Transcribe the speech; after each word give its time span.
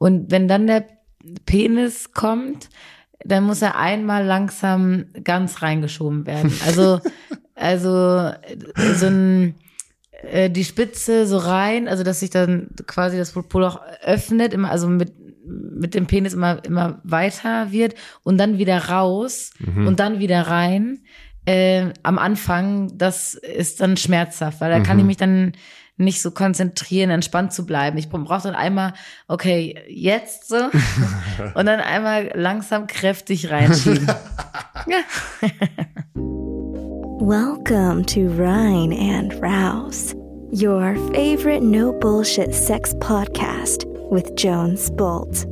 Und 0.00 0.30
wenn 0.30 0.48
dann 0.48 0.66
der 0.66 0.84
Penis 1.44 2.12
kommt, 2.12 2.70
dann 3.22 3.44
muss 3.44 3.60
er 3.60 3.76
einmal 3.76 4.24
langsam 4.24 5.04
ganz 5.22 5.60
reingeschoben 5.60 6.26
werden. 6.26 6.50
Also, 6.66 7.00
also 7.54 8.30
so 8.96 9.06
ein 9.06 9.54
äh, 10.22 10.48
die 10.48 10.64
Spitze 10.64 11.26
so 11.26 11.36
rein, 11.36 11.86
also 11.86 12.02
dass 12.02 12.20
sich 12.20 12.30
dann 12.30 12.68
quasi 12.86 13.18
das 13.18 13.32
Poloch 13.32 13.80
öffnet, 14.02 14.54
immer, 14.54 14.70
also 14.70 14.88
mit, 14.88 15.12
mit 15.46 15.94
dem 15.94 16.06
Penis 16.06 16.32
immer, 16.32 16.64
immer 16.64 17.00
weiter 17.04 17.70
wird 17.70 17.94
und 18.22 18.38
dann 18.38 18.56
wieder 18.56 18.78
raus 18.88 19.50
Mhm. 19.58 19.86
und 19.86 20.00
dann 20.00 20.18
wieder 20.18 20.40
rein. 20.46 21.00
Äh, 21.44 21.92
am 22.02 22.18
Anfang, 22.18 22.96
das 22.96 23.34
ist 23.34 23.82
dann 23.82 23.98
schmerzhaft, 23.98 24.62
weil 24.62 24.70
da 24.70 24.80
kann 24.80 24.96
ich 24.98 25.02
Mhm. 25.04 25.06
mich 25.08 25.16
dann 25.18 25.52
nicht 26.00 26.20
so 26.22 26.30
konzentrieren, 26.30 27.10
entspannt 27.10 27.52
zu 27.52 27.66
bleiben. 27.66 27.98
Ich 27.98 28.08
brauche 28.08 28.42
dann 28.42 28.54
einmal, 28.54 28.94
okay, 29.28 29.78
jetzt 29.88 30.48
so 30.48 30.56
und 31.54 31.66
dann 31.66 31.80
einmal 31.80 32.32
langsam 32.34 32.86
kräftig 32.86 33.50
reinschieben. 33.50 34.06
Welcome 37.22 38.06
to 38.06 38.28
Rhine 38.28 38.92
and 38.92 39.34
Rouse, 39.42 40.14
your 40.50 40.96
favorite 41.12 41.62
no 41.62 41.92
bullshit 41.92 42.54
sex 42.54 42.94
podcast 42.94 43.84
with 44.10 44.32
Jones 44.36 44.90
Bolt. 44.96 45.46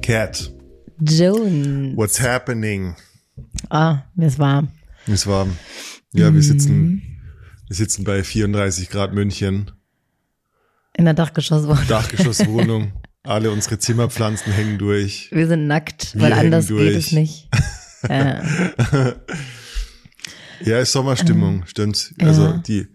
Cat, 0.00 0.48
Jones. 1.02 1.96
what's 1.96 2.18
happening? 2.18 2.94
Ah, 3.70 4.02
mir 4.14 4.26
ist 4.26 4.38
warm. 4.38 4.68
Es 5.06 5.26
war, 5.26 5.46
ja, 6.12 6.32
wir 6.32 6.42
sitzen, 6.42 7.02
wir 7.68 7.76
sitzen 7.76 8.04
bei 8.04 8.22
34 8.24 8.88
Grad 8.90 9.12
München, 9.12 9.70
In 10.96 11.04
der 11.04 11.14
Dachgeschosswohnung. 11.14 11.86
Dachgeschosswohnung. 11.88 12.92
Alle 13.22 13.50
unsere 13.50 13.78
Zimmerpflanzen 13.78 14.52
hängen 14.52 14.78
durch. 14.78 15.28
Wir 15.32 15.46
sind 15.48 15.66
nackt, 15.66 16.14
Wir 16.14 16.22
weil 16.22 16.32
anders 16.34 16.66
durch. 16.66 16.88
geht 16.88 16.96
es 16.96 17.12
nicht. 17.12 17.48
Ja. 18.06 18.42
Ja, 20.60 20.78
ist 20.78 20.92
Sommerstimmung, 20.92 21.64
stimmt. 21.66 22.14
Also 22.20 22.44
ja. 22.44 22.52
die, 22.58 22.86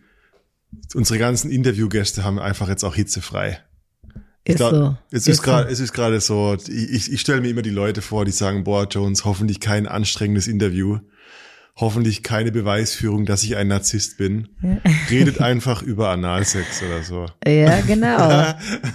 unsere 0.93 1.17
ganzen 1.17 1.49
Interviewgäste 1.49 2.23
haben 2.23 2.37
einfach 2.37 2.69
jetzt 2.69 2.83
auch 2.83 2.93
hitzefrei. 2.93 3.59
Ist 4.49 4.57
glaub, 4.57 4.71
so. 4.71 4.97
Es 5.11 5.21
ist 5.21 5.27
Ist 5.27 5.41
gerade, 5.43 5.67
so. 5.67 5.73
es 5.73 5.79
ist 5.79 5.93
gerade 5.93 6.19
so. 6.21 6.55
Ich, 6.67 6.69
ich, 6.91 7.13
ich 7.13 7.21
stelle 7.21 7.41
mir 7.41 7.49
immer 7.49 7.61
die 7.61 7.69
Leute 7.69 8.01
vor, 8.01 8.25
die 8.25 8.31
sagen, 8.31 8.63
boah, 8.63 8.87
Jones, 8.89 9.25
hoffentlich 9.25 9.59
kein 9.59 9.87
anstrengendes 9.87 10.47
Interview. 10.47 10.99
Hoffentlich 11.77 12.23
keine 12.23 12.51
Beweisführung, 12.51 13.25
dass 13.25 13.43
ich 13.43 13.55
ein 13.55 13.69
Narzisst 13.69 14.17
bin. 14.17 14.49
Redet 15.09 15.39
einfach 15.39 15.81
über 15.81 16.09
Analsex 16.09 16.83
oder 16.83 17.03
so. 17.03 17.25
Ja, 17.47 17.79
genau. 17.81 18.53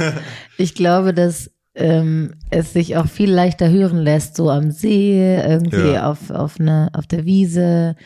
Ich 0.59 0.75
glaube, 0.75 1.15
dass 1.15 1.51
ähm, 1.75 2.35
es 2.51 2.73
sich 2.75 2.97
auch 2.97 3.07
viel 3.09 3.31
leichter 3.31 3.71
hören 3.71 3.99
lässt, 3.99 4.37
so 4.37 4.51
am 4.51 4.71
See, 4.71 5.19
irgendwie 5.37 5.93
Ja. 5.95 6.11
auf, 6.11 6.31
auf, 6.31 6.61
eine, 6.61 6.91
auf 6.93 7.07
der 7.07 7.25
Wiese, 7.25 7.97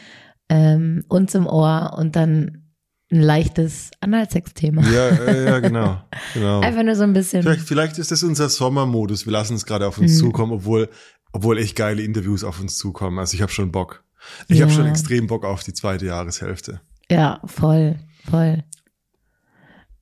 ähm, 0.49 1.05
uns 1.09 1.35
im 1.35 1.47
Ohr 1.47 1.95
und 1.99 2.17
dann 2.17 2.68
ein 3.11 3.21
leichtes 3.23 3.91
Analsex-Thema. 4.01 4.83
Ja, 4.91 5.09
äh, 5.09 5.45
ja, 5.47 5.59
genau. 5.61 6.01
genau. 6.35 6.61
Einfach 6.61 6.83
nur 6.83 6.95
so 6.95 7.05
ein 7.05 7.13
bisschen. 7.15 7.43
Vielleicht, 7.43 7.63
vielleicht 7.67 7.99
ist 7.99 8.11
das 8.11 8.23
unser 8.23 8.49
Sommermodus. 8.49 9.25
Wir 9.27 9.33
lassen 9.33 9.55
es 9.55 9.65
gerade 9.65 9.87
auf 9.87 9.99
uns 9.99 10.13
Mhm. 10.15 10.17
zukommen, 10.19 10.53
obwohl, 10.53 10.89
obwohl 11.33 11.59
echt 11.59 11.75
geile 11.77 12.03
Interviews 12.03 12.45
auf 12.45 12.61
uns 12.61 12.77
zukommen. 12.77 13.19
Also 13.19 13.35
ich 13.35 13.43
habe 13.43 13.51
schon 13.53 13.73
Bock. 13.73 14.05
Ich 14.49 14.61
habe 14.61 14.71
Ja. 14.71 14.77
schon 14.77 14.87
extrem 14.87 15.27
Bock 15.27 15.45
auf 15.45 15.63
die 15.65 15.73
zweite 15.73 16.07
Jahreshälfte. 16.07 16.81
Ja, 17.11 17.41
voll, 17.47 17.97
voll. 18.29 18.63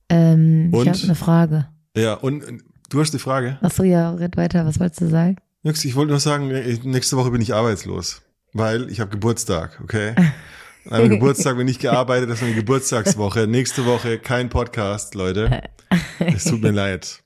Ähm, 0.09 0.69
ich 0.73 0.79
Und? 0.79 0.87
habe 0.89 1.03
eine 1.03 1.15
Frage. 1.15 1.67
Ja, 1.95 2.13
und 2.15 2.43
du 2.89 2.99
hast 2.99 3.13
die 3.13 3.19
Frage? 3.19 3.57
Achso, 3.61 3.83
ja, 3.83 4.11
red 4.11 4.37
weiter. 4.37 4.65
Was 4.65 4.79
wolltest 4.79 5.01
du 5.01 5.09
sagen? 5.09 5.37
Nix, 5.63 5.83
ich 5.85 5.95
wollte 5.95 6.11
nur 6.11 6.19
sagen, 6.19 6.51
äh, 6.51 6.77
nächste 6.83 7.17
Woche 7.17 7.31
bin 7.31 7.41
ich 7.41 7.53
arbeitslos, 7.53 8.21
weil 8.53 8.89
ich 8.89 8.99
habe 8.99 9.11
Geburtstag, 9.11 9.79
okay? 9.83 10.13
An 10.89 11.01
einem 11.01 11.09
Geburtstag 11.09 11.57
bin 11.57 11.67
ich 11.67 11.79
gearbeitet, 11.79 12.29
das 12.29 12.39
ist 12.39 12.45
eine 12.45 12.53
Geburtstagswoche. 12.55 13.47
Nächste 13.47 13.85
Woche 13.85 14.19
kein 14.19 14.49
Podcast, 14.49 15.15
Leute. 15.15 15.61
Es 16.19 16.45
tut 16.45 16.61
mir 16.61 16.71
leid. 16.71 17.23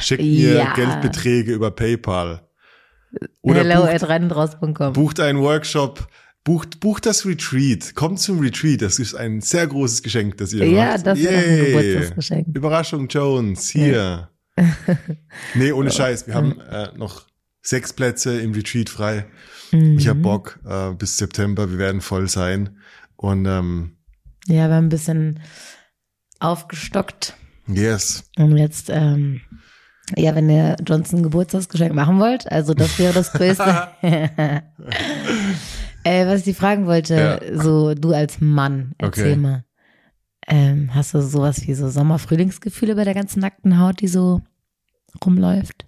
Schickt 0.00 0.22
mir 0.22 0.54
Ja. 0.56 0.74
Geldbeträge 0.74 1.52
über 1.52 1.70
PayPal. 1.70 2.42
Oder 3.40 3.60
Hello 3.64 3.86
bucht, 3.86 4.02
at 4.02 4.92
bucht 4.94 5.20
einen 5.20 5.38
Workshop, 5.38 6.08
bucht, 6.44 6.80
bucht 6.80 7.06
das 7.06 7.24
Retreat, 7.24 7.94
kommt 7.94 8.20
zum 8.20 8.40
Retreat. 8.40 8.82
Das 8.82 8.98
ist 8.98 9.14
ein 9.14 9.40
sehr 9.40 9.66
großes 9.66 10.02
Geschenk, 10.02 10.36
das 10.38 10.52
ihr 10.52 10.66
Ja, 10.66 10.92
macht. 10.92 11.06
das 11.06 11.18
ist 11.18 11.28
ein. 11.28 11.64
Geburtstagsgeschenk. 11.66 12.46
Überraschung 12.56 13.08
Jones, 13.08 13.70
hier. 13.70 14.28
nee, 15.54 15.72
ohne 15.72 15.90
Scheiß. 15.90 16.26
Wir 16.26 16.34
haben 16.34 16.60
äh, 16.60 16.88
noch 16.96 17.22
sechs 17.62 17.92
Plätze 17.92 18.40
im 18.40 18.52
Retreat 18.52 18.88
frei. 18.88 19.26
Ich 19.70 19.78
Mhm. 20.04 20.08
habe 20.08 20.20
Bock 20.20 20.58
äh, 20.66 20.90
bis 20.94 21.16
September. 21.16 21.70
Wir 21.70 21.78
werden 21.78 22.00
voll 22.00 22.28
sein. 22.28 22.78
Und 23.18 23.44
ähm, 23.46 23.98
Ja, 24.46 24.68
wir 24.68 24.74
haben 24.76 24.86
ein 24.86 24.88
bisschen 24.88 25.40
aufgestockt. 26.40 27.34
yes. 27.66 28.24
Und 28.38 28.56
jetzt, 28.56 28.88
ähm, 28.90 29.40
ja, 30.16 30.34
wenn 30.34 30.48
ihr 30.48 30.76
Johnson 30.86 31.22
Geburtstagsgeschenk 31.22 31.92
machen 31.94 32.18
wollt, 32.20 32.50
also 32.50 32.72
das 32.74 32.98
wäre 32.98 33.12
das 33.12 33.32
Größte. 33.32 33.88
äh, 36.04 36.26
was 36.26 36.38
ich 36.38 36.44
dich 36.44 36.56
fragen 36.56 36.86
wollte, 36.86 37.14
Ja. 37.52 37.58
so 37.60 37.94
du 37.94 38.12
als 38.14 38.40
Mann, 38.40 38.94
erzähl 38.98 39.32
Okay. 39.32 39.36
mal. 39.36 39.64
Ähm, 40.46 40.94
hast 40.94 41.12
du 41.12 41.20
sowas 41.20 41.66
wie 41.66 41.74
so 41.74 41.90
Sommer-Frühlingsgefühle 41.90 42.94
bei 42.94 43.04
der 43.04 43.12
ganzen 43.14 43.40
nackten 43.40 43.78
Haut, 43.78 44.00
die 44.00 44.08
so 44.08 44.40
rumläuft? 45.24 45.84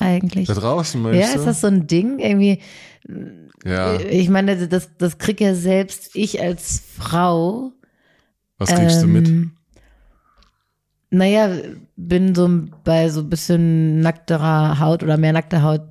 Eigentlich. 0.00 0.48
Da 0.48 0.54
draußen, 0.54 1.00
meinst 1.00 1.20
Ja, 1.20 1.26
ist 1.36 1.46
das 1.46 1.60
so 1.60 1.66
ein 1.66 1.86
Ding? 1.86 2.18
Irgendwie, 2.18 2.60
ja. 3.64 4.00
ich 4.00 4.28
meine, 4.30 4.66
das, 4.66 4.90
das 4.96 5.18
krieg 5.18 5.40
ja 5.40 5.54
selbst 5.54 6.10
ich 6.14 6.40
als 6.42 6.82
Frau. 6.96 7.72
Was 8.58 8.74
kriegst 8.74 9.02
du 9.02 9.06
mit? 9.06 9.28
Ähm, 9.28 9.52
Naja, 11.10 11.50
bin 11.96 12.34
so 12.34 12.48
bei 12.84 13.08
so 13.10 13.20
ein 13.20 13.28
bisschen 13.30 14.00
nackterer 14.00 14.80
Haut 14.80 15.02
oder 15.02 15.16
mehr 15.16 15.32
nackter 15.32 15.62
Haut 15.62 15.82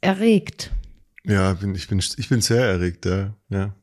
erregt. 0.00 0.72
Ja, 1.24 1.52
bin, 1.52 1.74
ich 1.74 1.88
bin 1.88 1.98
ich 1.98 2.28
bin 2.28 2.40
sehr 2.40 2.64
erregt, 2.64 3.04
ja. 3.04 3.34
ja. 3.50 3.74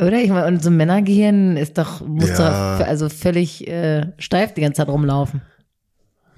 Oder? 0.00 0.20
Ich 0.22 0.30
meine, 0.30 0.46
und 0.46 0.62
so 0.62 0.70
ein 0.70 0.76
Männergehirn 0.76 1.56
ist 1.56 1.76
doch, 1.76 2.00
muss 2.06 2.30
Ja. 2.30 2.78
doch 2.78 2.86
also 2.86 3.08
völlig 3.08 3.66
äh, 3.68 4.12
steif 4.18 4.54
die 4.54 4.60
ganze 4.62 4.78
Zeit 4.78 4.88
rumlaufen. 4.88 5.42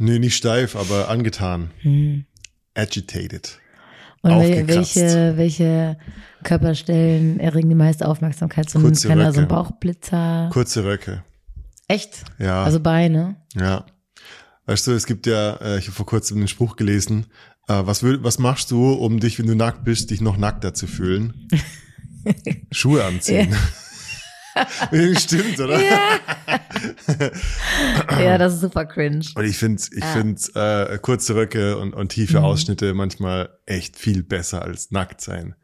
Nee, 0.02 0.18
nicht 0.18 0.34
steif, 0.34 0.76
aber 0.76 1.10
angetan. 1.10 1.72
Hm. 1.82 2.24
Agitated. 2.74 3.58
Und 4.22 4.32
welche, 4.66 5.34
welche 5.36 5.98
Körperstellen 6.42 7.38
erregen 7.38 7.68
die 7.68 7.74
meiste 7.74 8.08
Aufmerksamkeit? 8.08 8.70
So 8.70 8.78
ein 8.78 8.82
Kurze 8.82 9.08
kleiner, 9.08 9.30
so 9.30 9.40
ein 9.40 9.44
Röcke. 9.44 9.54
Bauchblitzer. 9.54 10.48
Kurze 10.54 10.84
Röcke. 10.84 11.22
Echt? 11.86 12.24
Ja. 12.38 12.64
Also 12.64 12.80
Beine. 12.80 13.36
Ja. 13.54 13.84
Weißt 14.64 14.86
du, 14.86 14.92
es 14.92 15.04
gibt 15.04 15.26
ja, 15.26 15.56
äh, 15.56 15.78
ich 15.78 15.84
habe 15.84 15.96
vor 15.96 16.06
kurzem 16.06 16.38
den 16.38 16.48
Spruch 16.48 16.76
gelesen, 16.76 17.26
äh, 17.68 17.82
was, 17.84 18.02
will, 18.02 18.24
was 18.24 18.38
machst 18.38 18.70
du, 18.70 18.92
um 18.92 19.20
dich, 19.20 19.38
wenn 19.38 19.46
du 19.46 19.54
nackt 19.54 19.84
bist, 19.84 20.10
dich 20.10 20.22
noch 20.22 20.38
nackter 20.38 20.72
zu 20.72 20.86
fühlen? 20.86 21.46
Schuhe 22.72 23.04
anziehen. 23.04 23.54
Stimmt, 25.18 25.60
oder? 25.60 25.78
Ja, 25.78 26.20
das 28.38 28.54
ist 28.54 28.60
super 28.60 28.86
cringe. 28.86 29.24
Und 29.34 29.44
ich 29.44 29.56
finde 29.58 29.82
ich 29.92 30.00
Ja. 30.02 30.06
find, 30.12 30.50
äh, 30.54 30.98
kurze 30.98 31.34
Röcke 31.34 31.78
und, 31.78 31.94
und 31.94 32.08
tiefe 32.10 32.38
Mhm. 32.38 32.44
Ausschnitte 32.44 32.94
manchmal 32.94 33.50
echt 33.66 33.96
viel 33.98 34.22
besser 34.22 34.62
als 34.62 34.90
nackt 34.90 35.20
sein. 35.20 35.54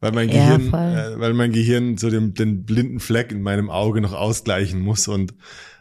Weil 0.00 0.12
mein 0.12 0.28
Ja, 0.28 0.34
Gehirn, 0.34 0.70
voll. 0.70 0.80
äh, 0.80 1.18
weil 1.20 1.32
mein 1.32 1.52
Gehirn 1.52 1.96
so 1.96 2.10
den, 2.10 2.34
den 2.34 2.64
blinden 2.64 3.00
Fleck 3.00 3.32
in 3.32 3.42
meinem 3.42 3.70
Auge 3.70 4.00
noch 4.00 4.12
ausgleichen 4.12 4.80
muss 4.80 5.08
und, 5.08 5.34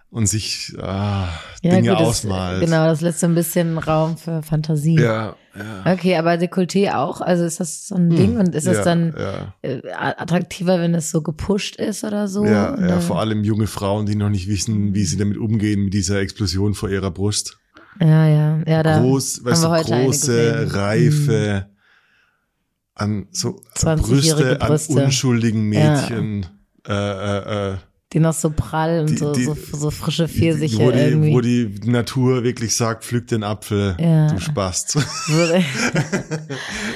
und 0.10 0.28
sich 0.28 0.74
ah, 0.80 1.28
Dinge 1.64 1.90
das, 1.92 2.00
ausmalt. 2.02 2.62
Genau, 2.64 2.86
das 2.86 3.02
lässt 3.02 3.20
so 3.20 3.28
ein 3.28 3.36
bisschen 3.36 3.78
Raum 3.78 4.18
für 4.18 4.42
Fantasie. 4.42 5.00
Ja, 5.00 5.36
ja. 5.58 5.94
Okay, 5.94 6.16
aber 6.18 6.32
Dekolleté 6.34 6.94
auch? 6.96 7.22
Also 7.22 7.44
ist 7.46 7.60
das 7.60 7.88
so 7.88 7.96
ein 7.96 8.10
Ding 8.10 8.38
und 8.38 8.54
ist 8.56 8.68
das 8.68 8.78
ja, 8.78 8.84
dann 8.84 9.14
Ja. 9.18 9.54
äh, 9.62 9.82
attraktiver, 9.94 10.80
wenn 10.80 10.94
es 10.96 11.10
so 11.12 11.22
gepusht 11.22 11.76
ist 11.78 12.04
oder 12.04 12.28
so? 12.28 12.46
Ja, 12.46 12.80
ja, 12.80 13.00
vor 13.00 13.20
allem 13.20 13.44
junge 13.44 13.68
Frauen, 13.68 14.06
die 14.06 14.16
noch 14.16 14.30
nicht 14.30 14.48
wissen, 14.48 14.94
wie 14.94 15.04
sie 15.06 15.18
damit 15.18 15.38
umgehen, 15.38 15.86
mit 15.86 15.94
dieser 15.94 16.20
Explosion 16.20 16.74
vor 16.74 16.90
ihrer 16.90 17.12
Brust. 17.12 17.58
ja, 18.00 18.28
ja, 18.28 18.60
ja, 18.68 18.84
da 18.84 19.00
Groß, 19.00 19.46
weißt 19.46 19.64
haben 19.64 19.70
du, 19.72 19.76
wir 19.76 19.80
heute 19.80 19.96
eine 19.96 20.06
große, 20.06 20.68
reife, 20.74 21.70
an 22.94 23.28
so 23.32 23.62
20-jährige 23.76 24.02
Brüste, 24.02 24.62
an 24.62 24.68
Brüste. 24.68 24.94
unschuldigen 25.06 25.64
Mädchen, 25.70 26.46
äh, 26.88 26.94
äh, 26.94 27.74
äh, 27.74 27.78
die 28.16 28.22
noch 28.22 28.34
so 28.34 28.50
prall 28.50 29.02
und 29.02 29.10
Die- 29.10 29.18
so, 29.18 29.34
die- 29.34 29.44
so, 29.44 29.58
so 29.74 29.92
frische 29.92 30.30
Pfirsiche 30.30 30.78
wo, 30.80 30.90
die, 30.90 30.98
irgendwie. 31.00 31.34
wo 31.34 31.42
die 31.42 31.70
Natur 31.84 32.44
wirklich 32.46 32.74
sagt, 32.76 33.04
pflück 33.04 33.28
den 33.28 33.44
Apfel, 33.44 33.98
Ja. 34.00 34.28
du 34.28 34.40
Spast. 34.40 34.92
so, 34.92 35.00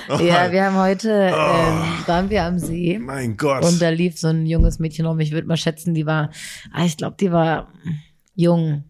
Oh 0.10 0.20
ja, 0.22 0.52
wir 0.52 0.66
haben 0.66 0.78
heute, 0.78 1.10
ähm, 1.12 2.08
waren 2.08 2.30
wir 2.30 2.44
am 2.44 2.58
See. 2.58 2.98
mein 3.00 3.38
Gott. 3.38 3.64
Und 3.66 3.82
da 3.82 3.90
lief 3.90 4.18
so 4.18 4.28
ein 4.30 4.46
junges 4.46 4.80
Mädchen 4.80 5.06
rum. 5.06 5.20
Ich 5.20 5.32
würde 5.32 5.48
mal 5.48 5.58
schätzen, 5.58 5.94
die 5.94 6.06
war, 6.06 6.30
ah, 6.74 6.86
ich 6.86 6.98
glaube, 6.98 7.18
die 7.20 7.32
war 7.32 7.68
jung. 8.36 8.84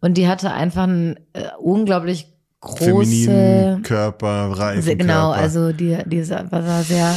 Und 0.00 0.16
die 0.18 0.28
hatte 0.28 0.52
einfach 0.52 0.82
einen 0.84 1.16
äh, 1.32 1.48
unglaublich 1.58 2.28
große, 2.60 2.84
Femininen 2.84 3.82
Körper, 3.82 4.52
reifen 4.58 4.98
genau, 4.98 5.30
also 5.30 5.72
die, 5.72 5.98
die 6.06 6.22
sah 6.22 6.46
sehr, 6.82 7.14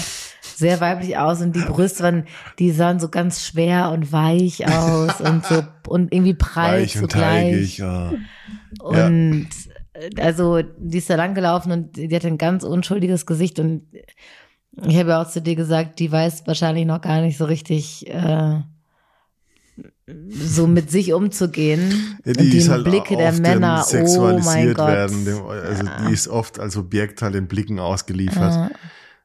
sehr 0.56 0.80
weiblich 0.80 1.18
aus 1.18 1.42
und 1.42 1.56
die 1.56 1.62
Brüste 1.62 2.04
waren, 2.04 2.26
die 2.60 2.72
sahen 2.72 3.00
so 3.00 3.10
ganz 3.10 3.44
schwer 3.46 3.92
und 3.92 4.12
weich 4.12 4.68
aus 4.68 5.20
und 5.22 5.46
so 5.46 5.64
und 5.88 6.14
irgendwie 6.14 6.34
prall 6.34 6.82
weich 6.82 7.02
und 7.02 7.12
teigig. 7.12 7.78
Ja. 7.78 8.14
Und 8.80 9.48
äh, 9.94 10.22
also 10.22 10.62
die 10.62 10.98
ist 10.98 11.10
da 11.10 11.16
lang 11.16 11.36
gelaufen 11.36 11.72
und 11.72 11.98
die 11.98 12.16
hatte 12.16 12.28
ein 12.28 12.38
ganz 12.38 12.64
unschuldiges 12.64 13.26
Gesicht 13.26 13.60
und 13.60 13.84
ich 14.86 14.98
habe 14.98 15.10
ja 15.12 15.22
auch 15.22 15.30
zu 15.30 15.42
dir 15.42 15.56
gesagt, 15.56 16.00
die 16.00 16.12
weiß 16.12 16.48
wahrscheinlich 16.48 16.86
noch 16.86 17.02
gar 17.02 17.22
nicht 17.22 17.38
so 17.38 17.46
richtig 17.46 18.08
äh, 18.08 18.60
so 20.30 20.68
mit 20.68 20.92
sich 20.92 21.14
umzugehen. 21.14 22.18
Ja, 22.24 22.32
und 22.32 22.40
die 22.40 22.50
die 22.50 22.58
ist 22.58 22.70
halt 22.70 22.84
Blicke 22.84 23.18
der 23.18 23.32
Männer, 23.34 23.60
dann 23.60 24.06
oh 24.06 24.22
mein 24.22 24.42
sexualisiert 24.42 24.78
Gott. 24.78 24.88
werden. 24.88 25.26
Dem, 25.26 25.46
also 25.46 25.84
Ja. 25.86 26.08
die 26.08 26.14
ist 26.14 26.28
oft 26.28 26.60
als 26.60 26.78
Objekt 26.78 27.22
halt 27.22 27.34
den 27.34 27.48
Blicken 27.48 27.80
ausgeliefert. 27.80 28.54
Ja. 28.54 28.70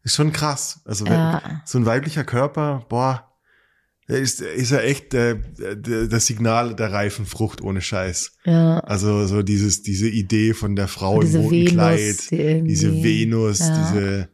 Ist 0.02 0.16
schon 0.16 0.32
krass. 0.32 0.80
Also 0.84 1.04
wenn, 1.04 1.12
Ja. 1.12 1.62
so 1.64 1.78
ein 1.78 1.86
weiblicher 1.86 2.24
Körper, 2.24 2.86
boah, 2.88 3.26
ist, 4.06 4.40
ist 4.40 4.70
ja 4.72 4.78
echt 4.80 5.14
äh, 5.14 5.36
das 6.08 6.26
Signal 6.26 6.74
der 6.74 6.90
reifen 6.92 7.26
Frucht 7.26 7.60
ohne 7.60 7.80
Scheiß. 7.80 8.32
Ja. 8.44 8.80
Also 8.80 9.26
so 9.26 9.42
dieses, 9.42 9.82
diese 9.82 10.08
Idee 10.08 10.52
von 10.54 10.74
der 10.74 10.88
Frau 10.88 11.18
Und 11.18 11.32
im 11.32 11.40
roten 11.42 11.50
Venus, 11.52 11.72
Kleid, 11.72 12.30
die 12.30 12.62
diese 12.64 12.92
Venus, 13.04 13.60
Ja. 13.60 13.92
diese 13.92 14.28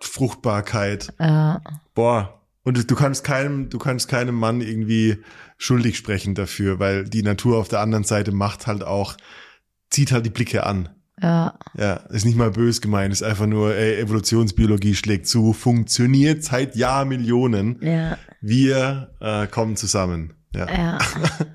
Fruchtbarkeit. 0.00 1.12
Ja. 1.18 1.60
Boah. 1.94 2.38
Und 2.64 2.88
du 2.90 2.94
kannst 2.94 3.24
keinem, 3.24 3.70
du 3.70 3.78
kannst 3.78 4.08
keinem 4.08 4.36
Mann 4.36 4.60
irgendwie 4.60 5.18
schuldig 5.58 5.96
sprechen 5.96 6.34
dafür, 6.34 6.78
weil 6.78 7.04
die 7.08 7.22
Natur 7.22 7.58
auf 7.58 7.68
der 7.68 7.80
anderen 7.80 8.04
Seite 8.04 8.30
macht 8.32 8.66
halt 8.68 8.84
auch, 8.84 9.16
zieht 9.90 10.12
halt 10.12 10.24
die 10.26 10.30
Blicke 10.30 10.64
an. 10.64 10.88
Ja. 11.22 11.56
Ja, 11.78 11.94
ist 12.10 12.24
nicht 12.24 12.36
mal 12.36 12.50
bös 12.50 12.80
gemeint, 12.80 13.12
ist 13.12 13.22
einfach 13.22 13.46
nur, 13.46 13.74
ey, 13.74 14.00
Evolutionsbiologie 14.00 14.94
schlägt 14.94 15.28
zu, 15.28 15.52
funktioniert 15.52 16.42
seit 16.42 16.74
Jahrmillionen. 16.74 17.78
Ja. 17.80 18.18
Wir 18.40 19.14
äh, 19.20 19.46
kommen 19.46 19.76
zusammen. 19.76 20.34
Ja. 20.54 20.68
Ja. 20.68 20.98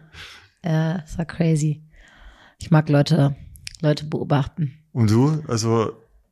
ja, 0.63 0.97
das 0.99 1.17
war 1.17 1.25
crazy. 1.25 1.83
Ich 2.59 2.71
mag 2.71 2.87
Leute, 2.87 3.35
Leute 3.81 4.05
beobachten. 4.05 4.73
Und 4.93 5.11
du, 5.11 5.43
also, 5.47 5.91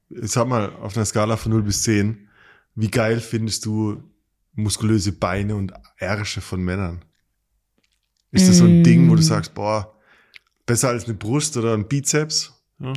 sag 0.10 0.48
mal, 0.48 0.72
auf 0.82 0.96
einer 0.96 1.06
Skala 1.06 1.36
von 1.36 1.52
0 1.52 1.64
bis 1.64 1.84
10, 1.84 2.30
wie 2.76 2.90
geil 2.90 3.20
findest 3.20 3.66
du 3.66 4.02
muskulöse 4.54 5.12
Beine 5.12 5.56
und 5.56 5.74
Ärsche 5.98 6.40
von 6.42 6.64
Männern? 6.64 7.04
Ist 8.32 8.48
das 8.50 8.58
so 8.58 8.66
ein 8.66 8.82
Mm. 8.82 8.84
Ding, 8.84 9.10
wo 9.10 9.16
du 9.16 9.22
sagst, 9.22 9.54
boah, 9.54 9.94
besser 10.66 10.90
als 10.90 11.06
eine 11.06 11.14
Brust 11.14 11.56
oder 11.58 11.74
ein 11.74 11.88
Bizeps? 11.88 12.55
Ja. 12.80 12.94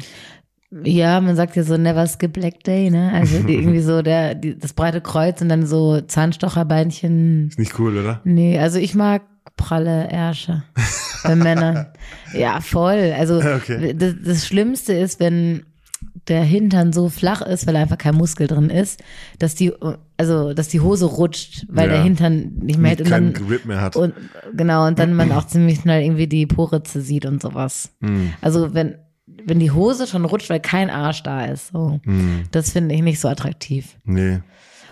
Ja, 0.84 1.20
man 1.22 1.34
sagt 1.34 1.56
ja 1.56 1.62
so 1.62 1.78
never 1.78 2.06
skip 2.06 2.36
leg 2.36 2.62
day, 2.62 2.90
ne? 2.90 3.10
Also 3.14 3.36
irgendwie 3.48 3.80
so 3.80 4.02
der, 4.02 4.34
die, 4.34 4.58
das 4.58 4.74
breite 4.74 5.00
Kreuz 5.00 5.40
und 5.40 5.48
dann 5.48 5.66
so 5.66 6.00
Zahnstocherbeinchen. 6.02 7.48
Ist 7.48 7.58
nicht 7.58 7.78
cool, 7.78 7.96
oder? 7.96 8.20
Nee, 8.24 8.58
also 8.58 8.78
ich 8.78 8.94
mag 8.94 9.22
pralle 9.56 10.08
Ärsche 10.10 10.62
bei 11.24 11.34
Männern. 11.36 11.86
Ja, 12.34 12.60
voll. 12.60 13.14
Also 13.16 13.36
Okay. 13.38 13.94
das, 13.96 14.14
das 14.22 14.46
Schlimmste 14.46 14.92
ist, 14.92 15.18
wenn 15.18 15.64
der 16.28 16.42
Hintern 16.44 16.92
so 16.92 17.08
flach 17.08 17.40
ist, 17.40 17.66
weil 17.66 17.74
einfach 17.76 17.96
kein 17.96 18.14
Muskel 18.14 18.46
drin 18.46 18.68
ist, 18.68 19.02
dass 19.38 19.54
die, 19.54 19.72
also 20.18 20.52
dass 20.52 20.68
die 20.68 20.80
Hose 20.80 21.06
rutscht, 21.06 21.64
weil 21.70 21.88
Ja. 21.88 21.94
der 21.94 22.02
Hintern 22.02 22.52
nicht 22.60 22.78
mehr 22.78 22.90
hält 22.90 23.00
und 23.00 23.10
dann 23.10 23.32
Grip 23.32 23.64
mehr 23.64 23.80
hat. 23.80 23.96
und 23.96 24.12
genau 24.54 24.86
und 24.86 24.98
dann 24.98 25.14
man 25.14 25.32
auch 25.32 25.46
ziemlich 25.46 25.80
schnell 25.80 26.02
irgendwie 26.04 26.26
die 26.26 26.46
Poritze 26.46 27.00
sieht 27.00 27.24
und 27.24 27.40
sowas. 27.40 27.90
Hm, 28.02 28.34
Also 28.42 28.74
wenn 28.74 28.96
wenn 29.44 29.60
die 29.60 29.70
Hose 29.70 30.06
schon 30.06 30.24
rutscht, 30.24 30.50
weil 30.50 30.60
kein 30.60 30.90
Arsch 30.90 31.22
da 31.22 31.44
ist, 31.46 31.68
so. 31.72 32.00
hm, 32.04 32.44
Das 32.50 32.70
finde 32.72 32.94
ich 32.94 33.02
nicht 33.02 33.20
so 33.20 33.28
attraktiv. 33.28 33.96
nee. 34.04 34.40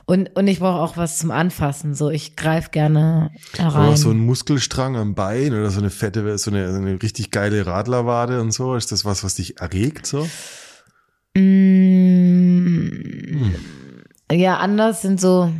Und, 0.08 0.36
und 0.36 0.46
ich 0.46 0.60
brauche 0.60 0.80
auch 0.82 0.96
was 0.96 1.18
zum 1.18 1.32
Anfassen. 1.32 1.92
So, 1.96 2.10
ich 2.10 2.36
greife 2.36 2.70
gerne 2.70 3.32
da 3.56 3.66
Aber 3.66 3.78
rein. 3.78 3.88
auch 3.88 3.96
so 3.96 4.10
ein 4.10 4.18
Muskelstrang 4.20 4.94
am 4.96 5.16
Bein 5.16 5.52
oder 5.52 5.68
so 5.70 5.80
eine 5.80 5.90
fette, 5.90 6.38
so 6.38 6.52
eine, 6.52 6.70
so 6.72 6.78
eine 6.78 7.02
richtig 7.02 7.32
geile 7.32 7.66
Radlerwade 7.66 8.40
und 8.40 8.52
so, 8.52 8.76
ist 8.76 8.92
das 8.92 9.04
was, 9.04 9.24
was 9.24 9.34
dich 9.34 9.60
erregt, 9.60 10.06
so? 10.06 10.28
Mm, 11.36 13.54
Ja, 14.30 14.58
anders 14.58 15.02
sind 15.02 15.20
so 15.20 15.50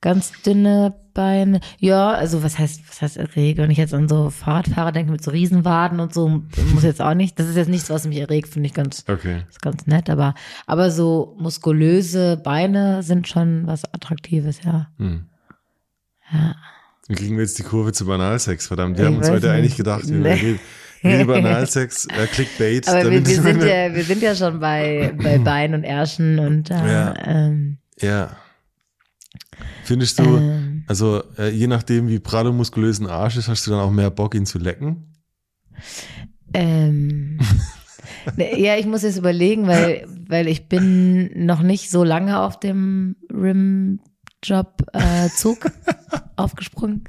ganz 0.00 0.32
dünne 0.42 0.94
Beine. 1.14 1.60
Ja, 1.78 2.10
also 2.10 2.42
was 2.42 2.58
heißt, 2.58 2.82
was 2.88 3.00
heißt 3.02 3.16
erregt? 3.16 3.58
Wenn 3.58 3.70
ich 3.70 3.78
jetzt 3.78 3.94
an 3.94 4.06
so 4.08 4.28
Fahrradfahrer 4.30 4.92
denke 4.92 5.10
mit 5.12 5.22
so 5.24 5.30
Riesenwaden 5.30 5.98
und 6.00 6.12
so, 6.12 6.42
muss 6.74 6.82
jetzt 6.82 7.00
auch 7.00 7.14
nicht. 7.14 7.38
Das 7.38 7.46
ist 7.48 7.56
jetzt 7.56 7.68
nichts, 7.70 7.88
was 7.88 8.06
mich 8.06 8.18
erregt, 8.18 8.48
finde 8.48 8.66
ich 8.66 8.74
ganz, 8.74 9.04
Okay. 9.08 9.42
ist 9.48 9.62
ganz 9.62 9.86
nett. 9.86 10.10
Aber, 10.10 10.34
aber 10.66 10.90
so 10.90 11.34
muskulöse 11.38 12.36
Beine 12.36 13.02
sind 13.02 13.28
schon 13.28 13.66
was 13.66 13.84
Attraktives, 13.94 14.62
ja. 14.62 14.88
Hm. 14.98 15.24
Ja. 16.32 16.54
Wie 17.08 17.14
kriegen 17.14 17.36
wir 17.36 17.44
jetzt 17.44 17.58
die 17.58 17.62
Kurve 17.62 17.92
zu 17.92 18.04
Banalsex? 18.04 18.66
Verdammt, 18.66 18.98
wir 18.98 19.04
Ich 19.04 19.10
haben 19.10 19.18
uns 19.18 19.30
heute 19.30 19.46
nicht. 19.46 19.54
eigentlich 19.56 19.76
gedacht, 19.76 20.06
wir 20.08 20.18
Nee. 20.18 20.32
reden, 20.32 20.60
reden 21.04 21.20
über 21.22 21.36
Analsex, 21.36 22.06
äh, 22.10 22.26
Clickbait. 22.26 22.88
Aber 22.88 23.10
wir, 23.10 23.24
wir, 23.26 23.34
sind 23.42 23.62
ja, 23.62 23.94
wir 23.94 24.02
sind 24.04 24.22
ja 24.22 24.34
schon 24.34 24.60
bei, 24.60 25.14
bei 25.22 25.38
Beinen 25.38 25.76
und 25.76 25.84
Ärschen 25.84 26.38
und 26.40 26.70
äh, 26.70 26.74
Ja. 26.74 27.14
ähm, 27.24 27.78
ja. 28.00 28.36
Findest 29.84 30.18
du, 30.18 30.24
ähm, 30.24 30.84
also 30.86 31.22
äh, 31.38 31.50
je 31.50 31.66
nachdem, 31.66 32.08
wie 32.08 32.18
prall 32.18 32.46
und 32.46 32.56
muskulös 32.56 32.98
ein 32.98 33.06
Arsch 33.06 33.36
ist, 33.36 33.48
hast 33.48 33.66
du 33.66 33.70
dann 33.70 33.80
auch 33.80 33.90
mehr 33.90 34.10
Bock, 34.10 34.34
ihn 34.34 34.46
zu 34.46 34.58
lecken? 34.58 35.12
ähm, 36.54 37.38
ne, 38.36 38.58
ja, 38.60 38.76
ich 38.76 38.86
muss 38.86 39.02
jetzt 39.02 39.18
überlegen, 39.18 39.66
weil, 39.66 40.06
weil 40.28 40.48
ich 40.48 40.68
bin 40.68 41.46
noch 41.46 41.62
nicht 41.62 41.90
so 41.90 42.04
lange 42.04 42.40
auf 42.40 42.58
dem 42.58 43.16
Rim-Job-Zug 43.32 43.98
aufgesprungen. 46.36 47.04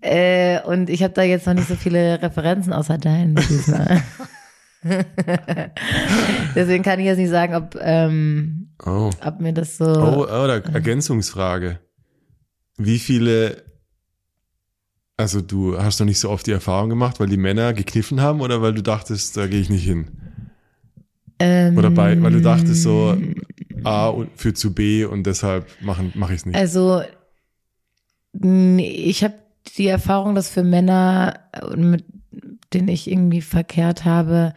Äh, 0.00 0.60
und 0.62 0.88
ich 0.90 1.02
habe 1.02 1.14
da 1.14 1.22
jetzt 1.22 1.46
noch 1.46 1.54
nicht 1.54 1.68
so 1.68 1.76
viele 1.76 2.22
Referenzen 2.22 2.72
außer 2.72 2.98
deinen. 2.98 3.38
Deswegen 6.54 6.82
kann 6.82 6.98
ich 7.00 7.06
jetzt 7.06 7.18
nicht 7.18 7.30
sagen, 7.30 7.54
ob, 7.54 7.76
ähm, 7.80 8.68
Oh. 8.84 9.10
ob 9.24 9.40
mir 9.40 9.52
das 9.52 9.76
so. 9.76 9.84
Oh, 9.84 10.22
oder 10.24 10.64
Ergänzungsfrage. 10.72 11.80
Wie 12.78 12.98
viele, 12.98 13.62
also 15.18 15.42
du 15.42 15.76
hast 15.78 16.00
noch 16.00 16.06
nicht 16.06 16.18
so 16.18 16.30
oft 16.30 16.46
die 16.46 16.52
Erfahrung 16.52 16.88
gemacht, 16.88 17.20
weil 17.20 17.28
die 17.28 17.36
Männer 17.36 17.74
gekniffen 17.74 18.22
haben 18.22 18.40
oder 18.40 18.62
weil 18.62 18.72
du 18.72 18.82
dachtest, 18.82 19.36
da 19.36 19.46
gehe 19.46 19.60
ich 19.60 19.68
nicht 19.68 19.84
hin? 19.84 20.10
ähm, 21.38 21.76
Oder 21.76 21.90
bei, 21.90 22.20
weil 22.22 22.32
du 22.32 22.40
dachtest 22.40 22.82
so, 22.82 23.16
A 23.84 24.14
führt 24.34 24.56
zu 24.56 24.72
B 24.74 25.04
und 25.04 25.26
deshalb 25.26 25.66
mache 25.82 26.04
ich 26.32 26.40
es 26.40 26.46
nicht. 26.46 26.56
Also, 26.56 27.02
ich 28.78 29.24
habe 29.24 29.34
die 29.76 29.88
Erfahrung, 29.88 30.34
dass 30.34 30.48
für 30.48 30.62
Männer, 30.62 31.40
äh, 31.52 31.76
mit 31.76 32.04
denen 32.72 32.88
ich 32.88 33.10
irgendwie 33.10 33.40
verkehrt 33.42 34.04
habe, 34.04 34.54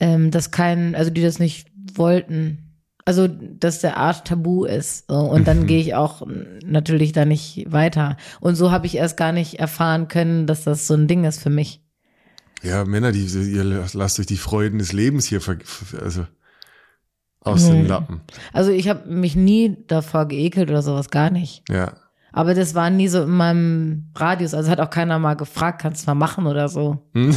ähm, 0.00 0.30
dass 0.30 0.50
kein, 0.50 0.94
also 0.94 1.10
die 1.10 1.22
das 1.22 1.38
nicht 1.38 1.68
wollten. 1.94 2.66
Also, 3.06 3.26
dass 3.28 3.80
der 3.80 3.96
Arsch 3.96 4.22
tabu 4.24 4.64
ist. 4.66 5.06
So. 5.08 5.16
Und 5.18 5.48
dann 5.48 5.60
Mhm. 5.60 5.66
gehe 5.66 5.80
ich 5.80 5.94
auch 5.94 6.22
natürlich 6.64 7.12
da 7.12 7.24
nicht 7.24 7.64
weiter. 7.72 8.16
Und 8.40 8.54
so 8.56 8.70
habe 8.70 8.86
ich 8.86 8.96
erst 8.96 9.16
gar 9.16 9.32
nicht 9.32 9.58
erfahren 9.58 10.06
können, 10.08 10.46
dass 10.46 10.64
das 10.64 10.86
so 10.86 10.94
ein 10.94 11.08
Ding 11.08 11.24
ist 11.24 11.42
für 11.42 11.50
mich. 11.50 11.80
Ja, 12.62 12.84
Männer, 12.84 13.10
die, 13.10 13.24
ihr 13.24 13.64
lasst 13.94 14.20
euch 14.20 14.26
die 14.26 14.36
Freuden 14.36 14.78
des 14.78 14.92
Lebens 14.92 15.24
hier 15.26 15.40
ver, 15.40 15.56
also 16.00 16.26
aus 17.40 17.64
Nee. 17.68 17.72
den 17.78 17.86
Lappen. 17.88 18.20
Also 18.52 18.70
ich 18.70 18.86
habe 18.88 19.08
mich 19.10 19.34
nie 19.34 19.78
davor 19.86 20.26
geekelt 20.28 20.68
oder 20.70 20.82
sowas, 20.82 21.08
gar 21.10 21.30
nicht. 21.30 21.62
Ja. 21.70 21.94
Aber 22.32 22.54
das 22.54 22.74
war 22.74 22.90
nie 22.90 23.08
so 23.08 23.22
in 23.24 23.30
meinem 23.30 24.10
Radius. 24.14 24.54
Also 24.54 24.70
hat 24.70 24.80
auch 24.80 24.90
keiner 24.90 25.18
mal 25.18 25.34
gefragt, 25.34 25.80
kannst 25.82 26.02
du 26.02 26.10
mal 26.10 26.14
machen 26.14 26.46
oder 26.46 26.68
so. 26.68 27.08
Hm? 27.14 27.34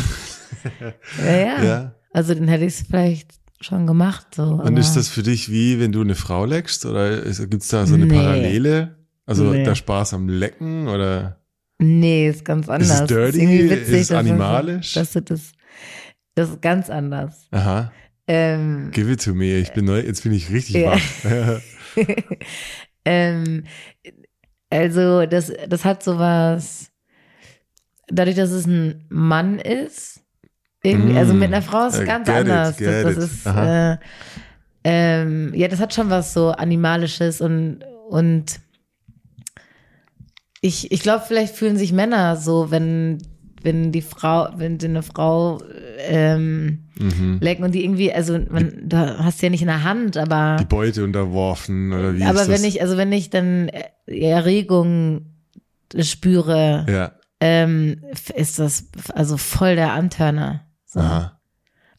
Ja, 1.26 1.36
ja. 1.36 1.64
ja. 1.64 1.96
Also 2.14 2.34
dann 2.36 2.48
hätte 2.48 2.66
ich 2.66 2.74
es 2.76 2.86
vielleicht 2.88 3.32
schon 3.60 3.88
gemacht. 3.88 4.28
So, 4.36 4.44
Und 4.44 4.62
aber- 4.68 4.78
ist 4.80 4.94
das 4.94 5.10
für 5.10 5.24
dich 5.24 5.50
wie, 5.52 5.80
wenn 5.80 5.92
du 5.92 6.02
eine 6.02 6.16
Frau 6.16 6.46
leckst? 6.46 6.86
Oder 6.86 7.22
gibt 7.22 7.64
es 7.64 7.70
da 7.70 7.86
so 7.86 7.96
eine 7.96 8.06
Nee. 8.06 8.16
Parallele? 8.16 8.98
Also 9.26 9.46
Nee. 9.52 9.64
der 9.64 9.76
Spaß 9.76 10.14
am 10.14 10.28
Lecken 10.30 10.88
oder? 10.88 11.40
Nee, 11.80 12.30
ist 12.30 12.46
ganz 12.46 12.70
anders. 12.70 13.06
dirty? 13.08 13.42
irgendwie 13.42 13.74
Ist 13.74 13.88
es 13.90 13.92
dass 13.92 14.08
du- 14.10 14.18
animalisch? 14.18 14.94
Dass 14.94 15.14
du 15.14 15.22
das, 15.22 15.52
das 16.36 16.50
ist 16.52 16.62
ganz 16.62 16.90
anders. 16.90 17.48
Aha, 17.52 17.92
Ähm, 18.28 18.92
give 18.92 19.12
it 19.12 19.24
to 19.24 19.34
me. 19.34 19.58
Ich 19.58 19.74
bin 19.74 19.86
neu, 19.86 20.00
jetzt 20.00 20.24
bin 20.24 20.32
ich 20.34 20.50
richtig 20.52 20.76
Ja. 20.76 20.92
wach. 20.94 21.62
ähm, 23.06 23.64
also 24.74 25.26
das, 25.26 25.52
das 25.68 25.86
hat 25.86 26.04
sowas, 26.04 26.90
dadurch, 28.08 28.36
dass 28.36 28.52
es 28.52 28.66
ein 28.66 29.06
Mann 29.10 29.60
ist, 29.60 30.22
irgendwie, 30.84 31.14
Mm. 31.14 31.18
also 31.18 31.34
mit 31.34 31.48
einer 31.54 31.62
Frau 31.62 31.88
ist 31.88 31.96
es 31.96 32.02
Äh, 32.02 32.06
ganz 32.06 32.28
get 32.28 32.36
it, 32.36 32.42
anders. 32.42 32.78
get 32.78 32.88
das, 32.88 33.12
it. 33.12 33.18
das 33.18 33.24
ist, 33.26 33.46
äh, 33.46 33.98
ähm, 34.84 35.54
ja, 35.56 35.68
das 35.70 35.80
hat 35.80 35.94
schon 35.94 36.10
was 36.10 36.34
so 36.34 36.50
Animalisches 36.52 37.40
und, 37.40 37.80
und 38.10 38.60
ich, 40.62 40.92
ich 40.92 41.02
glaube, 41.02 41.24
vielleicht 41.28 41.56
fühlen 41.56 41.78
sich 41.78 41.94
Männer 41.94 42.36
so, 42.36 42.72
wenn, 42.72 43.20
wenn 43.62 43.92
die 43.92 44.02
Frau, 44.02 44.50
wenn 44.56 44.78
eine 44.82 45.04
Frau 45.04 45.62
ähm, 46.00 46.83
Mhm. 47.00 47.40
lecken 47.42 47.64
und 47.64 47.74
die 47.74 47.84
irgendwie, 47.84 48.14
also 48.14 48.40
man, 48.50 48.72
du 48.88 48.98
hast 48.98 49.40
sie 49.40 49.48
ja 49.48 49.50
nicht 49.50 49.62
in 49.62 49.68
der 49.68 49.84
Hand, 49.84 50.16
aber 50.18 50.58
Die 50.60 50.66
Beute 50.66 51.04
unterworfen 51.04 51.92
oder 51.92 52.16
wie 52.16 52.24
aber 52.24 52.42
ist 52.44 52.50
wenn 52.50 52.64
ich, 52.64 52.82
also 52.82 52.98
wenn 52.98 53.12
ich 53.12 53.30
dann 53.30 53.70
äh, 53.70 53.84
Erregung 54.06 55.26
spüre, 56.00 56.86
ja, 56.90 57.12
ähm, 57.40 58.02
ist 58.36 58.60
das 58.60 58.86
also 59.14 59.38
voll 59.38 59.76
der 59.76 59.94
Antörner. 59.94 60.62
So. 60.86 61.00
aha. 61.00 61.40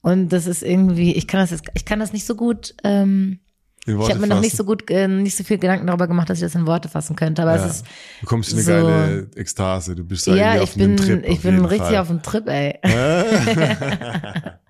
Und 0.01 0.29
das 0.31 0.47
ist 0.47 0.63
irgendwie, 0.63 1.15
ich 1.15 1.27
kann 1.27 1.41
das 1.41 1.51
jetzt, 1.51 1.65
ich 1.75 1.85
kann 1.85 1.99
das 1.99 2.13
nicht 2.13 2.27
so 2.27 2.35
gut, 2.35 2.75
ähm, 2.85 3.41
ich 3.87 3.93
habe 3.95 4.19
mir 4.19 4.29
noch 4.29 4.41
nicht 4.41 4.57
so 4.57 4.65
gut, 4.65 4.91
äh, 4.91 5.09
nicht 5.09 5.37
so 5.37 5.45
viel 5.45 5.59
Gedanken 5.59 5.87
darüber 5.87 6.07
gemacht, 6.09 6.31
dass 6.31 6.39
ich 6.39 6.45
das 6.45 6.55
in 6.55 6.67
Worte 6.67 6.89
fassen 6.89 7.17
könnte. 7.17 7.43
Aber 7.43 7.57
Ja. 7.57 7.67
es 7.67 7.77
ist, 7.77 7.87
Du 8.23 8.27
kommst 8.27 8.51
in 8.53 8.59
eine 8.59 8.65
so- 8.65 8.71
geile 8.87 9.31
Ekstase. 9.37 9.95
Du 9.95 10.05
bist 10.05 10.27
da 10.27 10.35
ja, 10.35 10.55
irgendwie 10.55 10.57
ich 10.57 10.63
auf 10.71 10.77
einem 10.77 10.97
bin, 10.97 11.05
Trip. 11.07 11.25
ich 11.27 11.37
auf 11.37 11.43
bin 11.43 11.65
richtig 11.67 11.87
Fall. 11.89 11.97
auf 11.99 12.09
dem 12.09 12.23
Trip, 12.23 12.49
ey. 12.49 12.79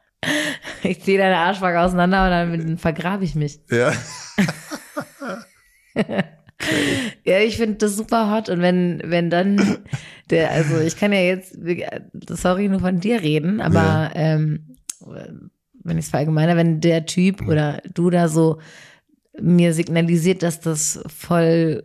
Ich 0.82 1.02
ziehe 1.02 1.18
deine 1.18 1.36
Arschbacke 1.38 1.80
auseinander 1.80 2.24
und 2.44 2.58
dann 2.58 2.78
vergrabe 2.78 3.24
ich 3.24 3.34
mich. 3.34 3.60
ja. 3.70 3.92
Ja, 7.24 7.38
ich 7.40 7.56
finde 7.56 7.74
das 7.76 7.96
super 7.96 8.30
hot 8.34 8.48
und 8.48 8.62
wenn, 8.62 9.02
wenn 9.04 9.28
dann 9.28 9.78
der, 10.30 10.50
also 10.50 10.78
ich 10.78 10.96
kann 10.96 11.12
ja 11.12 11.20
jetzt, 11.20 11.58
sorry, 12.28 12.68
nur 12.68 12.80
von 12.80 13.00
dir 13.00 13.20
reden, 13.22 13.60
aber 13.60 13.80
Ja. 13.82 14.10
ähm, 14.14 14.76
wenn 15.82 15.98
ich 15.98 16.06
es 16.06 16.10
verallgemeine, 16.10 16.56
wenn 16.56 16.80
der 16.80 17.04
Typ 17.06 17.46
oder 17.46 17.82
du 17.92 18.08
da 18.08 18.28
so 18.28 18.60
mir 19.38 19.74
signalisiert, 19.74 20.42
dass 20.42 20.60
das 20.60 21.00
voll 21.08 21.84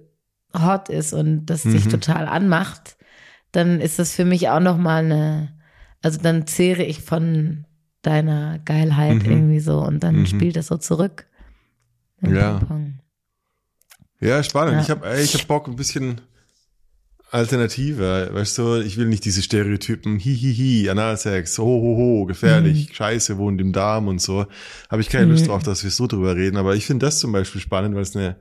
hot 0.57 0.87
ist 0.89 1.13
und 1.13 1.47
das 1.47 1.63
dich 1.63 1.85
Mhm. 1.85 1.89
total 1.89 2.27
anmacht, 2.27 2.95
dann 3.51 3.81
ist 3.81 3.99
das 3.99 4.13
für 4.13 4.25
mich 4.25 4.49
auch 4.49 4.59
nochmal 4.61 5.03
eine, 5.03 5.57
also 6.01 6.19
dann 6.21 6.47
zehre 6.47 6.83
ich 6.83 7.01
von 7.01 7.65
deiner 8.01 8.59
Geilheit 8.59 9.23
Mhm. 9.25 9.31
irgendwie 9.31 9.59
so 9.59 9.79
und 9.81 10.01
dann 10.01 10.19
Mhm. 10.21 10.25
spielt 10.25 10.55
das 10.55 10.67
so 10.67 10.77
zurück. 10.77 11.25
Ja. 12.21 12.61
Ja, 14.21 14.43
spannend. 14.43 14.73
Ja. 14.75 14.81
Ich 14.81 14.89
habe 14.89 15.19
ich 15.21 15.33
hab 15.33 15.47
Bock 15.47 15.67
ein 15.67 15.75
bisschen 15.75 16.19
Alternative. 17.31 18.29
Weißt 18.33 18.57
du, 18.57 18.75
ich 18.81 18.97
will 18.97 19.05
nicht 19.07 19.23
diese 19.23 19.41
Stereotypen, 19.41 20.17
hihihi, 20.17 20.89
Analsex, 20.89 21.57
ho, 21.59 21.63
ho, 21.63 21.95
ho, 21.97 22.25
gefährlich, 22.25 22.89
scheiße, 22.93 23.37
wohnt 23.37 23.61
im 23.61 23.71
Darm 23.71 24.07
und 24.07 24.19
so. 24.19 24.47
Habe 24.89 25.01
ich 25.01 25.09
keine 25.09 25.25
Lust 25.31 25.43
Mhm. 25.43 25.49
drauf, 25.49 25.63
dass 25.63 25.83
wir 25.83 25.91
so 25.91 26.07
drüber 26.07 26.35
reden. 26.35 26.57
Aber 26.57 26.75
ich 26.75 26.85
finde 26.85 27.05
das 27.05 27.19
zum 27.19 27.31
Beispiel 27.31 27.61
spannend, 27.61 27.95
weil 27.95 28.01
es 28.01 28.15
eine 28.15 28.35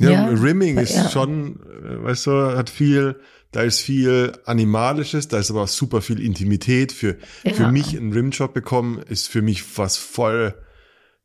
ja, 0.00 0.10
Ja, 0.10 0.26
Rimming 0.26 0.78
ist 0.78 0.94
ja. 0.94 1.08
schon, 1.10 1.60
äh, 1.60 2.02
weißt 2.04 2.26
du, 2.26 2.56
hat 2.56 2.70
viel, 2.70 3.16
da 3.52 3.62
ist 3.62 3.80
viel 3.80 4.32
Animalisches, 4.44 5.28
da 5.28 5.38
ist 5.38 5.50
aber 5.50 5.62
auch 5.62 5.68
super 5.68 6.02
viel 6.02 6.20
Intimität. 6.20 6.92
Für, 6.92 7.16
für 7.42 7.62
Ja. 7.62 7.70
mich 7.70 7.94
ein 7.94 8.12
Rimjob 8.12 8.52
bekommen, 8.52 8.98
ist 9.08 9.28
für 9.28 9.42
mich 9.42 9.64
was 9.78 9.96
voll 9.96 10.54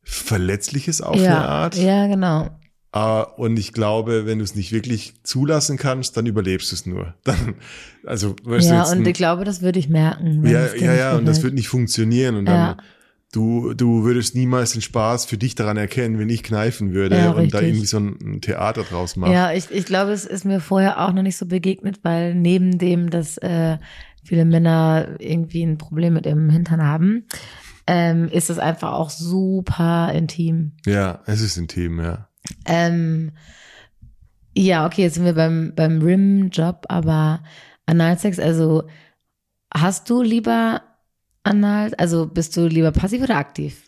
Verletzliches 0.02 1.00
auf 1.00 1.16
ja, 1.16 1.36
eine 1.36 1.48
Art. 1.48 1.76
Ja, 1.76 2.06
genau. 2.06 2.50
Ah, 2.92 3.22
und 3.22 3.58
ich 3.58 3.72
glaube, 3.72 4.24
wenn 4.26 4.38
du 4.38 4.44
es 4.44 4.54
nicht 4.54 4.70
wirklich 4.70 5.14
zulassen 5.24 5.76
kannst, 5.78 6.16
dann 6.16 6.26
überlebst 6.26 6.70
du 6.70 6.76
es 6.76 6.86
nur. 6.86 7.14
Dann, 7.24 7.54
also, 8.06 8.36
weißt 8.44 8.68
du, 8.70 8.74
Ja, 8.74 8.80
jetzt 8.82 8.92
und 8.92 8.98
ein- 8.98 9.06
ich 9.06 9.14
glaube, 9.14 9.44
das 9.44 9.62
würde 9.62 9.78
ich 9.78 9.88
merken. 9.88 10.46
ja, 10.46 10.72
ja, 10.74 10.92
ja, 10.94 11.16
und 11.16 11.24
das 11.26 11.42
wird 11.42 11.54
nicht 11.54 11.68
funktionieren. 11.68 12.36
Und 12.36 12.46
Ja. 12.46 12.74
dann, 12.76 12.86
du, 13.34 13.74
du 13.74 14.04
würdest 14.04 14.34
niemals 14.34 14.72
den 14.72 14.82
Spaß 14.82 15.24
für 15.26 15.36
dich 15.38 15.54
daran 15.54 15.76
erkennen, 15.76 16.18
wenn 16.18 16.28
ich 16.28 16.42
kneifen 16.42 16.92
würde 16.92 17.16
Ja, 17.16 17.30
und 17.30 17.52
da 17.52 17.58
richtig. 17.58 17.62
irgendwie 17.62 17.86
so 17.86 17.96
ein, 17.98 18.18
ein 18.22 18.40
Theater 18.40 18.82
draus 18.84 19.16
machen. 19.16 19.32
Ja, 19.32 19.52
ich, 19.52 19.70
ich 19.70 19.84
glaube, 19.86 20.12
es 20.12 20.24
ist 20.24 20.44
mir 20.44 20.60
vorher 20.60 21.00
auch 21.04 21.12
noch 21.12 21.22
nicht 21.22 21.36
so 21.36 21.46
begegnet, 21.46 22.00
weil 22.02 22.34
neben 22.34 22.78
dem, 22.78 23.10
dass 23.10 23.36
äh, 23.38 23.78
viele 24.22 24.44
Männer 24.44 25.16
irgendwie 25.18 25.62
ein 25.62 25.78
Problem 25.78 26.14
mit 26.14 26.26
ihrem 26.26 26.48
Hintern 26.50 26.82
haben, 26.82 27.26
ähm, 27.86 28.28
ist 28.28 28.50
es 28.50 28.58
einfach 28.58 28.92
auch 28.92 29.10
super 29.10 30.10
intim. 30.14 30.72
ja, 30.86 31.20
es 31.26 31.40
ist 31.40 31.56
intim, 31.56 32.00
ja. 32.00 32.28
Ähm, 32.66 33.32
ja, 34.56 34.86
okay, 34.86 35.02
jetzt 35.02 35.14
sind 35.14 35.24
wir 35.24 35.34
beim, 35.34 35.72
beim 35.74 36.00
Rim-Job, 36.00 36.86
aber 36.88 37.42
Analsex, 37.86 38.38
also 38.38 38.84
hast 39.74 40.08
du 40.08 40.22
lieber 40.22 40.82
Anal, 41.44 41.94
also 41.98 42.26
bist 42.26 42.56
du 42.56 42.66
lieber 42.66 42.90
passiv 42.90 43.22
oder 43.22 43.36
aktiv? 43.36 43.82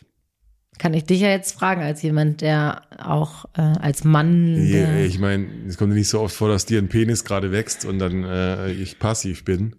Kann 0.77 0.93
ich 0.93 1.05
dich 1.05 1.21
ja 1.21 1.29
jetzt 1.29 1.57
fragen, 1.57 1.81
als 1.81 2.03
jemand, 2.03 2.41
der 2.41 2.83
auch 2.99 3.45
äh, 3.55 3.61
als 3.61 4.03
Mann. 4.03 4.55
Ja, 4.67 4.85
Der, 4.85 5.05
ich 5.05 5.17
meine, 5.17 5.47
es 5.67 5.75
kommt 5.77 5.93
nicht 5.93 6.07
so 6.07 6.21
oft 6.21 6.35
vor, 6.35 6.49
dass 6.49 6.67
dir 6.67 6.79
ein 6.79 6.87
Penis 6.87 7.25
gerade 7.25 7.51
wächst 7.51 7.83
und 7.83 7.97
dann 7.97 8.23
äh, 8.23 8.71
ich 8.71 8.99
passiv 8.99 9.43
bin. 9.43 9.75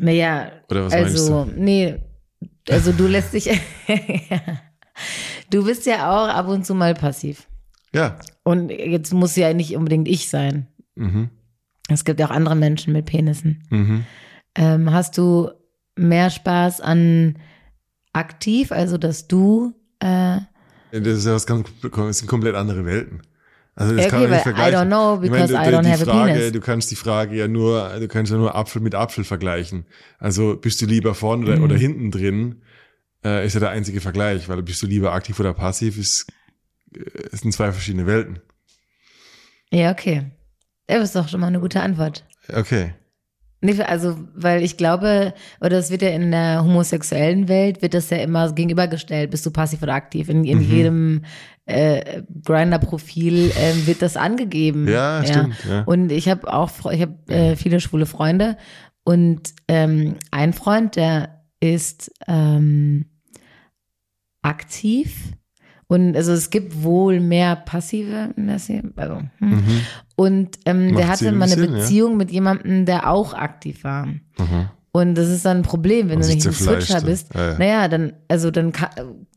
naja, 0.00 0.50
Oder 0.68 0.86
was 0.86 0.92
also, 0.92 1.44
meinst 1.44 1.56
nee, 1.58 1.94
also 2.68 2.90
du 2.90 3.06
lässt 3.06 3.34
dich. 3.34 3.48
du 5.50 5.64
bist 5.64 5.86
ja 5.86 6.10
auch 6.10 6.28
ab 6.28 6.48
und 6.48 6.66
zu 6.66 6.74
mal 6.74 6.94
passiv. 6.94 7.46
du? 7.92 7.98
Ja. 7.98 8.18
Und 8.42 8.70
jetzt 8.70 9.14
muss 9.14 9.36
ja 9.36 9.54
nicht 9.54 9.76
unbedingt 9.76 10.08
ich 10.08 10.28
sein. 10.28 10.66
Mhm. 10.96 11.30
Es 11.88 12.04
gibt 12.04 12.18
ja 12.18 12.26
auch 12.26 12.32
andere 12.32 12.56
Menschen 12.56 12.92
mit 12.92 13.06
Penissen. 13.06 13.62
Mhm. 13.70 14.04
Ähm, 14.56 14.92
hast 14.92 15.16
du 15.16 15.50
mehr 15.98 16.30
Spaß 16.30 16.80
an 16.80 17.36
aktiv, 18.12 18.72
also 18.72 18.98
dass 18.98 19.28
du 19.28 19.74
äh, 20.00 20.38
Das 20.92 21.06
ist 21.18 21.26
ja 21.26 21.34
was 21.34 21.46
ganz, 21.46 21.68
das 21.82 22.18
sind 22.18 22.28
komplett 22.28 22.54
andere 22.54 22.84
Welten. 22.84 23.22
Also 23.74 23.94
das 23.94 24.04
Ja, 24.06 24.10
kann 24.10 24.22
okay, 24.22 24.28
man 24.28 24.36
nicht 24.38 24.46
weil 24.46 24.52
I 24.52 24.56
vergleichen. 24.56 24.78
don't 24.80 24.86
know, 24.88 25.22
Ich 25.22 25.30
meine, 25.30 25.46
because 25.46 25.54
I 25.70 25.72
don't 25.74 25.88
have 25.88 26.02
a 26.02 26.12
Frage, 26.12 26.32
penis. 26.32 26.52
Du 26.52 26.60
kannst 26.60 26.90
die 26.90 26.96
Frage 26.96 27.36
ja 27.36 27.46
nur, 27.46 27.88
du 28.00 28.08
kannst 28.08 28.32
ja 28.32 28.38
nur 28.38 28.54
Apfel 28.56 28.82
mit 28.82 28.94
Apfel 28.96 29.22
vergleichen. 29.24 29.86
Also 30.18 30.56
bist 30.56 30.80
du 30.82 30.86
lieber 30.86 31.14
vorne 31.14 31.44
oder, 31.44 31.56
Mhm. 31.58 31.62
oder 31.62 31.76
hinten 31.76 32.10
drin, 32.10 32.62
äh, 33.24 33.46
ist 33.46 33.54
ja 33.54 33.60
der 33.60 33.70
einzige 33.70 34.00
Vergleich, 34.00 34.48
weil 34.48 34.62
bist 34.62 34.82
du 34.82 34.86
lieber 34.86 35.12
aktiv 35.12 35.38
oder 35.38 35.54
passiv, 35.54 35.96
ist, 35.96 36.26
äh, 36.94 37.00
es 37.30 37.40
sind 37.42 37.52
zwei 37.52 37.70
verschiedene 37.72 38.06
Welten. 38.06 38.40
ja 39.70 39.92
okay. 39.92 40.26
Das 40.88 41.02
ist 41.04 41.14
doch 41.16 41.28
schon 41.28 41.40
mal 41.40 41.48
eine 41.48 41.60
gute 41.60 41.80
Antwort. 41.82 42.24
Okay. 42.52 42.94
Nee, 43.60 43.80
also, 43.82 44.16
weil 44.34 44.62
ich 44.62 44.76
glaube, 44.76 45.34
oder 45.60 45.70
das 45.70 45.90
wird 45.90 46.02
ja 46.02 46.10
in 46.10 46.30
der 46.30 46.62
homosexuellen 46.62 47.48
Welt, 47.48 47.82
wird 47.82 47.94
das 47.94 48.08
ja 48.10 48.18
immer 48.18 48.52
gegenübergestellt, 48.52 49.30
bist 49.32 49.44
du 49.46 49.50
passiv 49.50 49.82
oder 49.82 49.94
aktiv. 49.94 50.28
In, 50.28 50.44
in 50.44 50.58
Mhm. 50.58 50.64
jedem 50.64 51.24
äh, 51.66 52.22
Grinder-Profil 52.44 53.50
ähm, 53.58 53.86
wird 53.86 54.00
das 54.00 54.16
angegeben. 54.16 54.86
Ja, 54.88 55.24
stimmt. 55.24 55.56
Ja. 55.68 55.82
Und 55.82 56.12
ich 56.12 56.28
habe 56.28 56.52
auch, 56.52 56.70
ich 56.92 57.02
habe 57.02 57.16
äh, 57.28 57.56
viele 57.56 57.80
schwule 57.80 58.06
Freunde 58.06 58.56
und 59.04 59.40
ähm, 59.66 60.14
ein 60.30 60.52
Freund, 60.52 60.94
der 60.96 61.42
ist 61.60 62.12
ähm, 62.28 63.06
aktiv 64.42 65.32
und 65.88 66.16
also 66.16 66.32
es 66.32 66.50
gibt 66.50 66.82
wohl 66.82 67.18
mehr 67.18 67.56
passive, 67.56 68.34
also, 68.96 69.22
hm. 69.38 69.50
Mhm. 69.50 69.80
und 70.16 70.58
ähm, 70.66 70.94
der 70.94 71.08
hatte 71.08 71.32
mal 71.32 71.50
eine 71.50 71.64
ja. 71.64 71.70
Beziehung 71.70 72.16
mit 72.16 72.30
jemandem, 72.30 72.84
der 72.84 73.10
auch 73.10 73.34
aktiv 73.34 73.84
war. 73.84 74.06
Mhm. 74.06 74.68
Und 74.92 75.14
das 75.14 75.28
ist 75.28 75.44
dann 75.44 75.58
ein 75.58 75.62
Problem, 75.62 76.08
wenn 76.08 76.16
Und 76.16 76.24
du 76.24 76.34
nicht 76.34 76.46
ein 76.46 76.52
Switcher 76.52 77.02
bist. 77.02 77.34
ja, 77.34 77.52
ja. 77.52 77.58
Naja, 77.58 77.88
dann, 77.88 78.14
also 78.26 78.50
dann, 78.50 78.72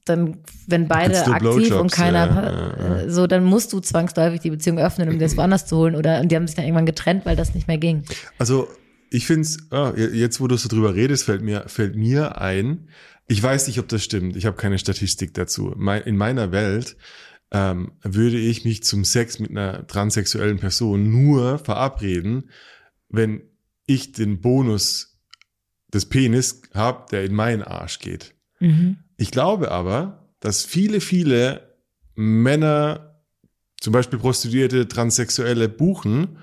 dann, 0.06 0.38
wenn 0.68 0.88
beide 0.88 1.26
aktiv 1.28 1.76
und 1.76 1.92
keiner, 1.92 2.28
ja, 2.28 2.44
ja, 2.44 2.52
ja. 2.52 3.02
äh, 3.02 3.10
so, 3.10 3.28
dann 3.28 3.44
musst 3.44 3.72
du 3.72 3.80
zwangsläufig 3.80 4.40
die 4.40 4.50
Beziehung 4.50 4.80
öffnen, 4.80 5.10
um 5.10 5.20
das 5.20 5.38
woanders 5.38 5.68
zu 5.68 5.78
holen. 5.78 5.96
Oder, 5.96 6.22
und 6.22 6.32
die 6.32 6.36
haben 6.36 6.48
sich 6.48 6.56
dann 6.56 6.66
irgendwann 6.66 6.86
getrennt, 6.86 7.26
weil 7.26 7.36
das 7.36 7.54
nicht 7.54 7.68
mehr 7.68 7.78
ging. 7.78 8.04
Also 8.40 8.70
ich 9.12 9.28
finde 9.28 9.42
es, 9.42 9.72
ah, 9.72 9.94
jetzt 9.96 10.40
wo 10.42 10.48
du 10.48 10.56
so 10.56 10.70
drüber 10.70 10.96
redest, 10.96 11.26
fällt 11.26 11.44
mir, 11.44 11.66
fällt 11.68 11.96
mir 11.96 12.40
ein, 12.42 12.88
ich 13.32 13.42
weiß 13.42 13.68
nicht, 13.68 13.80
ob 13.80 13.88
das 13.88 14.04
stimmt, 14.04 14.36
ich 14.36 14.46
habe 14.46 14.58
keine 14.58 14.78
Statistik 14.78 15.34
dazu. 15.34 15.72
In 15.72 16.18
meiner 16.18 16.52
Welt 16.52 16.98
ähm, 17.52 17.94
würde 18.04 18.38
ich 18.38 18.66
mich 18.66 18.84
zum 18.84 19.06
Sex 19.06 19.40
mit 19.40 19.52
einer 19.52 19.88
transsexuellen 19.88 20.60
Person 20.60 21.10
nur 21.10 21.58
verabreden, 21.58 22.50
wenn 23.08 23.42
ich 23.86 24.12
den 24.12 24.42
Bonus 24.42 25.18
des 25.94 26.08
Penis 26.08 26.62
habe, 26.74 27.06
der 27.12 27.24
in 27.24 27.34
meinen 27.34 27.62
Arsch 27.62 28.00
geht. 28.00 28.36
Mhm. 28.60 28.98
Ich 29.16 29.32
glaube 29.32 29.72
aber, 29.72 30.30
dass 30.42 30.66
viele, 30.66 31.00
viele 31.00 31.78
Männer, 32.16 33.22
zum 33.80 33.94
Beispiel 33.94 34.20
Prostituierte, 34.20 34.90
Transsexuelle, 34.90 35.70
buchen, 35.70 36.38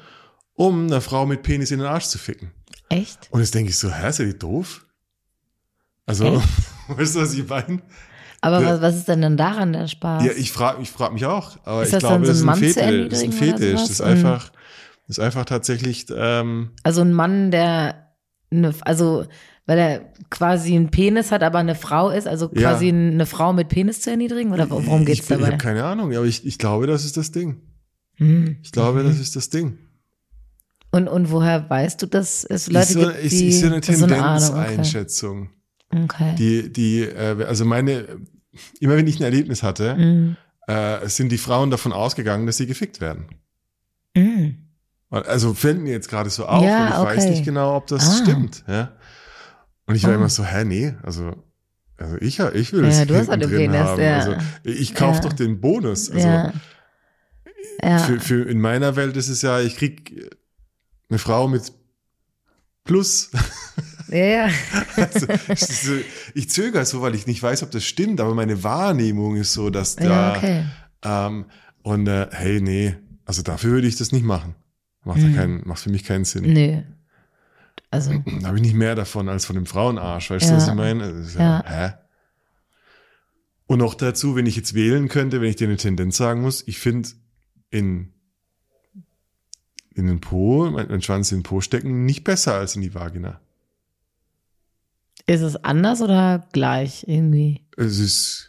um 0.54 0.86
einer 0.86 1.02
Frau 1.02 1.26
mit 1.26 1.42
Penis 1.42 1.70
in 1.70 1.80
den 1.80 1.88
Arsch 1.88 2.06
zu 2.06 2.16
ficken. 2.16 2.50
Echt? 2.88 3.28
Und 3.30 3.40
jetzt 3.40 3.54
denke 3.54 3.68
ich 3.68 3.76
so, 3.76 3.92
hä, 3.92 4.08
ist 4.08 4.20
ja 4.20 4.24
die 4.24 4.38
doof? 4.38 4.86
Also, 6.06 6.42
weißt 6.96 7.16
du, 7.16 7.20
was 7.20 7.34
ich 7.34 7.48
meine? 7.48 7.80
Aber 8.40 8.60
Ja. 8.62 8.80
was, 8.80 8.94
ist 8.96 9.08
denn 9.08 9.20
dann 9.22 9.36
daran 9.36 9.72
der 9.72 9.88
Spaß? 9.88 10.24
Ja, 10.24 10.32
ich 10.36 10.52
frage 10.52 10.80
ich 10.82 10.90
frag 10.90 11.12
mich 11.12 11.24
auch. 11.26 11.56
Aber 11.64 11.82
Ist 11.82 11.88
ich 11.88 11.92
das 11.94 12.00
glaube, 12.00 12.14
dann 12.14 12.22
das 12.24 12.38
so 12.38 12.44
ist 12.44 12.48
ein 12.48 12.48
ein 12.48 12.60
Mann 12.60 12.68
zu 12.70 12.74
Fetisch. 12.80 13.08
Das 13.08 13.18
ist 13.18 13.24
ein 13.24 13.32
Fetisch. 13.32 13.80
Das 13.80 13.90
ist 13.90 14.00
einfach, 14.00 14.52
Ist 15.08 15.20
einfach 15.20 15.44
tatsächlich, 15.44 16.06
ähm, 16.14 16.70
Also 16.82 17.00
ein 17.00 17.12
Mann, 17.12 17.50
der, 17.50 18.12
eine, 18.52 18.74
also 18.82 19.26
weil 19.66 19.78
er 19.78 20.12
quasi 20.30 20.74
einen 20.76 20.90
Penis 20.90 21.30
hat, 21.32 21.42
aber 21.42 21.58
eine 21.58 21.74
Frau 21.74 22.10
ist, 22.10 22.26
also 22.28 22.50
Ja. 22.54 22.70
quasi 22.70 22.88
eine 22.88 23.26
Frau 23.26 23.52
mit 23.52 23.68
Penis 23.68 24.00
zu 24.02 24.10
erniedrigen? 24.10 24.52
Oder 24.52 24.70
worum 24.70 25.04
geht's 25.04 25.20
ich, 25.20 25.26
bin- 25.26 25.38
Ich 25.38 25.40
dabei? 25.44 25.52
habe 25.54 25.62
keine 25.62 25.84
Ahnung, 25.84 26.14
aber 26.16 26.24
ich, 26.26 26.46
ich 26.46 26.58
glaube, 26.58 26.86
das 26.86 27.04
ist 27.04 27.16
das 27.16 27.32
Ding. 27.32 27.60
Hm. 28.16 28.58
Ich 28.62 28.72
glaube, 28.72 29.02
das 29.02 29.18
ist 29.18 29.34
das 29.36 29.50
Ding. 29.50 29.78
Und, 30.90 31.06
und 31.08 31.30
woher 31.30 31.68
weißt 31.68 32.00
du, 32.02 32.06
dass 32.06 32.44
es 32.44 32.68
Leute 32.70 32.86
ist 32.86 32.92
so, 32.94 33.00
gibt, 33.00 33.30
die 33.32 33.48
ist 33.48 33.60
so 33.60 33.66
eine 33.66 33.80
das 33.80 33.88
ist 33.90 33.98
so 33.98 34.04
eine 34.06 34.14
Tendenzeinschätzung. 34.14 35.38
Okay. 35.42 35.50
Okay. 35.94 36.34
Die, 36.38 36.72
die, 36.72 37.02
äh, 37.02 37.44
also 37.44 37.64
meine, 37.64 38.04
immer 38.80 38.96
wenn 38.96 39.06
ich 39.06 39.18
ein 39.20 39.24
Erlebnis 39.24 39.62
hatte, 39.62 39.94
Mm. 39.96 40.36
äh, 40.70 41.08
sind 41.08 41.30
die 41.30 41.38
Frauen 41.38 41.70
davon 41.70 41.92
ausgegangen, 41.92 42.46
dass 42.46 42.56
sie 42.58 42.66
gefickt 42.66 43.00
werden. 43.00 43.26
Mm. 44.16 44.50
Also 45.10 45.54
fällt 45.54 45.80
mir 45.80 45.92
jetzt 45.92 46.08
gerade 46.08 46.28
so 46.30 46.44
auf 46.46 46.62
Ja, 46.62 46.86
und 46.86 46.92
ich 46.92 47.16
weiß 47.16 47.22
okay. 47.24 47.30
nicht 47.30 47.44
genau, 47.44 47.76
ob 47.76 47.86
das 47.86 48.06
Ah. 48.08 48.22
stimmt. 48.22 48.64
Ja. 48.68 48.92
Und 49.86 49.94
ich 49.94 50.04
war 50.04 50.10
Oh. 50.12 50.16
immer 50.16 50.28
so, 50.28 50.44
hä, 50.44 50.64
nee, 50.64 50.94
also, 51.02 51.34
also 51.96 52.16
ich, 52.20 52.38
ich 52.40 52.72
will 52.74 52.82
Ja, 52.84 52.88
es 52.90 53.06
du 53.06 53.14
hast 53.14 53.30
hinten 53.30 53.30
halt 53.30 53.42
drin 53.44 53.50
Penis, 53.50 53.80
haben. 53.80 54.02
ja. 54.02 54.18
Also 54.18 54.36
ich 54.64 54.94
kaufe 54.94 55.22
Ja. 55.22 55.28
doch 55.28 55.32
den 55.32 55.60
Bonus. 55.62 56.10
Also 56.10 56.26
ja. 56.28 56.52
Ja. 57.82 57.98
für, 58.00 58.20
für 58.20 58.42
in 58.48 58.60
meiner 58.60 58.96
Welt 58.96 59.16
ist 59.16 59.28
es 59.28 59.40
ja, 59.42 59.60
ich 59.60 59.76
krieg 59.76 60.30
eine 61.08 61.18
Frau 61.18 61.48
mit 61.48 61.72
Plus. 62.84 63.30
Ja, 64.10 64.24
ja. 64.24 64.48
Also, 64.96 65.26
so, 65.56 65.92
ich 66.34 66.50
zögere 66.50 66.84
so, 66.84 67.02
weil 67.02 67.14
ich 67.14 67.26
nicht 67.26 67.42
weiß, 67.42 67.62
ob 67.62 67.70
das 67.70 67.84
stimmt, 67.84 68.20
aber 68.20 68.34
meine 68.34 68.62
Wahrnehmung 68.64 69.36
ist 69.36 69.52
so, 69.52 69.70
dass 69.70 69.96
da 69.96 70.32
Ja, 70.32 70.36
okay. 70.36 70.64
ähm, 71.02 71.44
und 71.82 72.06
äh, 72.08 72.28
hey, 72.32 72.60
nee, 72.60 72.96
also 73.24 73.42
dafür 73.42 73.72
würde 73.72 73.86
ich 73.88 73.96
das 73.96 74.12
nicht 74.12 74.24
machen. 74.24 74.54
Macht, 75.04 75.20
Hm. 75.20 75.30
ja 75.30 75.36
keinen, 75.40 75.66
macht 75.68 75.80
für 75.80 75.90
mich 75.90 76.04
keinen 76.04 76.24
Sinn. 76.24 76.52
Nö. 76.52 76.82
Also, 77.90 78.12
Da 78.40 78.48
habe 78.48 78.56
ich 78.56 78.62
nicht 78.62 78.74
mehr 78.74 78.94
davon 78.94 79.28
als 79.28 79.46
von 79.46 79.54
dem 79.56 79.64
Frauenarsch, 79.66 80.30
weißt 80.30 80.46
du, 80.46 80.50
Ja. 80.50 80.56
was 80.56 80.68
ich 80.68 80.74
meine? 80.74 81.04
Also, 81.04 81.38
ja. 81.38 81.64
Hä? 81.66 81.92
Und 83.66 83.78
noch 83.78 83.94
dazu, 83.94 84.34
wenn 84.36 84.46
ich 84.46 84.56
jetzt 84.56 84.74
wählen 84.74 85.08
könnte, 85.08 85.40
wenn 85.40 85.48
ich 85.50 85.56
dir 85.56 85.68
eine 85.68 85.76
Tendenz 85.76 86.16
sagen 86.16 86.40
muss, 86.42 86.66
ich 86.66 86.78
finde 86.78 87.08
in, 87.70 88.12
in 89.94 90.06
den 90.06 90.20
Po, 90.20 90.70
mein 90.70 91.02
Schwanz 91.02 91.32
in 91.32 91.38
den 91.38 91.42
Po 91.44 91.60
stecken, 91.60 92.04
nicht 92.04 92.24
besser 92.24 92.54
als 92.54 92.76
in 92.76 92.82
die 92.82 92.94
Vagina. 92.94 93.40
Ist 95.28 95.42
es 95.42 95.56
anders 95.64 96.00
oder 96.02 96.48
gleich 96.52 97.04
irgendwie? 97.06 97.60
Es 97.76 97.98
ist, 97.98 98.48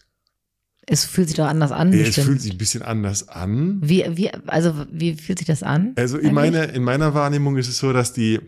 Es 0.88 1.06
fühlt 1.06 1.28
sich 1.28 1.38
doch 1.38 1.48
anders 1.48 1.72
an, 1.72 1.94
es 1.94 2.08
bestimmt. 2.08 2.28
fühlt 2.28 2.42
sich 2.42 2.52
ein 2.54 2.58
bisschen 2.58 2.82
anders 2.82 3.28
an. 3.30 3.80
wie, 3.84 4.04
wie, 4.18 4.32
also, 4.48 4.74
wie 4.92 5.14
fühlt 5.16 5.38
sich 5.40 5.48
das 5.48 5.62
an? 5.62 5.94
Also 5.98 6.18
in 6.18 6.34
meiner, 6.34 6.74
in 6.74 6.84
meiner 6.84 7.14
Wahrnehmung 7.14 7.58
ist 7.58 7.68
es 7.68 7.78
so, 7.78 7.94
dass 7.94 8.14
die 8.14 8.40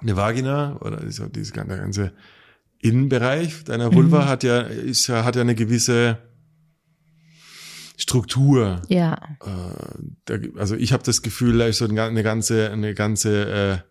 eine 0.00 0.16
Vagina 0.16 0.76
oder 0.80 0.96
dieser, 1.04 1.28
ganze- 1.28 1.52
der 1.68 1.78
ganze 1.78 2.12
Innenbereich 2.80 3.62
deiner 3.64 3.94
Vulva 3.94 4.22
Mhm. 4.24 4.28
hat 4.28 4.42
ja, 4.42 4.60
ist 4.62 5.06
ja, 5.06 5.24
hat 5.24 5.36
ja 5.36 5.42
eine 5.42 5.54
gewisse 5.54 6.18
Struktur. 7.96 8.82
Ja. 8.88 9.16
Äh, 9.44 10.48
also 10.56 10.74
ich 10.74 10.92
habe 10.92 11.02
das 11.04 11.22
Gefühl, 11.22 11.58
da 11.58 11.66
ist 11.66 11.78
so 11.78 11.84
eine, 11.86 12.22
ganze, 12.22 12.70
eine 12.70 12.94
ganze, 12.94 13.82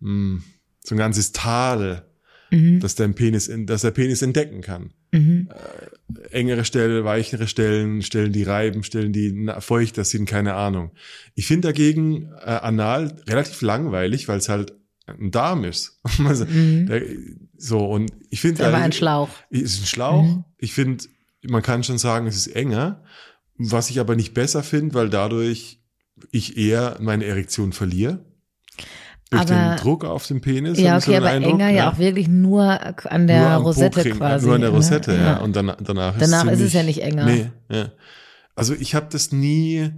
äh, 0.00 0.04
mh, 0.04 0.42
so 0.84 0.94
ein 0.94 0.98
ganzes 0.98 1.32
Tal, 1.32 2.06
Mhm. 2.50 2.80
dass 2.80 2.94
dein 2.94 3.14
Penis, 3.14 3.48
in, 3.48 3.66
dass 3.66 3.82
der 3.82 3.90
Penis 3.92 4.22
entdecken 4.22 4.60
kann. 4.60 4.90
Mhm. 5.12 5.48
Engere 6.30 6.64
Stellen, 6.64 7.04
weichere 7.04 7.46
Stellen, 7.46 8.02
Stellen, 8.02 8.32
die 8.32 8.42
reiben, 8.42 8.82
Stellen, 8.82 9.12
die 9.12 9.48
feuchter 9.60 10.04
sind, 10.04 10.26
keine 10.26 10.54
Ahnung. 10.54 10.90
Ich 11.34 11.46
finde 11.46 11.68
dagegen 11.68 12.30
äh, 12.44 12.50
anal 12.50 13.16
relativ 13.28 13.62
langweilig, 13.62 14.28
weil 14.28 14.38
es 14.38 14.48
halt 14.48 14.72
ein 15.06 15.30
Darm 15.30 15.64
ist. 15.64 16.00
also, 16.24 16.44
Mhm. 16.44 16.86
der, 16.86 17.02
so 17.56 17.84
und 17.86 18.12
ich 18.30 18.40
finde 18.40 18.62
Ist 18.62 18.68
aber 18.68 18.78
ein 18.78 18.92
Schlauch. 18.92 19.28
Ist 19.50 19.82
ein 19.82 19.86
Schlauch. 19.86 20.22
Mhm. 20.24 20.44
Ich 20.58 20.72
finde, 20.72 21.04
man 21.42 21.62
kann 21.62 21.84
schon 21.84 21.98
sagen, 21.98 22.26
es 22.26 22.36
ist 22.36 22.48
enger. 22.48 23.02
Was 23.56 23.90
ich 23.90 24.00
aber 24.00 24.16
nicht 24.16 24.32
besser 24.34 24.62
finde, 24.62 24.94
weil 24.94 25.10
dadurch 25.10 25.80
ich 26.32 26.56
eher 26.56 26.96
meine 27.00 27.24
Erektion 27.26 27.72
verliere. 27.72 28.24
Durch 29.30 29.42
Aber- 29.42 29.54
den 29.54 29.76
Druck 29.76 30.04
auf 30.04 30.26
dem 30.26 30.40
Penis. 30.40 30.78
Ja, 30.80 31.00
so 31.00 31.04
okay, 31.10 31.18
den 31.18 31.22
aber 31.24 31.32
Eindruck, 31.34 31.52
enger 31.54 31.68
ja 31.70 31.90
auch 31.92 31.98
wirklich 31.98 32.26
nur 32.28 32.62
an 33.10 33.26
der 33.28 33.54
Nur 33.54 33.62
Rosette 33.62 34.10
quasi. 34.10 34.44
Nur 34.46 34.56
an 34.56 34.60
der 34.60 34.70
ne? 34.70 34.76
Rosette, 34.76 35.14
ja. 35.14 35.36
Und 35.38 35.54
dann, 35.54 35.72
danach 35.80 36.16
ist 36.16 36.22
Danach 36.22 36.44
ist 36.50 36.60
es 36.60 36.72
ziemlich- 36.72 36.74
ja 36.74 36.82
nicht 36.82 37.02
enger. 37.02 37.24
Nee, 37.26 37.50
ja. 37.70 37.88
Also 38.56 38.74
ich 38.74 38.94
habe 38.96 39.06
das 39.10 39.30
nie 39.30 39.90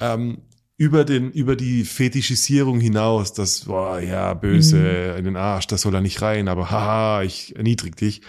ähm, 0.00 0.38
über 0.78 1.04
den 1.04 1.30
über 1.32 1.54
die 1.54 1.84
Fetischisierung 1.84 2.80
hinaus, 2.80 3.34
das 3.34 3.66
boah, 3.66 4.00
ja 4.00 4.32
böse 4.34 4.76
Mhm. 5.12 5.18
in 5.18 5.24
den 5.26 5.36
Arsch, 5.36 5.66
das 5.66 5.82
soll 5.82 5.92
da 5.92 6.00
nicht 6.00 6.22
rein, 6.22 6.48
aber 6.48 6.70
haha, 6.70 7.22
ich 7.22 7.54
erniedrig 7.54 7.94
dich. 7.96 8.22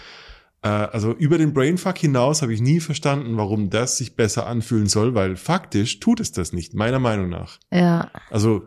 Äh, 0.62 0.68
also 0.68 1.12
über 1.12 1.38
den 1.38 1.54
Brainfuck 1.54 1.96
hinaus 1.98 2.42
habe 2.42 2.52
ich 2.52 2.60
nie 2.60 2.80
verstanden, 2.80 3.36
warum 3.38 3.70
das 3.70 3.96
sich 3.96 4.14
besser 4.14 4.46
anfühlen 4.46 4.86
soll, 4.88 5.14
weil 5.14 5.36
faktisch 5.36 6.00
tut 6.00 6.20
es 6.20 6.32
das 6.32 6.52
nicht, 6.52 6.74
meiner 6.74 6.98
Meinung 7.00 7.30
nach. 7.30 7.58
Ja, 7.72 8.10
Also 8.30 8.62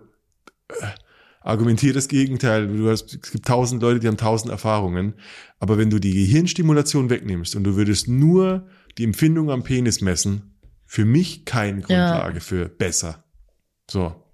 äh, 0.70 0.74
argumentiere 1.48 1.94
das 1.94 2.10
Gegenteil. 2.10 2.68
Du 2.68 2.90
hast, 2.90 3.14
es 3.24 3.32
gibt 3.32 3.46
tausend 3.46 3.82
Leute, 3.82 4.02
die 4.02 4.08
haben 4.08 4.18
tausend 4.18 4.52
Erfahrungen. 4.52 5.14
Aber 5.60 5.78
wenn 5.78 5.90
du 5.90 6.00
die 6.00 6.14
Gehirnstimulation 6.14 7.10
wegnimmst 7.10 7.56
und 7.56 7.64
du 7.64 7.76
würdest 7.78 8.10
nur 8.10 8.68
die 8.98 9.06
Empfindung 9.06 9.50
am 9.50 9.64
Penis 9.64 10.02
messen, 10.02 10.58
für 10.86 11.06
mich 11.06 11.46
keine 11.46 11.82
Grundlage 11.82 12.42
für 12.42 12.68
besser. 12.68 13.24
So. 13.90 14.27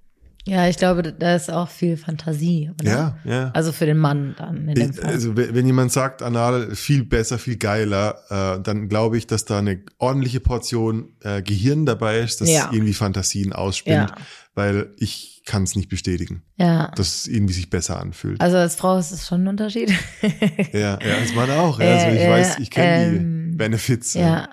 Ja, 0.45 0.67
ich 0.67 0.77
glaube, 0.77 1.13
da 1.13 1.35
ist 1.35 1.49
auch 1.51 1.69
viel 1.69 1.95
Fantasie. 1.97 2.71
Oder? 2.81 2.91
Ja, 2.91 3.17
ja. 3.23 3.51
Also 3.53 3.71
für 3.71 3.85
den 3.85 3.97
Mann 3.97 4.35
dann 4.37 4.67
in 4.67 4.75
dem 4.75 4.89
Ich, 4.91 4.97
Fall. 4.97 5.09
also 5.09 5.35
wenn 5.37 5.65
jemand 5.65 5.91
sagt, 5.91 6.21
anal 6.21 6.75
viel 6.75 7.05
besser, 7.05 7.37
viel 7.39 7.55
geiler, 7.57 8.17
äh, 8.57 8.61
dann 8.61 8.89
glaube 8.89 9.17
ich, 9.17 9.25
dass 9.27 9.45
da 9.45 9.59
eine 9.59 9.81
ordentliche 9.99 10.39
Portion 10.41 11.13
äh, 11.21 11.41
Gehirn 11.41 11.85
dabei 11.85 12.19
ist, 12.19 12.41
das 12.41 12.49
Ja. 12.49 12.69
irgendwie 12.71 12.93
Fantasien 12.93 13.53
ausspinnt, 13.53 14.09
Ja. 14.09 14.15
weil 14.53 14.91
ich 14.97 15.41
kann 15.45 15.63
es 15.63 15.75
nicht 15.75 15.89
bestätigen, 15.89 16.43
ja. 16.57 16.89
dass 16.95 17.15
es 17.15 17.27
irgendwie 17.27 17.53
sich 17.53 17.69
besser 17.69 17.99
anfühlt. 17.99 18.39
Also 18.39 18.55
als 18.57 18.75
Frau 18.75 18.97
ist 18.97 19.11
es 19.11 19.27
schon 19.27 19.43
ein 19.43 19.47
Unterschied. 19.49 19.91
Ja, 20.73 20.97
ja, 21.01 21.15
als 21.19 21.33
Mann 21.35 21.51
auch. 21.51 21.79
Ja. 21.79 21.95
Also 21.95 22.07
ich 22.15 22.21
Äh, 22.21 22.29
weiß, 22.29 22.59
ich 22.59 22.69
kenne 22.71 23.05
ähm, 23.17 23.49
die 23.51 23.57
Benefits. 23.57 24.13
Ja. 24.13 24.47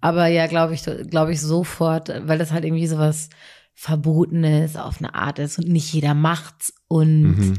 Aber 0.00 0.26
ja, 0.28 0.46
glaube 0.46 0.74
ich, 0.74 0.82
glaube 1.10 1.32
ich 1.32 1.40
sofort, 1.40 2.08
weil 2.26 2.38
das 2.38 2.52
halt 2.52 2.64
irgendwie 2.64 2.86
sowas 2.86 3.30
Verbotenes 3.80 4.74
auf 4.76 4.98
eine 4.98 5.14
Art 5.14 5.38
ist 5.38 5.58
und 5.58 5.68
nicht 5.68 5.92
jeder 5.92 6.12
macht's 6.14 6.72
und 6.88 7.22
Mhm. 7.22 7.54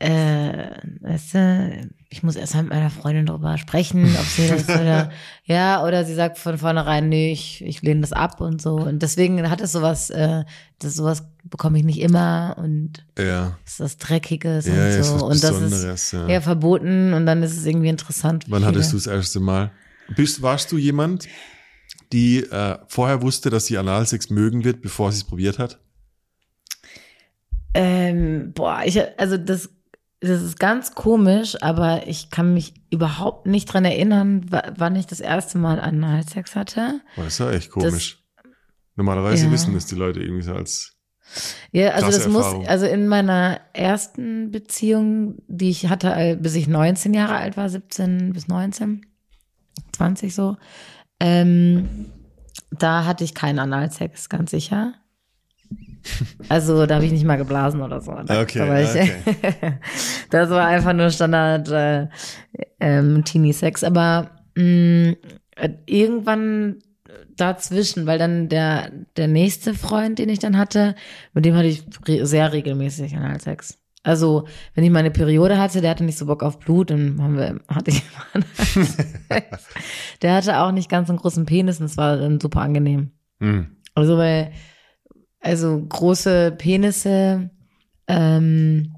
äh, 0.00 0.70
weißt 1.00 1.34
du, 1.34 1.88
ich 2.10 2.22
muss 2.24 2.34
erst 2.36 2.54
mal 2.54 2.62
mit 2.62 2.72
meiner 2.72 2.90
Freundin 2.90 3.26
darüber 3.26 3.56
sprechen, 3.56 4.04
ob 4.18 4.24
sie 4.26 4.48
das 4.48 4.68
oder 4.68 5.10
ja, 5.44 5.84
oder 5.84 6.04
sie 6.04 6.14
sagt 6.14 6.38
von 6.38 6.58
vornherein, 6.58 7.08
nee, 7.08 7.30
ich, 7.32 7.62
ich 7.64 7.82
lehne 7.82 8.00
das 8.00 8.12
ab 8.12 8.40
und 8.40 8.60
so. 8.62 8.76
Und 8.76 9.00
deswegen 9.02 9.48
hat 9.48 9.60
es 9.60 9.70
sowas, 9.72 10.10
äh, 10.10 10.44
das 10.80 10.94
sowas 10.94 11.24
bekomme 11.44 11.78
ich 11.78 11.84
nicht 11.84 12.00
immer 12.00 12.56
und 12.58 13.04
Ja, 13.18 13.58
ist 13.64 13.78
das 13.80 13.96
Dreckiges 13.96 14.66
ja, 14.66 14.72
und 14.72 14.78
ist 14.80 15.06
so. 15.08 15.14
was 15.16 15.22
Und 15.22 15.44
das 15.44 15.84
ist 15.84 16.12
ja. 16.12 16.26
ja 16.28 16.40
verboten 16.40 17.12
und 17.12 17.26
dann 17.26 17.42
ist 17.44 17.56
es 17.56 17.64
irgendwie 17.64 17.88
interessant. 17.88 18.44
Wann 18.48 18.64
hattest 18.64 18.92
du 18.92 18.96
das 18.96 19.06
erste 19.06 19.38
Mal? 19.40 19.70
Bist, 20.16 20.40
warst 20.42 20.72
du 20.72 20.78
jemand, 20.78 21.28
die 22.12 22.38
äh, 22.44 22.78
vorher 22.88 23.22
wusste, 23.22 23.50
dass 23.50 23.66
sie 23.66 23.78
Analsex 23.78 24.30
mögen 24.30 24.64
wird, 24.64 24.80
bevor 24.82 25.12
sie 25.12 25.18
es 25.18 25.24
probiert 25.24 25.58
hat? 25.58 25.78
Ähm, 27.74 28.52
boah, 28.54 28.82
ich, 28.84 28.98
also 29.18 29.36
das, 29.36 29.70
das 30.20 30.42
ist 30.42 30.58
ganz 30.58 30.94
komisch, 30.94 31.56
aber 31.62 32.06
ich 32.06 32.30
kann 32.30 32.54
mich 32.54 32.74
überhaupt 32.90 33.46
nicht 33.46 33.66
dran 33.66 33.84
erinnern, 33.84 34.50
wa- 34.50 34.72
wann 34.76 34.96
ich 34.96 35.06
das 35.06 35.20
erste 35.20 35.58
Mal 35.58 35.78
Analsex 35.80 36.56
hatte. 36.56 37.00
Boah, 37.14 37.24
das 37.24 37.34
ist 37.34 37.38
ja 37.40 37.50
echt 37.52 37.70
komisch. 37.70 38.22
Normalerweise 38.96 39.46
Ja. 39.46 39.52
wissen 39.52 39.74
das 39.74 39.86
die 39.86 39.94
Leute 39.94 40.20
irgendwie 40.20 40.42
so 40.42 40.54
als. 40.54 40.94
Ja, 41.72 41.90
also 41.90 42.06
das 42.06 42.26
muss, 42.26 42.46
Erfahrung. 42.46 42.66
also 42.66 42.86
in 42.86 43.06
meiner 43.06 43.60
ersten 43.74 44.50
Beziehung, 44.50 45.42
die 45.46 45.68
ich 45.68 45.88
hatte, 45.88 46.38
bis 46.40 46.54
ich 46.54 46.68
19 46.68 47.12
Jahre 47.12 47.36
alt 47.36 47.56
war, 47.58 47.68
17 47.68 48.32
bis 48.32 48.48
19, 48.48 49.04
20 49.92 50.34
so, 50.34 50.56
ähm, 51.20 52.06
da 52.70 53.04
hatte 53.04 53.24
ich 53.24 53.34
keinen 53.34 53.58
Analsex, 53.58 54.28
ganz 54.28 54.50
sicher. 54.50 54.94
Also 56.48 56.86
da 56.86 56.94
habe 56.94 57.04
ich 57.04 57.12
nicht 57.12 57.24
mal 57.24 57.36
geblasen 57.36 57.82
oder 57.82 58.00
so. 58.00 58.12
Da, 58.12 58.40
Okay, 58.40 58.60
da 58.60 58.68
war 58.68 58.80
ich, 58.80 58.88
okay. 58.88 59.78
das 60.30 60.48
war 60.48 60.66
einfach 60.66 60.94
nur 60.94 61.10
Standard 61.10 61.68
äh, 61.68 62.06
ähm, 62.80 63.24
Teenie-Sex. 63.24 63.84
Aber 63.84 64.30
mh, 64.56 65.16
äh, 65.56 65.70
irgendwann 65.84 66.78
dazwischen, 67.36 68.06
weil 68.06 68.18
dann 68.18 68.48
der, 68.48 68.90
der 69.16 69.28
nächste 69.28 69.74
Freund, 69.74 70.18
den 70.18 70.28
ich 70.28 70.38
dann 70.38 70.58
hatte, 70.58 70.94
mit 71.32 71.44
dem 71.44 71.54
hatte 71.54 71.68
ich 71.68 71.84
re 72.06 72.26
sehr 72.26 72.52
regelmäßig 72.52 73.16
Analsex. 73.16 73.77
Also, 74.04 74.46
wenn 74.74 74.84
ich 74.84 74.90
meine 74.90 75.10
Periode 75.10 75.58
hatte, 75.58 75.80
der 75.80 75.90
hatte 75.90 76.04
nicht 76.04 76.18
so 76.18 76.26
Bock 76.26 76.42
auf 76.42 76.58
Blut, 76.60 76.90
dann 76.90 77.20
haben 77.20 77.36
wir, 77.36 77.60
hatte 77.68 77.90
ich. 77.90 78.02
Der 80.22 80.34
hatte 80.34 80.60
auch 80.60 80.72
nicht 80.72 80.88
ganz 80.88 81.08
einen 81.08 81.18
großen 81.18 81.46
Penis 81.46 81.80
und 81.80 81.86
es 81.86 81.96
war 81.96 82.16
dann 82.16 82.40
super 82.40 82.60
angenehm. 82.60 83.10
Hm. 83.40 83.76
Also, 83.94 84.16
weil 84.16 84.52
also 85.40 85.80
große 85.80 86.54
Penisse, 86.58 87.50
ähm, 88.06 88.94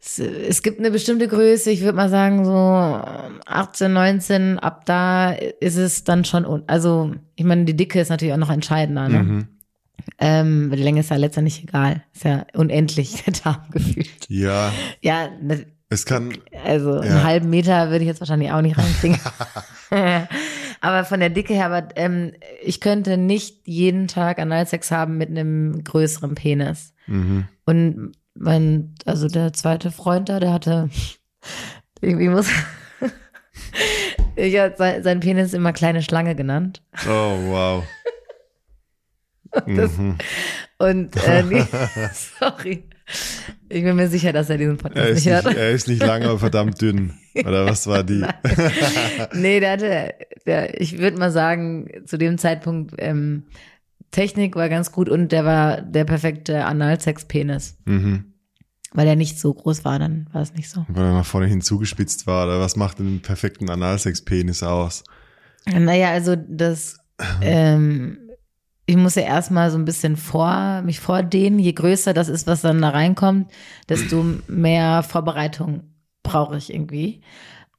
es, 0.00 0.18
es 0.18 0.62
gibt 0.62 0.78
eine 0.78 0.90
bestimmte 0.90 1.28
Größe, 1.28 1.70
ich 1.70 1.82
würde 1.82 1.96
mal 1.96 2.08
sagen 2.08 2.44
so 2.44 2.52
18, 2.52 3.92
19, 3.92 4.58
ab 4.58 4.86
da 4.86 5.32
ist 5.32 5.76
es 5.76 6.04
dann 6.04 6.24
schon, 6.24 6.64
also 6.66 7.14
ich 7.36 7.44
meine, 7.44 7.64
die 7.64 7.76
Dicke 7.76 8.00
ist 8.00 8.08
natürlich 8.08 8.32
auch 8.32 8.38
noch 8.38 8.50
entscheidender, 8.50 9.08
ne? 9.08 9.22
Mhm. 9.22 9.48
Ähm, 10.18 10.70
die 10.74 10.82
Länge 10.82 11.00
ist 11.00 11.10
ja 11.10 11.16
letztendlich 11.16 11.62
egal, 11.62 12.02
ist 12.14 12.24
ja 12.24 12.44
unendlich 12.54 13.22
der 13.24 13.32
Darm 13.34 13.64
gefühlt. 13.70 14.26
Ja, 14.28 14.72
Ja, 15.00 15.28
das- 15.42 15.64
es 15.92 16.06
kann, 16.06 16.32
also 16.64 16.94
Ja. 16.96 17.00
einen 17.00 17.24
halben 17.24 17.50
Meter 17.50 17.90
würde 17.90 18.04
ich 18.04 18.06
jetzt 18.08 18.20
wahrscheinlich 18.20 18.52
auch 18.52 18.60
nicht 18.62 18.78
reinkriegen. 18.78 19.18
aber 20.80 21.04
von 21.04 21.18
der 21.20 21.30
Dicke 21.30 21.52
her, 21.54 21.66
aber 21.66 21.88
ähm, 21.96 22.32
ich 22.62 22.80
könnte 22.80 23.16
nicht 23.16 23.66
jeden 23.66 24.06
Tag 24.06 24.38
Analsex 24.38 24.92
haben 24.92 25.18
mit 25.18 25.30
einem 25.30 25.82
größeren 25.82 26.34
Penis. 26.36 26.94
mhm. 27.06 27.48
Und 27.66 28.12
mein, 28.34 28.94
also 29.04 29.26
der 29.26 29.52
zweite 29.52 29.90
Freund 29.90 30.28
da, 30.28 30.38
der 30.38 30.52
hatte 30.52 30.90
irgendwie 32.00 32.28
muss. 32.28 32.46
ich 34.36 34.56
habe 34.58 34.74
sein, 34.78 35.02
sein 35.02 35.20
Penis 35.20 35.52
immer 35.52 35.72
kleine 35.72 36.02
Schlange 36.02 36.34
genannt. 36.34 36.82
oh 37.06 37.36
wow. 37.48 37.84
Das- 39.66 39.96
Mhm. 39.96 40.16
Und 40.78 41.16
äh, 41.26 41.42
nee, 41.42 41.64
sorry. 42.38 42.84
Ich 43.68 43.82
bin 43.82 43.96
mir 43.96 44.08
sicher, 44.08 44.32
dass 44.32 44.48
er 44.50 44.56
diesen 44.58 44.76
Er 44.78 44.82
Podcast 44.82 45.08
ist 45.10 45.14
nicht 45.26 45.34
nicht, 45.34 45.44
hört. 45.44 45.56
er 45.56 45.70
ist 45.72 45.88
nicht 45.88 46.02
lang, 46.02 46.22
aber 46.22 46.38
verdammt 46.38 46.80
dünn. 46.80 47.12
Oder 47.34 47.66
was 47.66 47.86
war 47.86 48.02
die? 48.04 48.24
nee, 49.34 49.60
der 49.60 49.72
hatte, 49.72 50.14
der, 50.46 50.80
ich 50.80 50.98
würde 50.98 51.18
mal 51.18 51.30
sagen, 51.32 51.88
zu 52.06 52.16
dem 52.18 52.38
Zeitpunkt, 52.38 52.94
ähm, 52.98 53.44
Technik 54.12 54.56
war 54.56 54.68
ganz 54.68 54.90
gut 54.92 55.08
und 55.08 55.30
der 55.32 55.44
war 55.44 55.82
der 55.82 56.04
perfekte 56.04 56.64
Analsex-Penis. 56.64 57.76
mhm. 57.84 58.24
Weil 58.92 59.06
er 59.06 59.14
nicht 59.14 59.38
so 59.38 59.54
groß 59.54 59.84
war, 59.84 60.00
dann 60.00 60.26
war 60.32 60.42
es 60.42 60.54
nicht 60.54 60.68
so. 60.68 60.84
Weil 60.88 61.04
er 61.04 61.12
nach 61.12 61.26
vorne 61.26 61.46
hin 61.46 61.60
zugespitzt 61.60 62.26
war. 62.26 62.46
Oder 62.46 62.58
was 62.58 62.74
macht 62.74 62.98
den 62.98 63.22
perfekten 63.22 63.70
Analsex-Penis 63.70 64.64
aus? 64.64 65.04
Naja, 65.66 66.10
also 66.10 66.34
das, 66.36 66.98
ähm, 67.40 68.18
ich 68.90 68.96
muss 68.96 69.14
ja 69.14 69.22
erstmal 69.22 69.70
so 69.70 69.78
ein 69.78 69.84
bisschen 69.84 70.16
vor, 70.16 70.82
mich 70.82 70.98
vordehnen. 70.98 71.60
Je 71.60 71.72
größer 71.72 72.12
das 72.12 72.28
ist, 72.28 72.48
was 72.48 72.62
dann 72.62 72.82
da 72.82 72.88
reinkommt, 72.88 73.48
desto 73.88 74.24
mehr 74.48 75.04
Vorbereitung 75.04 75.84
brauche 76.24 76.56
ich 76.56 76.74
irgendwie. 76.74 77.20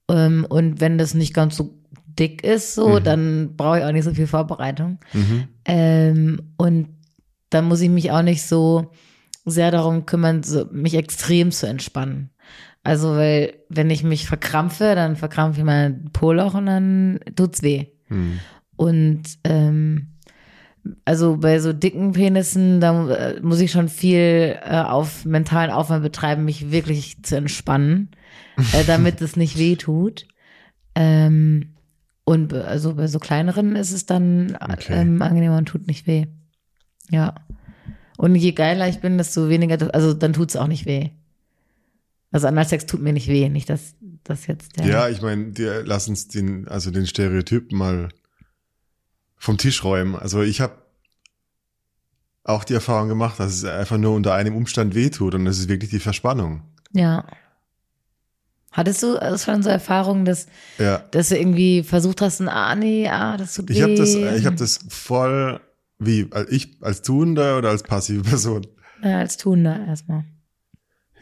Ähm, 0.10 0.46
und 0.48 0.80
wenn 0.80 0.98
das 0.98 1.14
nicht 1.14 1.34
ganz 1.34 1.58
so 1.58 1.78
dick 2.06 2.46
ist, 2.46 2.76
so, 2.76 3.00
Mhm. 3.00 3.04
dann 3.04 3.56
brauche 3.58 3.80
ich 3.80 3.84
auch 3.84 3.92
nicht 3.92 4.06
so 4.06 4.14
viel 4.14 4.26
Vorbereitung. 4.28 5.00
Mhm. 5.12 5.48
Ähm, 5.66 6.42
und 6.56 6.88
dann 7.50 7.66
muss 7.66 7.82
ich 7.82 7.90
mich 7.90 8.12
auch 8.12 8.22
nicht 8.22 8.44
so 8.44 8.92
sehr 9.44 9.70
darum 9.72 10.06
kümmern, 10.06 10.44
so, 10.44 10.66
mich 10.72 10.94
extrem 10.96 11.52
zu 11.52 11.68
entspannen. 11.68 12.30
Also, 12.84 13.16
weil, 13.18 13.54
wenn 13.68 13.90
ich 13.90 14.04
mich 14.04 14.28
verkrampfe, 14.28 14.96
dann 14.96 15.18
verkrampfe 15.18 15.60
ich 15.60 15.66
mein 15.66 16.06
Poloch 16.14 16.54
und 16.54 16.68
dann 16.68 17.20
tut's 17.36 17.64
weh. 17.64 17.88
Mhm. 18.08 18.40
Und 18.78 19.24
ähm, 19.44 20.08
also 21.06 21.38
bei 21.38 21.60
so 21.60 21.74
dicken 21.74 22.14
Penissen, 22.14 22.82
da 22.82 23.10
äh, 23.10 23.40
muss 23.42 23.60
ich 23.60 23.72
schon 23.72 23.88
viel 23.90 24.58
äh, 24.64 24.82
auf 24.82 25.26
mentalen 25.26 25.72
Aufwand 25.72 26.04
betreiben, 26.04 26.46
mich 26.46 26.72
wirklich 26.72 27.22
zu 27.24 27.36
entspannen, 27.36 28.10
äh, 28.74 28.84
damit 28.88 29.22
es 29.22 29.36
nicht 29.36 29.58
weh 29.58 29.76
tut. 29.76 30.28
Ähm, 30.96 31.74
und 32.24 32.54
also 32.54 32.96
bei 32.96 33.08
so 33.08 33.20
kleineren 33.20 33.76
ist 33.76 33.92
es 33.92 34.06
dann 34.06 34.58
Okay. 34.60 34.94
ähm, 34.94 35.22
angenehmer 35.22 35.58
und 35.58 35.66
tut 35.66 35.88
nicht 35.88 36.08
weh. 36.08 36.28
Ja. 37.10 37.36
Und 38.18 38.36
je 38.36 38.52
geiler 38.52 38.88
ich 38.88 39.00
bin, 39.00 39.18
desto 39.18 39.50
weniger, 39.50 39.94
also 39.94 40.14
dann 40.14 40.34
tut's 40.34 40.56
auch 40.56 40.68
nicht 40.68 40.86
weh. 40.86 41.10
Also 42.32 42.48
Analsex 42.48 42.86
tut 42.86 43.02
mir 43.02 43.14
nicht 43.14 43.28
weh, 43.28 43.50
nicht 43.50 43.70
dass 43.70 43.96
das 44.24 44.48
jetzt 44.48 44.78
der. 44.78 44.86
Ja, 44.86 45.10
ich 45.10 45.22
meine, 45.22 45.52
lass 45.86 46.08
uns 46.08 46.28
den, 46.28 46.68
also 46.68 46.92
den 46.92 47.08
Stereotyp 47.08 47.72
mal 47.72 48.10
vom 49.42 49.58
Tisch 49.58 49.84
räumen. 49.84 50.16
Also 50.16 50.44
ich 50.44 50.62
habe 50.62 50.76
auch 52.44 52.64
die 52.64 52.76
Erfahrung 52.76 53.10
gemacht, 53.10 53.40
dass 53.40 53.54
es 53.54 53.66
einfach 53.66 53.98
nur 53.98 54.14
unter 54.14 54.36
einem 54.36 54.56
Umstand 54.56 54.94
wehtut 54.94 55.34
und 55.34 55.46
das 55.46 55.58
ist 55.58 55.68
wirklich 55.68 55.90
die 55.90 56.00
Verspannung. 56.00 56.62
Ja. 56.94 57.26
Hattest 58.72 59.02
du 59.02 59.16
äh, 59.16 59.38
schon 59.40 59.64
so 59.64 59.70
Erfahrungen, 59.70 60.26
dass, 60.26 60.46
Ja. 60.78 61.00
dass 61.10 61.30
du 61.30 61.38
irgendwie 61.40 61.82
versucht 61.82 62.22
hast, 62.22 62.40
ah 62.42 62.76
nee, 62.76 63.08
ah, 63.10 63.36
das 63.36 63.56
tut 63.56 63.68
weh? 63.70 63.74
Ich 63.74 63.82
habe 63.82 63.96
das, 63.96 64.14
ich 64.14 64.46
habe 64.46 64.56
das 64.56 64.80
voll, 64.90 65.60
wie, 65.98 66.28
als 66.32 66.52
ich 66.52 66.78
als 66.82 67.02
Tuender 67.02 67.58
oder 67.58 67.70
als 67.70 67.82
passive 67.82 68.22
Person? 68.22 68.68
Ja, 69.04 69.18
als 69.18 69.38
Tuner 69.38 69.88
erstmal. 69.88 70.24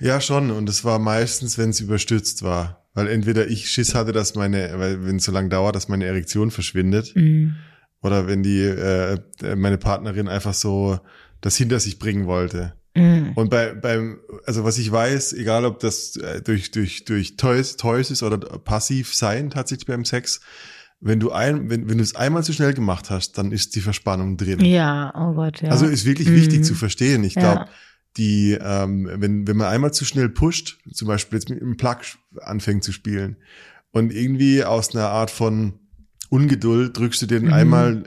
Ja, 0.01 0.19
schon. 0.19 0.51
Und 0.51 0.67
es 0.67 0.84
war 0.84 0.99
meistens, 0.99 1.58
wenn 1.58 1.69
es 1.69 1.79
überstürzt 1.79 2.43
war. 2.43 2.86
Weil 2.93 3.08
entweder 3.08 3.47
ich 3.47 3.69
Schiss 3.69 3.95
hatte, 3.95 4.12
dass 4.12 4.36
meine, 4.36 4.77
weil 4.77 5.05
wenn 5.05 5.15
es 5.17 5.23
so 5.23 5.32
lange 5.32 5.47
dauert, 5.49 5.75
dass 5.75 5.88
meine 5.88 6.05
Erektion 6.05 6.51
verschwindet. 6.51 7.15
Mhm. 7.15 7.55
Oder 8.02 8.28
wenn 8.28 8.44
die, 8.44 8.62
äh, 8.62 9.18
meine 9.56 9.78
Partnerin 9.78 10.28
einfach 10.28 10.54
so 10.54 11.00
das 11.42 11.56
hinter 11.58 11.80
sich 11.80 12.00
bringen 12.00 12.28
wollte. 12.28 12.74
Mhm. 12.96 13.34
Und 13.36 13.50
bei, 13.50 13.74
beim, 13.74 14.20
also 14.46 14.64
was 14.64 14.78
ich 14.78 14.92
weiß, 14.92 15.34
egal 15.34 15.66
ob 15.66 15.80
das 15.80 16.16
äh, 16.16 16.42
durch, 16.42 16.72
durch, 16.72 17.06
durch 17.06 17.36
Toys, 17.38 17.78
Toys 17.78 18.12
ist 18.12 18.24
oder 18.24 18.38
passiv 18.38 19.14
sein 19.14 19.50
tatsächlich 19.50 19.86
beim 19.88 20.06
Sex, 20.06 20.42
wenn 21.02 21.20
du 21.20 21.32
ein, 21.32 21.70
wenn, 21.70 21.90
wenn 21.90 21.98
du 21.98 22.04
es 22.04 22.16
einmal 22.16 22.44
zu 22.44 22.52
schnell 22.52 22.74
gemacht 22.74 23.10
hast, 23.10 23.38
dann 23.38 23.52
ist 23.52 23.76
die 23.76 23.82
Verspannung 23.82 24.36
drin. 24.38 24.60
Ja, 24.66 25.14
oh 25.16 25.34
Gott, 25.34 25.62
ja. 25.62 25.70
Also 25.70 25.86
ist 25.86 26.06
wirklich 26.06 26.28
Mhm. 26.30 26.36
wichtig 26.36 26.66
zu 26.66 26.76
verstehen. 26.76 27.24
Ich 27.24 27.36
Ja. 27.36 27.42
glaube, 27.42 27.66
die, 28.18 28.58
ähm, 28.60 29.10
wenn, 29.14 29.48
wenn 29.48 29.56
man 29.56 29.68
einmal 29.68 29.94
zu 29.94 30.04
schnell 30.04 30.28
pusht, 30.30 30.80
zum 30.92 31.08
Beispiel 31.08 31.38
jetzt 31.40 31.50
mit 31.50 31.62
einem 31.62 31.78
Plug 31.78 32.00
anfängt 32.42 32.84
zu 32.84 32.92
spielen 32.92 33.38
und 33.92 34.12
irgendwie 34.12 34.64
aus 34.64 34.94
einer 34.96 35.08
Art 35.10 35.32
von 35.32 35.80
Ungeduld 36.30 36.98
drückst 36.98 37.22
du 37.24 37.26
den 37.26 37.46
Mhm. 37.46 37.54
einmal 37.54 38.04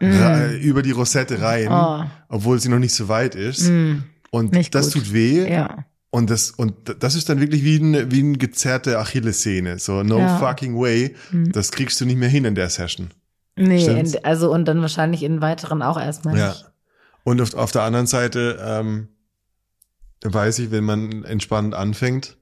ra- 0.00 0.50
über 0.52 0.82
die 0.82 0.90
Rosette 0.90 1.40
rein, 1.40 1.68
Oh. 1.70 2.04
obwohl 2.28 2.58
sie 2.60 2.68
noch 2.68 2.78
nicht 2.78 2.94
so 2.94 3.08
weit 3.08 3.34
ist. 3.34 3.68
Mhm. 3.68 4.04
Und 4.30 4.52
Nicht 4.52 4.74
das 4.74 4.92
gut. 4.92 5.04
tut 5.04 5.12
weh. 5.12 5.48
Ja. 5.50 5.84
Und 6.10 6.30
das, 6.30 6.50
und 6.52 6.74
das 7.02 7.14
ist 7.14 7.28
dann 7.28 7.40
wirklich 7.40 7.64
wie 7.64 7.78
eine, 7.80 8.10
wie 8.10 8.20
eine 8.20 8.38
gezerrte 8.38 8.98
Achillessehne. 8.98 9.78
So, 9.78 10.02
no 10.02 10.18
Ja. 10.18 10.38
fucking 10.38 10.76
way. 10.76 11.14
Mhm. 11.32 11.52
Das 11.52 11.72
kriegst 11.72 12.00
du 12.00 12.04
nicht 12.04 12.16
mehr 12.18 12.28
hin 12.28 12.44
in 12.44 12.54
der 12.54 12.68
Session. 12.70 13.10
Nee, 13.56 13.80
Stimmt's? 13.82 14.16
also 14.16 14.52
und 14.52 14.64
dann 14.66 14.80
wahrscheinlich 14.80 15.22
in 15.22 15.40
weiteren 15.40 15.82
auch 15.82 15.98
erstmal 16.00 16.36
Ja. 16.36 16.48
nicht. 16.50 16.64
Und 17.22 17.40
auf, 17.40 17.54
auf 17.54 17.70
der 17.72 17.82
anderen 17.82 18.06
Seite 18.06 18.58
ähm, 18.64 19.08
weiß 20.24 20.58
ich, 20.60 20.70
wenn 20.70 20.84
man 20.84 21.24
entspannt 21.24 21.74
anfängt, 21.74 22.36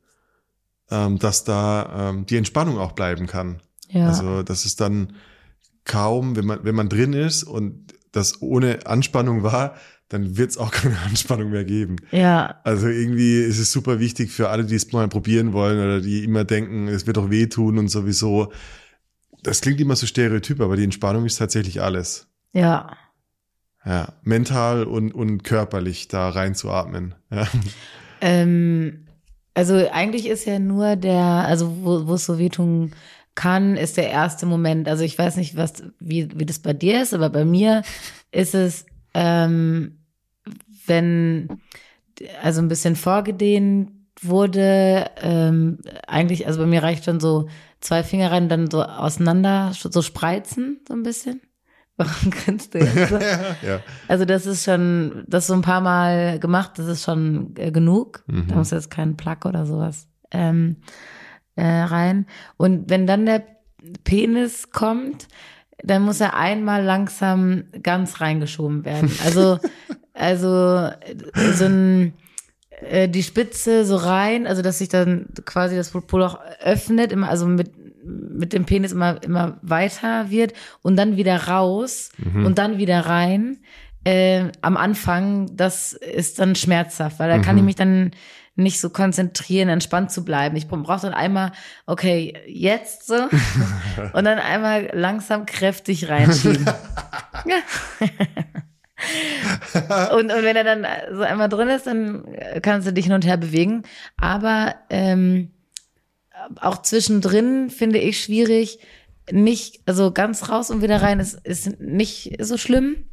ähm, 0.91 1.19
dass 1.19 1.45
da 1.45 2.11
ähm, 2.11 2.27
die 2.27 2.37
Entspannung 2.37 2.79
auch 2.79 2.93
bleiben 2.93 3.27
kann. 3.27 3.61
Ja. 3.93 4.09
Also 4.09 4.43
das 4.43 4.65
ist 4.65 4.81
dann 4.81 5.15
kaum, 5.85 6.37
wenn 6.37 6.47
man, 6.47 6.65
wenn 6.65 6.75
man 6.75 6.89
drin 6.89 7.13
ist 7.13 7.45
und 7.45 7.95
das 8.13 8.43
ohne 8.43 8.87
Anspannung 8.87 9.43
war, 9.43 9.75
dann 10.09 10.37
wird 10.37 10.51
es 10.51 10.59
auch 10.59 10.71
keine 10.73 10.99
Anspannung 11.01 11.51
mehr 11.51 11.65
geben. 11.65 11.97
ja. 12.11 12.61
Also 12.65 12.89
irgendwie 12.89 13.41
ist 13.41 13.59
es 13.59 13.73
super 13.73 14.01
wichtig 14.01 14.31
für 14.31 14.49
alle, 14.49 14.65
die 14.65 14.75
es 14.75 14.93
mal 14.93 15.09
probieren 15.09 15.53
wollen 15.53 15.79
oder 15.79 16.01
die 16.01 16.25
immer 16.25 16.45
denken, 16.45 16.89
es 16.89 17.07
wird 17.07 17.17
doch 17.17 17.31
wehtun 17.31 17.79
und 17.79 17.89
sowieso. 17.89 18.53
Das 19.43 19.61
klingt 19.61 19.81
immer 19.81 19.97
so 19.97 20.07
stereotyp, 20.07 20.61
aber 20.61 20.77
die 20.77 20.85
Entspannung 20.85 21.27
ist 21.27 21.37
tatsächlich 21.37 21.83
alles. 21.83 22.29
Ja. 22.53 22.97
Ja, 23.85 24.13
mental 24.23 24.85
und, 24.85 25.13
und 25.13 25.43
körperlich 25.43 26.07
da 26.07 26.29
reinzuatmen. 26.29 27.17
Ja. 27.31 27.49
Ähm, 28.21 29.07
also 29.55 29.75
eigentlich 29.91 30.29
ist 30.29 30.45
ja 30.45 30.61
nur 30.61 30.95
der, 30.95 31.19
also 31.19 31.77
wo, 31.83 32.07
wo 32.07 32.15
es 32.15 32.25
so 32.25 32.39
wehtun 32.39 32.93
kann, 33.35 33.77
ist 33.77 33.97
der 33.97 34.11
erste 34.11 34.47
Moment. 34.47 34.89
Also 34.89 35.05
ich 35.05 35.19
weiß 35.19 35.37
nicht, 35.37 35.57
was, 35.57 35.83
wie, 35.99 36.29
wie 36.39 36.47
das 36.47 36.59
bei 36.59 36.73
dir 36.73 37.03
ist, 37.03 37.15
aber 37.15 37.31
bei 37.31 37.45
mir 37.45 37.83
ist 38.31 38.55
es, 38.55 38.87
ähm, 39.15 39.99
wenn 40.87 41.49
also 42.43 42.61
ein 42.61 42.69
bisschen 42.69 42.97
vorgedehnt 42.97 43.91
wurde, 44.21 45.11
ähm, 45.21 45.79
eigentlich, 46.07 46.47
also 46.47 46.61
bei 46.61 46.67
mir 46.67 46.83
reicht 46.83 47.05
schon 47.05 47.21
so 47.21 47.49
zwei 47.81 48.05
Finger 48.05 48.31
rein, 48.31 48.49
dann 48.49 48.71
so 48.71 48.83
auseinander, 48.83 49.73
so 49.75 50.03
spreizen, 50.03 50.81
so 50.87 50.95
ein 50.95 51.03
bisschen. 51.03 51.41
Warum 51.97 52.31
grinst 52.31 52.75
du 52.75 52.79
jetzt 52.79 53.11
so? 53.11 53.19
ja. 53.67 53.81
Also 54.09 54.25
das 54.25 54.47
ist 54.47 54.65
schon, 54.65 55.25
das 55.27 55.47
so 55.47 55.55
ein 55.55 55.63
paar 55.63 55.81
Mal 55.81 56.39
gemacht, 56.39 56.73
das 56.77 56.87
ist 56.87 57.05
schon 57.05 57.55
äh, 57.57 57.71
genug. 57.71 58.25
Mhm. 58.27 58.49
Da 58.49 58.55
muss 58.57 58.71
jetzt 58.71 58.91
kein 58.91 59.17
Plug 59.17 59.45
oder 59.45 59.67
sowas 59.67 60.09
ähm, 60.33 60.77
äh, 61.57 61.65
rein. 61.65 62.27
Und 62.57 62.89
wenn 62.91 63.07
dann 63.07 63.27
der 63.27 63.43
Penis 64.05 64.71
kommt, 64.71 65.29
dann 65.83 66.03
muss 66.03 66.21
er 66.21 66.37
einmal 66.37 66.83
langsam 66.85 67.65
ganz 67.83 68.21
reingeschoben 68.21 68.85
werden. 68.85 69.11
Also, 69.25 69.59
also 70.15 70.91
so 71.55 71.65
ein 71.65 72.13
äh, 72.83 73.09
die 73.09 73.23
Spitze 73.23 73.85
so 73.85 73.97
rein, 73.97 74.47
also 74.47 74.63
dass 74.63 74.79
sich 74.79 74.89
dann 74.89 75.27
quasi 75.45 75.77
das 75.77 75.91
Poloch 75.91 76.39
öffnet, 76.63 77.13
immer, 77.13 77.29
also 77.29 77.47
mit, 77.47 77.71
mit 78.05 78.53
dem 78.53 78.65
Penis 78.65 78.93
immer, 78.93 79.23
immer 79.23 79.59
weiter 79.63 80.31
wird 80.31 80.53
und 80.83 80.97
dann 80.97 81.17
wieder 81.17 81.37
raus 81.49 82.11
Mhm. 82.19 82.47
und 82.47 82.59
dann 82.59 82.79
wieder 82.79 83.01
rein. 83.07 83.59
äh, 84.05 84.51
am 84.63 84.77
Anfang, 84.77 85.57
das 85.57 85.93
ist 85.93 86.41
dann 86.41 86.57
schmerzhaft, 86.57 87.21
weil 87.21 87.29
da 87.31 87.39
kann 87.39 87.55
Mhm. 87.55 87.61
ich 87.61 87.65
mich 87.67 87.77
dann 87.77 88.11
nicht 88.55 88.81
so 88.81 88.91
konzentrieren, 88.91 89.69
entspannt 89.69 90.11
zu 90.11 90.25
bleiben. 90.25 90.57
Ich 90.57 90.69
brauche 90.69 91.01
dann 91.01 91.15
einmal, 91.15 91.53
okay, 91.87 92.35
jetzt 92.47 93.07
so 93.07 93.15
und 94.13 94.25
dann 94.25 94.39
einmal 94.39 94.91
langsam 94.93 95.47
kräftig 95.47 96.09
reinschieben. 96.09 96.67
und, 100.13 100.33
und 100.33 100.43
wenn 100.43 100.57
er 100.57 100.65
dann 100.65 100.87
so 101.13 101.23
einmal 101.23 101.49
drin 101.49 101.69
ist, 101.69 101.87
dann 101.87 102.25
kannst 102.63 102.87
du 102.87 102.93
dich 102.93 103.07
hin 103.07 103.15
und 103.15 103.27
her 103.27 103.37
bewegen. 103.37 103.83
Aber 104.17 104.75
ähm, 104.91 105.51
auch 106.61 106.83
zwischendrin 106.83 107.71
finde 107.71 107.99
ich 107.99 108.23
schwierig, 108.23 108.79
nicht, 109.31 109.81
also 109.87 110.13
ganz 110.13 110.49
raus 110.49 110.71
und 110.71 110.83
wieder 110.83 111.01
rein 111.01 111.21
ist, 111.21 111.35
ist 111.47 111.81
nicht 111.81 112.37
so 112.41 112.57
schlimm, 112.57 113.05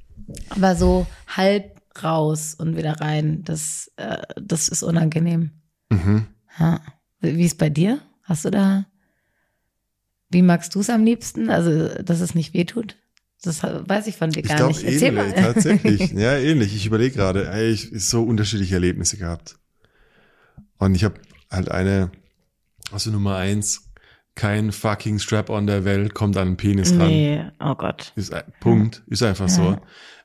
aber 0.50 0.76
so 0.76 1.06
halb 1.28 1.79
raus 2.04 2.56
und 2.56 2.78
wieder 2.78 3.00
rein, 3.02 3.44
das, 3.44 3.92
äh, 3.98 4.18
das 4.42 4.70
ist 4.70 4.84
unangenehm. 4.84 5.52
Mhm. 5.90 6.28
Ja. 6.60 6.82
Wie 7.22 7.46
ist 7.46 7.58
bei 7.58 7.70
dir? 7.70 8.00
Hast 8.24 8.46
du 8.46 8.52
da, 8.52 8.86
wie 10.30 10.42
magst 10.42 10.76
du 10.76 10.80
es 10.82 10.90
am 10.90 11.04
liebsten? 11.04 11.50
Also, 11.50 11.88
dass 12.04 12.22
es 12.22 12.36
nicht 12.36 12.54
wehtut? 12.54 12.96
Das 13.42 13.64
weiß 13.64 14.08
ich 14.08 14.18
von 14.18 14.32
dir 14.32 14.42
Ich 14.42 14.50
gar 14.50 14.58
glaube 14.58 14.74
nicht. 14.74 14.84
Erzähl 14.84 15.18
ähnlich, 15.18 15.36
mal. 15.36 15.54
tatsächlich. 15.54 16.12
Ja, 16.14 16.38
ähnlich. 16.38 16.76
Ich 16.76 16.86
überlege 16.86 17.16
gerade, 17.16 17.52
ich 17.72 17.90
so 17.94 18.24
unterschiedliche 18.24 18.76
Erlebnisse 18.76 19.18
gehabt. 19.18 19.58
Und 20.78 20.96
ich 20.96 21.04
habe 21.04 21.16
halt 21.50 21.72
eine, 21.72 22.12
also 22.92 23.12
Nummer 23.12 23.38
eins, 23.38 23.90
kein 24.36 24.72
fucking 24.72 25.20
Strap-on 25.20 25.68
der 25.68 25.84
Welt 25.86 26.14
kommt 26.14 26.38
an 26.38 26.50
den 26.50 26.58
Penis 26.58 26.92
ran. 26.92 27.08
nee, 27.08 27.44
oh 27.60 27.76
Gott. 27.76 28.14
Ist 28.16 28.34
ein 28.34 28.44
Punkt, 28.60 29.04
ist 29.08 29.24
einfach 29.24 29.50
so. 29.50 29.78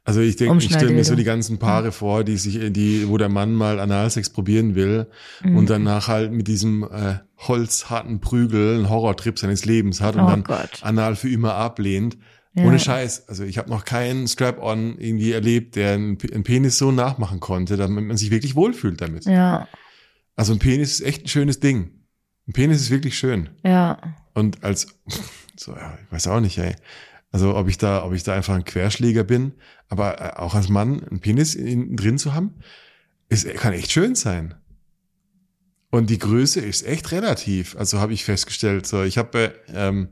Also 0.06 0.20
ich 0.20 0.36
denke, 0.36 0.58
ich 0.58 0.64
stelle 0.66 0.92
mir 0.92 1.02
so 1.04 1.14
die 1.16 1.24
ganzen 1.24 1.58
Paare 1.58 1.90
vor, 1.90 2.24
die 2.24 2.36
sich, 2.36 2.60
die, 2.72 3.08
wo 3.08 3.16
der 3.16 3.30
Mann 3.30 3.54
mal 3.54 3.80
Analsex 3.80 4.28
probieren 4.30 4.74
will 4.74 5.06
Mhm. 5.42 5.56
und 5.56 5.70
danach 5.70 6.08
halt 6.08 6.30
mit 6.32 6.46
diesem 6.46 6.82
äh, 6.84 7.14
holzharten 7.38 8.20
Prügel 8.20 8.74
einen 8.76 8.90
Horrortrip 8.90 9.38
seines 9.38 9.64
Lebens 9.64 10.00
hat 10.02 10.16
und 10.16 10.22
Oh 10.24 10.26
dann 10.28 10.44
Gott. 10.44 10.80
anal 10.82 11.16
für 11.16 11.30
immer 11.30 11.54
ablehnt. 11.54 12.18
Ja. 12.54 12.64
Ohne 12.64 12.78
Scheiß. 12.78 13.28
Also 13.28 13.44
ich 13.44 13.56
habe 13.58 13.70
noch 13.70 13.84
keinen 13.84 14.28
Strap-on 14.28 14.98
irgendwie 14.98 15.32
erlebt, 15.32 15.74
der 15.74 15.94
einen 15.94 16.18
Penis 16.18 16.76
so 16.78 16.92
nachmachen 16.92 17.40
konnte, 17.40 17.76
damit 17.76 18.04
man 18.04 18.16
sich 18.16 18.30
wirklich 18.30 18.54
wohlfühlt 18.54 19.00
damit. 19.00 19.24
Ja, 19.24 19.66
Also 20.36 20.52
ein 20.52 20.58
Penis 20.58 21.00
ist 21.00 21.00
echt 21.00 21.24
ein 21.24 21.28
schönes 21.28 21.60
Ding. 21.60 21.90
Ein 22.46 22.52
Penis 22.52 22.82
ist 22.82 22.90
wirklich 22.90 23.16
schön. 23.18 23.48
ja. 23.64 23.98
Und 24.34 24.64
als, 24.64 24.88
so, 25.56 25.72
ja, 25.72 25.96
ich 26.04 26.12
weiß 26.12 26.26
auch 26.28 26.40
nicht, 26.40 26.58
ey. 26.58 26.74
Also 27.30 27.56
ob 27.56 27.68
ich 27.68 27.78
da, 27.78 28.04
ob 28.04 28.12
ich 28.12 28.22
da 28.22 28.34
einfach 28.34 28.54
ein 28.54 28.64
Querschläger 28.64 29.24
bin, 29.24 29.52
aber 29.88 30.20
äh, 30.20 30.36
auch 30.36 30.54
als 30.54 30.68
Mann 30.68 31.02
einen 31.04 31.20
Penis 31.20 31.54
in, 31.54 31.96
drin 31.96 32.18
zu 32.18 32.34
haben, 32.34 32.54
ist, 33.28 33.46
kann 33.54 33.72
echt 33.72 33.90
schön 33.90 34.14
sein. 34.14 34.54
Und 35.90 36.10
die 36.10 36.18
Größe 36.18 36.60
ist 36.60 36.84
echt 36.84 37.12
relativ. 37.12 37.76
Also 37.76 38.00
habe 38.00 38.12
ich 38.12 38.24
festgestellt. 38.24 38.86
So, 38.86 39.02
ich 39.04 39.16
habe 39.16 39.54
ähm, 39.68 40.08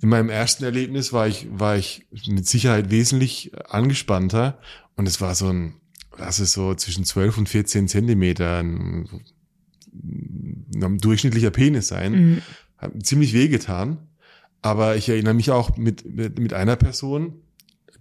in 0.00 0.08
meinem 0.08 0.30
ersten 0.30 0.64
Erlebnis 0.64 1.12
war 1.12 1.28
ich, 1.28 1.46
war 1.50 1.76
ich 1.76 2.06
mit 2.26 2.46
Sicherheit 2.46 2.90
wesentlich 2.90 3.52
angespannter 3.68 4.58
und 4.96 5.06
es 5.06 5.20
war 5.20 5.34
so 5.34 5.48
ein, 5.48 5.74
das 6.16 6.40
ist 6.40 6.52
so 6.52 6.74
zwischen 6.74 7.04
12 7.04 7.38
und 7.38 7.48
14 7.48 7.88
Zentimeter, 7.88 8.58
ein, 8.58 9.08
ein 10.74 10.98
durchschnittlicher 10.98 11.50
Penis 11.50 11.88
sein 11.88 12.12
Mhm. 12.12 12.42
hat 12.76 13.06
ziemlich 13.06 13.34
wehgetan. 13.34 13.98
Aber 14.62 14.96
ich 14.96 15.08
erinnere 15.08 15.34
mich 15.34 15.50
auch 15.50 15.76
mit, 15.76 16.04
mit, 16.04 16.38
mit 16.38 16.52
einer 16.52 16.76
Person, 16.76 17.42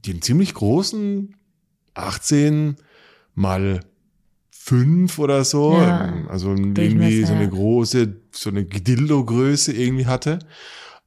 die 0.06 0.12
einen 0.12 0.22
ziemlich 0.22 0.54
großen 0.54 1.36
18 1.94 2.78
mal 3.36 3.82
5 4.52 5.20
oder 5.20 5.44
so, 5.46 5.80
Ja. 5.82 6.26
also 6.28 6.54
irgendwie 6.54 7.24
so 7.26 7.34
eine 7.34 7.50
große, 7.50 8.18
so 8.32 8.50
eine 8.50 8.66
Dildo-Größe 8.66 9.72
irgendwie 9.74 10.06
hatte, 10.08 10.40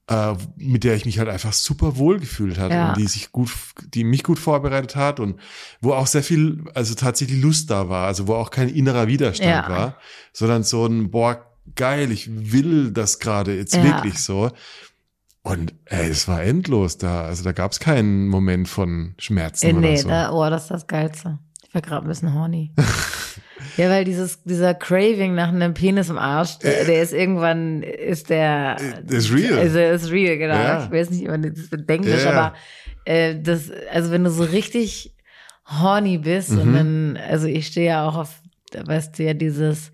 äh, 0.08 0.34
mit 0.56 0.82
der 0.84 0.94
ich 0.94 1.04
mich 1.04 1.18
halt 1.18 1.28
einfach 1.28 1.52
super 1.52 1.96
wohl 1.98 2.18
gefühlt 2.20 2.58
hatte 2.58 2.74
Ja. 2.74 2.88
und 2.88 2.96
die 2.96 3.06
sich 3.06 3.32
gut, 3.32 3.50
die 3.94 4.02
mich 4.04 4.24
gut 4.24 4.38
vorbereitet 4.38 4.96
hat 4.96 5.20
und 5.20 5.38
wo 5.80 5.92
auch 5.92 6.06
sehr 6.06 6.22
viel, 6.22 6.64
also 6.74 6.94
tatsächlich 6.94 7.42
Lust 7.42 7.70
da 7.70 7.88
war, 7.88 8.06
also 8.06 8.26
wo 8.26 8.34
auch 8.34 8.50
kein 8.50 8.68
innerer 8.68 9.06
Widerstand 9.08 9.66
Ja. 9.66 9.68
war, 9.68 9.96
sondern 10.32 10.62
so 10.62 10.86
ein, 10.86 11.10
boah, 11.10 11.46
geil, 11.76 12.10
ich 12.10 12.28
will 12.52 12.90
das 12.92 13.18
gerade 13.18 13.54
jetzt 13.56 13.76
Ja. 13.76 13.82
wirklich 13.84 14.18
so. 14.20 14.50
Und 15.42 15.72
ey, 15.86 16.08
es 16.10 16.28
war 16.28 16.42
endlos 16.42 16.98
da. 16.98 17.22
Also 17.24 17.44
da 17.44 17.52
gab 17.52 17.72
es 17.72 17.80
keinen 17.80 18.28
Moment 18.28 18.68
von 18.68 19.14
Schmerzen 19.18 19.66
Äh, 19.66 19.72
oder 19.72 19.80
nee, 19.80 19.96
so. 19.96 20.08
da, 20.08 20.32
oh, 20.32 20.48
das 20.50 20.62
ist 20.64 20.70
das 20.70 20.86
Geilste. 20.86 21.38
Ich 21.66 21.74
war 21.74 21.80
gerade 21.80 22.04
ein 22.04 22.08
bisschen 22.08 22.34
horny. 22.34 22.72
ja, 23.76 23.88
weil 23.88 24.04
dieses, 24.04 24.42
dieser 24.42 24.74
Craving 24.74 25.34
nach 25.34 25.48
einem 25.48 25.72
Penis 25.72 26.10
im 26.10 26.18
Arsch, 26.18 26.58
der, 26.58 26.84
der 26.84 27.02
ist 27.02 27.12
irgendwann, 27.14 27.82
ist 27.82 28.28
der. 28.28 28.76
Äh, 29.08 29.14
ist 29.14 29.32
real. 29.32 29.58
Also, 29.58 29.78
ist 29.78 30.10
real, 30.10 30.36
genau. 30.36 30.54
Ja. 30.54 30.84
Ich 30.84 30.90
weiß 30.90 31.10
nicht, 31.10 31.22
immer 31.22 31.38
das 31.38 31.58
ist 31.58 31.72
Englisch, 31.88 32.24
Ja, 32.24 32.30
aber 32.32 32.54
äh, 33.06 33.40
das, 33.40 33.70
also 33.92 34.10
wenn 34.10 34.24
du 34.24 34.30
so 34.30 34.42
richtig 34.44 35.14
horny 35.80 36.18
bist 36.18 36.50
und 36.50 36.70
Mhm. 36.70 36.74
dann, 36.74 37.16
also 37.30 37.46
ich 37.46 37.68
stehe 37.68 37.86
ja 37.86 38.06
auch 38.08 38.16
auf, 38.16 38.42
weißt 38.74 39.18
du 39.18 39.22
ja, 39.22 39.32
dieses, 39.34 39.92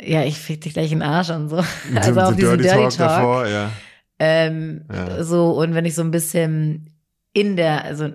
ja, 0.00 0.22
ich 0.24 0.38
fick 0.38 0.60
dich 0.62 0.72
gleich 0.72 0.92
in 0.92 1.00
den 1.00 1.08
Arsch 1.08 1.28
und 1.30 1.48
so. 1.50 1.62
Also 1.96 2.20
auf 2.20 2.36
diesen 2.36 2.58
Dirty 2.58 2.78
Talk. 2.78 2.96
davor, 2.96 3.46
ja. 3.48 3.70
Ähm, 4.18 4.82
Ja. 4.92 5.24
So, 5.24 5.50
und 5.52 5.74
wenn 5.74 5.84
ich 5.84 5.94
so 5.94 6.02
ein 6.02 6.10
bisschen 6.10 6.90
in 7.32 7.56
der, 7.56 7.84
also 7.84 8.08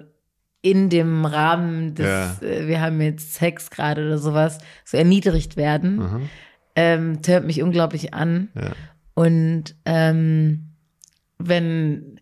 in 0.61 0.89
dem 0.89 1.25
Rahmen 1.25 1.95
des, 1.95 2.05
Ja. 2.05 2.37
äh, 2.47 2.67
wir 2.67 2.81
haben 2.81 2.99
jetzt 3.01 3.33
Sex 3.35 3.69
gerade 3.69 4.05
oder 4.05 4.17
sowas, 4.17 4.57
so 4.85 4.97
erniedrigt 4.97 5.55
werden, 5.57 5.97
Mhm. 5.97 6.29
ähm, 6.75 7.21
tönt 7.21 7.45
mich 7.45 7.61
unglaublich 7.61 8.13
an. 8.13 8.49
ja. 8.55 8.71
Und 9.13 9.75
ähm, 9.85 10.73
wenn, 11.39 12.19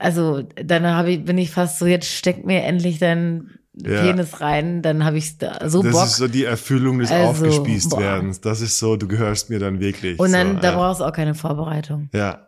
also 0.00 0.42
dann 0.42 0.86
habe 0.86 1.12
ich, 1.12 1.24
bin 1.24 1.38
ich 1.38 1.50
fast 1.50 1.78
so, 1.78 1.86
jetzt 1.86 2.08
steck 2.12 2.44
mir 2.44 2.62
endlich 2.64 2.98
dein 2.98 3.50
Ja. 3.74 4.02
Penis 4.02 4.40
rein, 4.40 4.82
dann 4.82 5.04
habe 5.04 5.18
ich 5.18 5.38
da 5.38 5.68
so 5.68 5.82
Das 5.84 5.92
Bock. 5.92 6.04
ist 6.06 6.16
so 6.16 6.26
die 6.26 6.44
Erfüllung 6.44 6.98
des 6.98 7.12
Also, 7.12 7.28
aufgespießt 7.30 7.90
boah. 7.90 8.00
werdens. 8.00 8.40
Das 8.40 8.60
ist 8.60 8.78
so, 8.80 8.96
du 8.96 9.06
gehörst 9.06 9.50
mir 9.50 9.60
dann 9.60 9.78
wirklich. 9.78 10.18
und 10.18 10.32
dann, 10.32 10.56
so, 10.56 10.60
da 10.62 10.72
brauchst 10.74 11.00
du 11.00 11.04
auch 11.04 11.12
keine 11.12 11.34
Vorbereitung. 11.36 12.08
ja. 12.12 12.44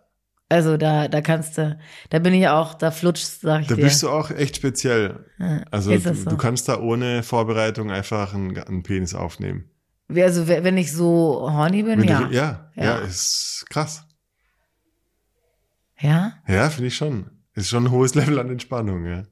Also 0.50 0.76
da, 0.76 1.06
da 1.08 1.20
kannst 1.20 1.56
du, 1.58 1.78
da 2.10 2.18
bin 2.18 2.34
ich 2.34 2.48
auch, 2.48 2.74
da 2.74 2.90
flutschst, 2.90 3.40
sag 3.42 3.62
ich 3.62 3.66
Da 3.68 3.76
dir. 3.76 3.84
bist 3.84 4.02
du 4.02 4.10
auch 4.10 4.30
echt 4.30 4.56
speziell. 4.56 5.24
Ja, 5.38 5.62
Also 5.70 5.96
du, 5.96 6.14
so. 6.14 6.28
du 6.28 6.36
kannst 6.36 6.68
da 6.68 6.78
ohne 6.80 7.22
Vorbereitung 7.22 7.90
einfach 7.92 8.34
einen, 8.34 8.58
einen 8.58 8.82
Penis 8.82 9.14
aufnehmen. 9.14 9.70
Wie- 10.08 10.22
Also 10.24 10.48
we- 10.48 10.64
wenn 10.64 10.76
ich 10.76 10.92
so 10.92 11.48
horny 11.52 11.84
bin, 11.84 12.00
Wenn 12.02 12.08
ja. 12.08 12.20
Du, 12.24 12.34
ja, 12.34 12.70
ja, 12.74 12.84
Ja. 12.84 12.96
ist 12.98 13.64
krass. 13.70 14.04
Ja? 16.00 16.32
Ja, 16.48 16.68
finde 16.70 16.88
ich 16.88 16.96
schon. 16.96 17.30
Ist 17.54 17.68
schon 17.68 17.84
ein 17.86 17.90
hohes 17.90 18.14
Level 18.16 18.38
an 18.38 18.50
Entspannung, 18.50 19.06
ja. 19.06 19.22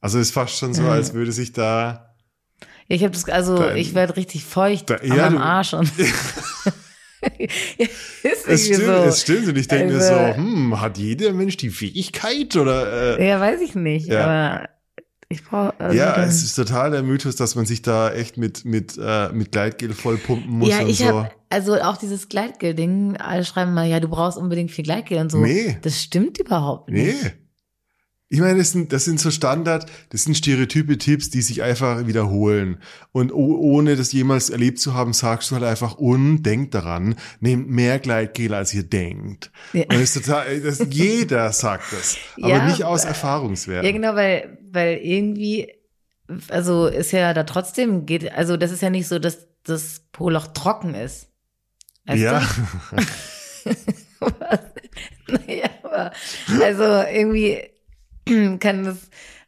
Also 0.00 0.18
ist 0.18 0.32
fast 0.32 0.58
schon 0.58 0.74
so, 0.74 0.82
Ja. 0.82 0.90
als 0.92 1.14
würde 1.14 1.32
sich 1.32 1.52
da. 1.52 2.14
Ja, 2.88 2.96
ich 2.96 3.02
habe 3.02 3.12
das, 3.12 3.24
also 3.28 3.56
Dein- 3.56 3.76
ich 3.76 3.94
werde 3.94 4.16
richtig 4.16 4.44
feucht 4.44 4.90
Da- 4.90 5.02
ja, 5.02 5.30
du- 5.30 5.38
Arsch 5.38 5.72
und 5.74 5.90
Es 8.22 8.64
stimmt, 8.66 8.84
so. 8.84 8.92
es 8.92 9.20
stimmt. 9.22 9.48
Und 9.48 9.58
ich 9.58 9.68
denke 9.68 9.94
mir 9.94 10.00
Also- 10.00 10.14
so, 10.14 10.36
hm, 10.36 10.80
hat 10.80 10.98
jeder 10.98 11.32
Mensch 11.32 11.56
die 11.56 11.70
Fähigkeit 11.70 12.56
oder 12.56 13.18
äh, 13.18 13.28
Ja, 13.28 13.40
weiß 13.40 13.60
ich 13.60 13.74
nicht, 13.74 14.06
Ja. 14.08 14.24
aber 14.24 14.68
ich 15.28 15.44
brauche 15.44 15.74
also 15.78 15.96
Ja, 15.96 16.22
es 16.24 16.42
ist 16.42 16.54
total 16.54 16.90
der 16.90 17.02
Mythos, 17.02 17.36
dass 17.36 17.54
man 17.54 17.66
sich 17.66 17.82
da 17.82 18.12
echt 18.12 18.36
mit, 18.38 18.64
mit, 18.64 18.98
äh, 19.02 19.28
mit 19.30 19.52
Gleitgel 19.52 19.92
vollpumpen 19.92 20.50
muss 20.50 20.68
ja, 20.70 20.80
und 20.80 20.88
ich 20.88 20.98
so. 20.98 21.06
habe 21.06 21.30
also 21.50 21.74
auch 21.80 21.96
dieses 21.96 22.28
Gleitgel-Ding. 22.28 23.16
Alle 23.16 23.44
schreiben 23.44 23.72
mal, 23.74 23.86
ja, 23.88 24.00
du 24.00 24.08
brauchst 24.08 24.36
unbedingt 24.38 24.70
viel 24.70 24.84
Gleitgel 24.84 25.18
und 25.18 25.30
so. 25.30 25.38
Nee. 25.38 25.78
Das 25.82 26.02
stimmt 26.02 26.38
überhaupt 26.38 26.90
Nee. 26.90 27.14
Ich 28.30 28.40
meine, 28.40 28.58
das 28.58 28.72
sind, 28.72 28.92
das 28.92 29.06
sind 29.06 29.18
so 29.18 29.30
Standard, 29.30 29.90
das 30.10 30.24
sind 30.24 30.36
stereotype 30.36 30.98
Tipps, 30.98 31.30
die 31.30 31.40
sich 31.40 31.62
einfach 31.62 32.06
wiederholen. 32.06 32.78
Und 33.10 33.32
oh, 33.32 33.56
ohne 33.56 33.96
das 33.96 34.12
jemals 34.12 34.50
erlebt 34.50 34.78
zu 34.80 34.92
haben, 34.92 35.14
sagst 35.14 35.50
du 35.50 35.54
halt 35.54 35.64
einfach, 35.64 35.96
und 35.96 36.42
denkt 36.42 36.74
daran, 36.74 37.16
nehmt 37.40 37.70
mehr 37.70 37.98
Gleitgel, 37.98 38.52
als 38.52 38.74
ihr 38.74 38.82
denkt. 38.82 39.50
Ja. 39.72 39.84
Und 39.84 39.94
das 39.94 40.14
ist 40.14 40.26
total, 40.26 40.60
das, 40.60 40.86
jeder 40.90 41.52
sagt 41.52 41.92
das. 41.92 42.18
Aber 42.36 42.48
Ja, 42.48 42.66
nicht 42.66 42.84
aus 42.84 43.04
äh, 43.04 43.08
Erfahrungswerten. 43.08 43.86
Ja, 43.86 43.92
genau, 43.92 44.14
weil, 44.14 44.58
weil 44.70 44.98
irgendwie, 44.98 45.72
also 46.48 46.86
ist 46.86 47.12
ja 47.12 47.32
da 47.32 47.44
trotzdem 47.44 48.04
geht, 48.04 48.30
also 48.32 48.58
das 48.58 48.72
ist 48.72 48.82
ja 48.82 48.90
nicht 48.90 49.08
so, 49.08 49.18
dass 49.18 49.46
das 49.64 50.02
Poloch 50.12 50.48
trocken 50.48 50.94
ist. 50.94 51.28
Weißt 52.04 52.22
ja. 52.22 52.42
Naja, 55.28 55.68
aber 55.82 56.12
also 56.62 56.84
irgendwie 56.84 57.58
kann 58.60 58.84
das, 58.84 58.96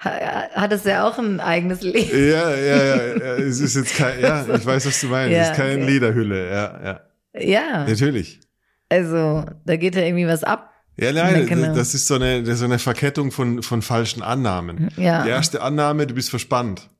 ha- 0.04 0.48
hat 0.54 0.72
es 0.72 0.84
ja 0.84 1.06
auch 1.08 1.18
ein 1.18 1.40
eigenes 1.40 1.82
Leben. 1.82 2.10
ja, 2.12 2.54
ja, 2.54 2.84
ja, 2.84 2.96
ja. 3.16 3.34
Es 3.36 3.60
ist 3.60 3.76
jetzt 3.76 3.94
kein, 3.96 4.20
ja, 4.20 4.46
ich 4.54 4.64
weiß, 4.66 4.86
was 4.86 5.00
du 5.00 5.06
meinst. 5.08 5.32
Ja, 5.34 5.42
es 5.42 5.50
ist 5.50 5.56
keine 5.56 5.82
okay. 5.82 5.90
Lederhülle, 5.92 6.50
ja, 6.50 6.80
ja. 6.84 7.00
Ja, 7.40 7.84
Natürlich. 7.86 8.40
also 8.88 9.44
da 9.64 9.76
geht 9.76 9.94
ja 9.94 10.02
irgendwie 10.02 10.26
was 10.26 10.42
ab 10.42 10.72
Ja, 10.96 11.12
nein, 11.12 11.46
Genau. 11.46 11.74
das 11.74 11.94
ist 11.94 12.06
so 12.08 12.14
eine, 12.16 12.44
so 12.56 12.64
eine 12.64 12.78
Verkettung 12.80 13.30
von, 13.30 13.62
von 13.62 13.82
falschen 13.82 14.22
Annahmen. 14.22 14.88
Ja. 14.96 15.22
Die 15.22 15.28
erste 15.30 15.62
Annahme, 15.62 16.06
du 16.08 16.14
bist 16.14 16.30
verspannt. 16.30 16.90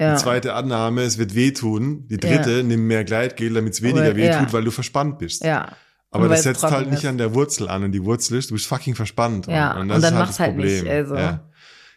Ja. 0.00 0.14
Die 0.14 0.18
zweite 0.22 0.54
Annahme, 0.54 1.02
es 1.02 1.18
wird 1.18 1.34
wehtun. 1.34 2.06
Die 2.08 2.16
dritte, 2.16 2.62
nimm 2.62 2.86
mehr 2.86 3.04
Gleitgel, 3.04 3.52
damit 3.52 3.74
es 3.74 3.82
weniger 3.82 4.06
Oder- 4.10 4.16
wehtut, 4.16 4.42
ja. 4.46 4.52
weil 4.52 4.64
du 4.64 4.70
verspannt 4.70 5.18
bist. 5.18 5.44
Ja. 5.44 5.72
Aber 6.12 6.24
Und 6.24 6.30
das 6.30 6.42
setzt 6.42 6.62
halt 6.64 6.90
nicht 6.90 7.04
ist. 7.04 7.08
an 7.08 7.18
der 7.18 7.34
Wurzel 7.34 7.68
an 7.68 7.84
und 7.84 7.92
die 7.92 8.04
Wurzel 8.04 8.36
ist, 8.38 8.50
du 8.50 8.54
bist 8.54 8.66
fucking 8.66 8.94
verspannt. 8.96 9.46
Ja, 9.46 9.74
und, 9.74 9.82
und 9.82 9.88
das 9.88 9.98
ist 9.98 10.04
dann 10.04 10.14
halt 10.14 10.26
mach's 10.26 10.36
das 10.36 10.46
halt 10.46 10.56
nicht, 10.56 10.86
also. 10.88 11.14
Ja. 11.16 11.44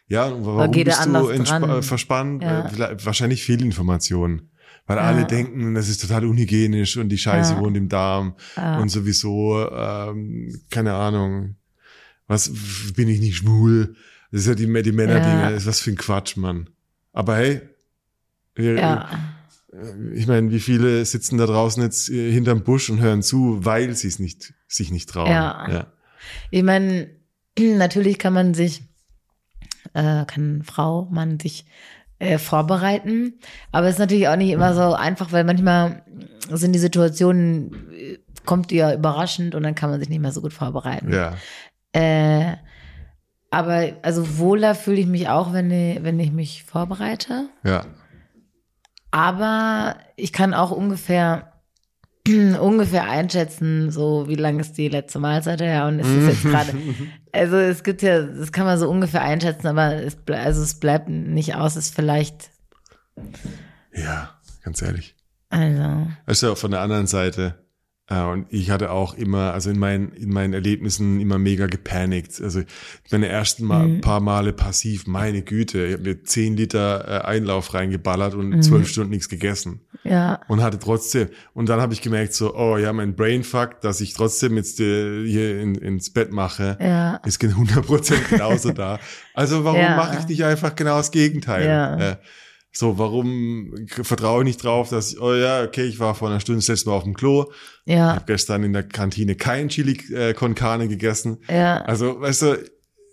Ja, 0.07 0.25
und 0.25 0.45
warum 0.45 0.71
bist 0.71 1.05
du 1.05 1.29
äh, 1.29 1.81
verspannt? 1.81 2.43
Ja. 2.43 2.67
Äh, 2.67 3.05
wahrscheinlich 3.05 3.43
Fehlinformationen. 3.43 4.49
Weil 4.85 4.97
Ja. 4.97 5.03
alle 5.03 5.25
denken, 5.25 5.73
das 5.75 5.87
ist 5.89 6.01
total 6.01 6.25
unhygienisch 6.25 6.97
und 6.97 7.09
die 7.09 7.17
Scheiße 7.17 7.53
Ja. 7.53 7.59
wohnt 7.61 7.77
im 7.77 7.87
Darm 7.89 8.35
und 8.81 8.89
sowieso, 8.89 9.67
ähm, 9.71 10.61
keine 10.69 10.93
Ahnung, 10.93 11.55
was 12.27 12.51
bin 12.95 13.07
ich 13.07 13.19
nicht 13.19 13.37
schwul? 13.37 13.95
Das 14.31 14.41
ist 14.41 14.47
ja 14.47 14.55
die, 14.55 14.65
die 14.83 14.91
Männerdinge, 14.91 15.57
was 15.65 15.79
für 15.79 15.91
ein 15.91 15.97
Quatsch, 15.97 16.35
Mann. 16.37 16.69
Aber 17.13 17.37
hey, 17.37 17.61
Ja. 18.57 19.09
Äh, 19.73 20.13
ich 20.13 20.27
meine, 20.27 20.51
wie 20.51 20.59
viele 20.59 21.03
sitzen 21.05 21.37
da 21.37 21.45
draußen 21.45 21.81
jetzt 21.83 22.09
äh, 22.09 22.31
hinterm 22.31 22.63
Busch 22.63 22.89
und 22.89 22.99
hören 22.99 23.21
zu, 23.21 23.65
weil 23.65 23.95
sie 23.95 24.07
es 24.07 24.19
nicht, 24.19 24.53
sich 24.67 24.91
nicht 24.91 25.09
trauen. 25.09 25.31
Ja. 25.31 25.67
ja. 25.69 25.87
Ich 26.51 26.63
meine, 26.63 27.09
natürlich 27.59 28.19
kann 28.19 28.33
man 28.33 28.53
sich, 28.53 28.83
äh, 29.93 30.25
kann 30.25 30.63
Frau, 30.63 31.07
Mann 31.11 31.39
sich 31.39 31.65
äh, 32.19 32.37
vorbereiten, 32.37 33.39
aber 33.71 33.87
es 33.87 33.95
ist 33.95 33.99
natürlich 33.99 34.27
auch 34.27 34.35
nicht 34.37 34.51
immer 34.51 34.73
so 34.73 34.93
einfach, 34.93 35.31
weil 35.31 35.43
manchmal 35.43 36.03
sind 36.49 36.73
die 36.73 36.79
Situationen, 36.79 37.91
äh, 37.91 38.19
kommt 38.45 38.71
ja 38.71 38.93
überraschend 38.93 39.55
und 39.55 39.63
dann 39.63 39.75
kann 39.75 39.89
man 39.89 39.99
sich 39.99 40.09
nicht 40.09 40.19
mehr 40.19 40.31
so 40.31 40.41
gut 40.41 40.53
vorbereiten. 40.53 41.13
ja. 41.13 41.33
Äh, 41.93 42.57
aber 43.53 43.91
also 44.01 44.39
wohler 44.39 44.73
fühle 44.73 44.97
ich 44.99 45.05
mich 45.05 45.29
auch, 45.29 45.53
wenn 45.53 45.69
ich, 45.69 46.03
wenn 46.03 46.19
ich 46.19 46.31
mich 46.31 46.63
vorbereite. 46.63 47.49
Ja. 47.63 47.85
Aber 49.13 49.97
ich 50.15 50.33
kann 50.33 50.55
auch 50.55 50.71
ungefähr 50.71 51.53
ungefähr 52.27 53.07
einschätzen, 53.07 53.91
so 53.91 54.27
wie 54.27 54.33
lange 54.33 54.61
ist 54.61 54.75
die 54.75 54.87
letzte 54.89 55.19
Mahlzeit 55.19 55.61
her 55.61 55.85
und 55.85 55.99
es 55.99 56.07
ist 56.07 56.27
jetzt 56.27 56.43
gerade, 56.43 56.73
also 57.31 57.57
es 57.57 57.83
gibt 57.83 58.01
ja, 58.01 58.23
das 58.23 58.51
kann 58.51 58.65
man 58.65 58.79
so 58.79 58.89
ungefähr 58.89 59.21
einschätzen, 59.21 59.67
aber 59.67 59.97
es, 59.97 60.17
also 60.31 60.63
es 60.63 60.79
bleibt 60.79 61.09
nicht 61.09 61.53
aus, 61.53 61.75
es 61.75 61.87
ist 61.87 61.95
vielleicht, 61.95 62.49
Ja, 63.93 64.31
ganz 64.63 64.81
ehrlich. 64.81 65.15
also, 65.51 66.07
Also 66.25 66.55
von 66.55 66.71
der 66.71 66.81
anderen 66.81 67.05
Seite. 67.05 67.62
Äh, 68.09 68.21
und 68.21 68.47
ich 68.49 68.69
hatte 68.69 68.91
auch 68.91 69.13
immer, 69.13 69.53
also 69.53 69.69
in 69.69 69.79
meinen, 69.79 70.11
in 70.11 70.29
meinen 70.29 70.53
Erlebnissen 70.53 71.21
immer 71.21 71.37
mega 71.39 71.67
gepanikt. 71.67 72.41
Also 72.41 72.61
meine 73.11 73.29
ersten 73.29 73.63
Mal, 73.65 73.87
Mhm. 73.87 74.01
paar 74.01 74.19
Male 74.19 74.51
passiv, 74.51 75.07
meine 75.07 75.41
Güte, 75.41 75.85
ich 75.85 75.93
habe 75.93 76.03
mir 76.03 76.23
10 76.23 76.57
Liter 76.57 77.07
äh, 77.07 77.25
Einlauf 77.25 77.73
reingeballert 77.73 78.33
und 78.35 78.49
Mhm. 78.49 78.61
zwölf 78.61 78.89
Stunden 78.89 79.11
nichts 79.11 79.29
gegessen. 79.29 79.81
ja, 80.03 80.41
Und 80.49 80.61
hatte 80.61 80.79
trotzdem, 80.79 81.29
und 81.53 81.69
dann 81.69 81.79
habe 81.79 81.93
ich 81.93 82.01
gemerkt, 82.01 82.33
so, 82.33 82.53
oh 82.57 82.75
ja, 82.77 82.91
mein 82.91 83.15
Brainfuck, 83.15 83.79
dass 83.79 84.01
ich 84.01 84.13
trotzdem 84.13 84.57
jetzt 84.57 84.81
äh, 84.81 85.25
hier 85.25 85.61
in, 85.61 85.75
ins 85.75 86.11
Bett 86.11 86.33
mache, 86.33 86.77
ja, 86.81 87.15
ist 87.25 87.39
gen- 87.39 87.55
100% 87.55 88.29
genauso 88.29 88.73
da. 88.73 88.99
Also 89.33 89.63
warum 89.63 89.79
Ja. 89.79 89.95
mache 89.95 90.17
ich 90.19 90.27
nicht 90.27 90.43
einfach 90.43 90.75
genau 90.75 90.97
das 90.97 91.11
Gegenteil? 91.11 91.65
Ja. 91.65 91.97
Äh, 92.11 92.15
so, 92.75 92.97
warum 92.97 93.73
vertraue 93.87 94.41
ich 94.41 94.45
nicht 94.47 94.63
drauf, 94.63 94.89
dass, 94.89 95.19
oh 95.19 95.33
ja, 95.33 95.63
okay, 95.63 95.83
ich 95.83 95.99
war 95.99 96.15
vor 96.15 96.29
einer 96.29 96.39
Stunde 96.39 96.59
das 96.59 96.67
letzte 96.67 96.89
Mal 96.89 96.95
auf 96.95 97.03
dem 97.03 97.13
Klo, 97.13 97.51
ja, 97.85 98.15
habe 98.15 98.23
gestern 98.25 98.63
in 98.63 98.73
der 98.73 98.83
Kantine 98.83 99.35
kein 99.35 99.69
Chili 99.69 99.97
äh, 100.13 100.33
con 100.33 100.55
Carne 100.55 100.87
gegessen. 100.87 101.37
ja. 101.47 101.81
Also, 101.83 102.19
weißt 102.19 102.41
du, 102.41 102.63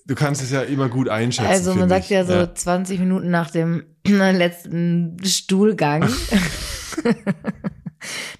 du 0.06 0.14
kannst 0.14 0.42
es 0.42 0.50
ja 0.50 0.62
immer 0.62 0.88
gut 0.88 1.08
einschätzen. 1.08 1.50
Also 1.50 1.74
man 1.74 1.88
sagt 1.90 2.04
ich. 2.04 2.10
ja 2.10 2.24
so 2.24 2.46
20 2.52 2.98
Minuten 3.00 3.30
nach 3.36 3.50
dem 3.50 3.84
letzten 4.06 5.18
Stuhlgang, 5.24 6.08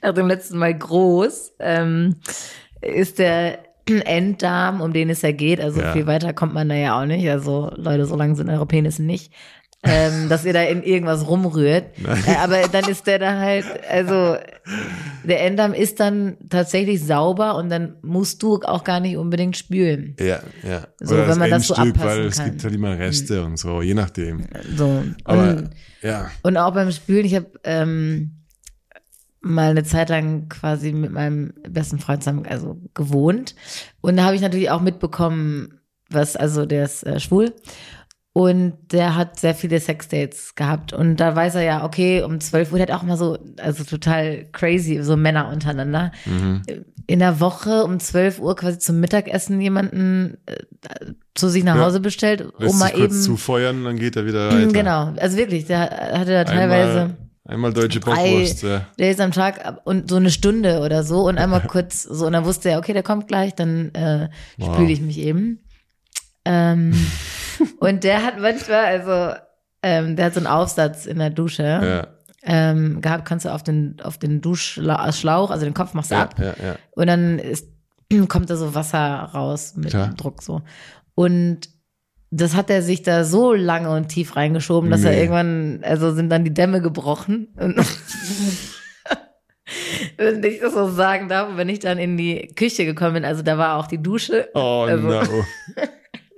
nach 0.03 0.15
dem 0.15 0.27
letzten 0.27 0.59
Mal 0.59 0.77
groß, 0.77 1.53
ähm, 1.61 2.17
ist 2.81 3.19
der 3.19 3.59
Enddarm, 3.87 4.81
um 4.81 4.93
den 4.93 5.11
es 5.11 5.23
ja 5.23 5.33
geht, 5.33 5.61
also 5.61 5.81
Ja. 5.81 5.93
viel 5.93 6.07
weiter 6.07 6.33
kommt 6.33 6.55
man 6.55 6.69
da 6.69 6.75
ja 6.77 7.01
auch 7.01 7.07
nicht. 7.07 7.29
Also 7.29 7.71
Leute, 7.77 8.07
so 8.07 8.15
lang 8.17 8.37
sind 8.37 8.49
eure 8.49 8.67
Penisse 8.67 9.03
nicht. 9.03 9.33
Ähm, 9.83 10.29
dass 10.29 10.45
ihr 10.45 10.53
da 10.53 10.63
in 10.63 10.83
irgendwas 10.83 11.27
rumrührt. 11.27 11.99
Äh, 12.27 12.37
aber 12.37 12.69
dann 12.69 12.89
ist 12.89 13.07
der 13.07 13.19
da 13.19 13.39
halt, 13.39 13.65
also 13.89 14.37
der 15.25 15.43
Enddarm 15.43 15.73
ist 15.73 16.01
dann 16.01 16.37
tatsächlich 16.49 17.05
sauber 17.05 17.57
und 17.57 17.71
dann 17.71 17.97
musst 18.03 18.43
du 18.43 18.57
auch 18.57 18.85
gar 18.85 19.01
nicht 19.01 19.17
unbedingt 19.17 19.57
spülen. 19.57 20.17
Ja, 20.19 20.41
ja. 20.63 20.87
So, 21.01 21.15
Oder 21.15 21.29
wenn 21.29 21.39
man 21.39 21.51
das 21.51 21.67
so 21.67 21.75
abpassen 21.75 22.03
weil 22.03 22.21
es 22.27 22.37
kann. 22.37 22.51
Gibt 22.51 22.65
halt 22.65 22.75
immer 22.75 22.99
Reste 22.99 23.43
und 23.45 23.59
so, 23.59 23.81
je 23.81 23.95
nachdem. 23.95 24.47
So. 24.77 25.03
Aber 25.25 25.57
und, 25.57 25.71
ja, 26.03 26.31
Und 26.43 26.57
auch 26.57 26.75
beim 26.75 26.93
Spülen, 26.93 27.25
ich 27.25 27.35
habe 27.35 27.51
ähm, 27.65 28.33
mal 29.41 29.71
eine 29.71 29.85
Zeit 29.85 30.11
lang 30.11 30.49
quasi 30.49 30.93
mit 30.93 31.13
meinem 31.13 31.55
besten 31.69 31.99
Freund 31.99 32.23
zusammen 32.23 32.47
also 32.47 32.79
gewohnt. 32.93 33.55
Und 34.03 34.17
da 34.17 34.25
habe 34.25 34.37
ich 34.37 34.43
natürlich 34.43 34.71
auch 34.71 34.83
mitbekommen, 34.83 35.81
was, 36.11 36.37
also 36.37 36.67
der 36.67 36.85
ist 36.85 37.07
äh, 37.07 37.19
schwul. 37.19 37.55
Und 38.33 38.75
der 38.93 39.17
hat 39.17 39.41
sehr 39.41 39.57
viele 39.57 39.81
Sexdates 39.81 40.55
gehabt. 40.55 40.93
Und 40.93 41.17
da 41.17 41.35
weiß 41.35 41.57
er 41.57 41.63
ja, 41.63 41.85
okay, 41.85 42.23
um 42.23 42.41
12 42.41 42.71
Uhr, 42.71 42.79
der 42.79 42.87
hat 42.89 42.95
auch 42.95 43.03
mal 43.03 43.17
so, 43.17 43.37
also 43.59 43.83
total 43.83 44.47
crazy, 44.53 45.03
so 45.03 45.17
Männer 45.17 45.49
untereinander. 45.49 46.13
mhm. 46.27 46.63
In 47.09 47.19
der 47.19 47.41
Woche 47.41 47.83
um 47.83 47.99
12 47.99 48.39
Uhr 48.39 48.55
quasi 48.55 48.79
zum 48.79 49.01
Mittagessen 49.01 49.61
jemanden 49.61 50.37
äh, 50.47 50.55
zu 51.35 51.49
sich 51.49 51.65
nach 51.65 51.75
Ja. 51.75 51.87
Hause 51.87 51.99
bestellt, 51.99 52.47
lässt 52.59 52.73
um 52.73 52.79
mal 52.79 52.93
kurz 52.93 53.15
eben. 53.15 53.23
zufeuern, 53.23 53.83
dann 53.83 53.97
geht 53.99 54.15
er 54.15 54.27
wieder 54.27 54.49
weiter. 54.53 54.69
Genau, 54.73 55.13
also 55.19 55.37
wirklich, 55.37 55.65
der 55.67 55.81
hatte 56.17 56.31
da 56.31 56.45
teilweise. 56.45 57.01
Einmal, 57.01 57.17
einmal 57.47 57.73
deutsche 57.73 57.99
Bockwurst. 57.99 58.63
Ja. 58.63 58.87
Days 58.97 59.19
am 59.19 59.33
Tag 59.33 59.81
und 59.83 60.09
so 60.09 60.17
eine 60.17 60.31
Stunde 60.31 60.83
oder 60.83 61.03
so 61.03 61.27
und 61.27 61.37
einmal 61.37 61.63
kurz 61.67 62.05
so 62.05 62.27
und 62.27 62.33
dann 62.33 62.45
wusste 62.45 62.71
er, 62.71 62.79
okay, 62.79 62.93
der 62.93 63.03
kommt 63.03 63.27
gleich, 63.27 63.57
dann 63.57 63.93
äh, 63.93 64.29
Wow. 64.59 64.77
spüle 64.77 64.93
ich 64.93 65.01
mich 65.01 65.19
eben. 65.19 65.59
Ähm, 66.45 66.95
und 67.81 68.05
der 68.05 68.23
hat 68.25 68.39
manchmal, 68.39 68.85
also 68.85 69.35
ähm, 69.83 70.17
der 70.17 70.27
hat 70.27 70.35
so 70.35 70.41
einen 70.41 70.47
Aufsatz 70.47 71.07
in 71.07 71.19
der 71.19 71.31
Dusche 71.31 71.63
Ja, 71.63 72.07
ähm, 72.43 73.01
gehabt, 73.01 73.25
kannst 73.27 73.45
du 73.45 73.51
auf 73.53 73.63
den 73.63 73.97
auf 74.03 74.19
den 74.19 74.41
Duschschlauch, 74.41 75.51
also 75.51 75.65
den 75.65 75.75
Kopf 75.75 75.95
machst 75.95 76.11
du 76.11 76.15
ja, 76.15 76.23
ab 76.23 76.35
ja, 76.39 76.55
ja. 76.63 76.77
und 76.93 77.07
dann 77.07 77.39
ist, 77.39 77.69
kommt 78.29 78.49
da 78.51 78.57
so 78.57 78.75
Wasser 78.75 79.31
raus 79.35 79.75
mit 79.77 79.91
Klar. 79.91 80.15
Druck 80.17 80.43
so. 80.43 80.63
Und 81.15 81.69
das 82.31 82.55
hat 82.55 82.71
er 82.71 82.81
sich 82.83 83.03
da 83.03 83.25
so 83.25 83.53
lange 83.53 83.91
und 83.91 84.09
tief 84.09 84.37
reingeschoben, 84.37 84.89
dass 84.91 85.03
er 85.05 85.11
Nee. 85.11 85.21
irgendwann, 85.23 85.81
also 85.83 86.15
sind 86.15 86.31
dann 86.31 86.45
die 86.45 86.55
Dämme 86.55 86.81
gebrochen. 86.81 87.49
Und 87.59 87.77
wenn 90.17 90.43
ich 90.45 90.61
das 90.61 90.73
so 90.75 90.89
sagen 90.91 91.29
darf, 91.29 91.57
wenn 91.57 91.69
ich 91.69 91.81
dann 91.81 91.99
in 91.99 92.17
die 92.17 92.49
Küche 92.55 92.85
gekommen 92.85 93.15
bin, 93.15 93.25
also 93.25 93.43
da 93.43 93.59
war 93.59 93.77
auch 93.77 93.87
die 93.89 94.01
Dusche, 94.03 94.49
Oh 94.55 94.87
Also, 94.89 95.09
no. 95.09 95.23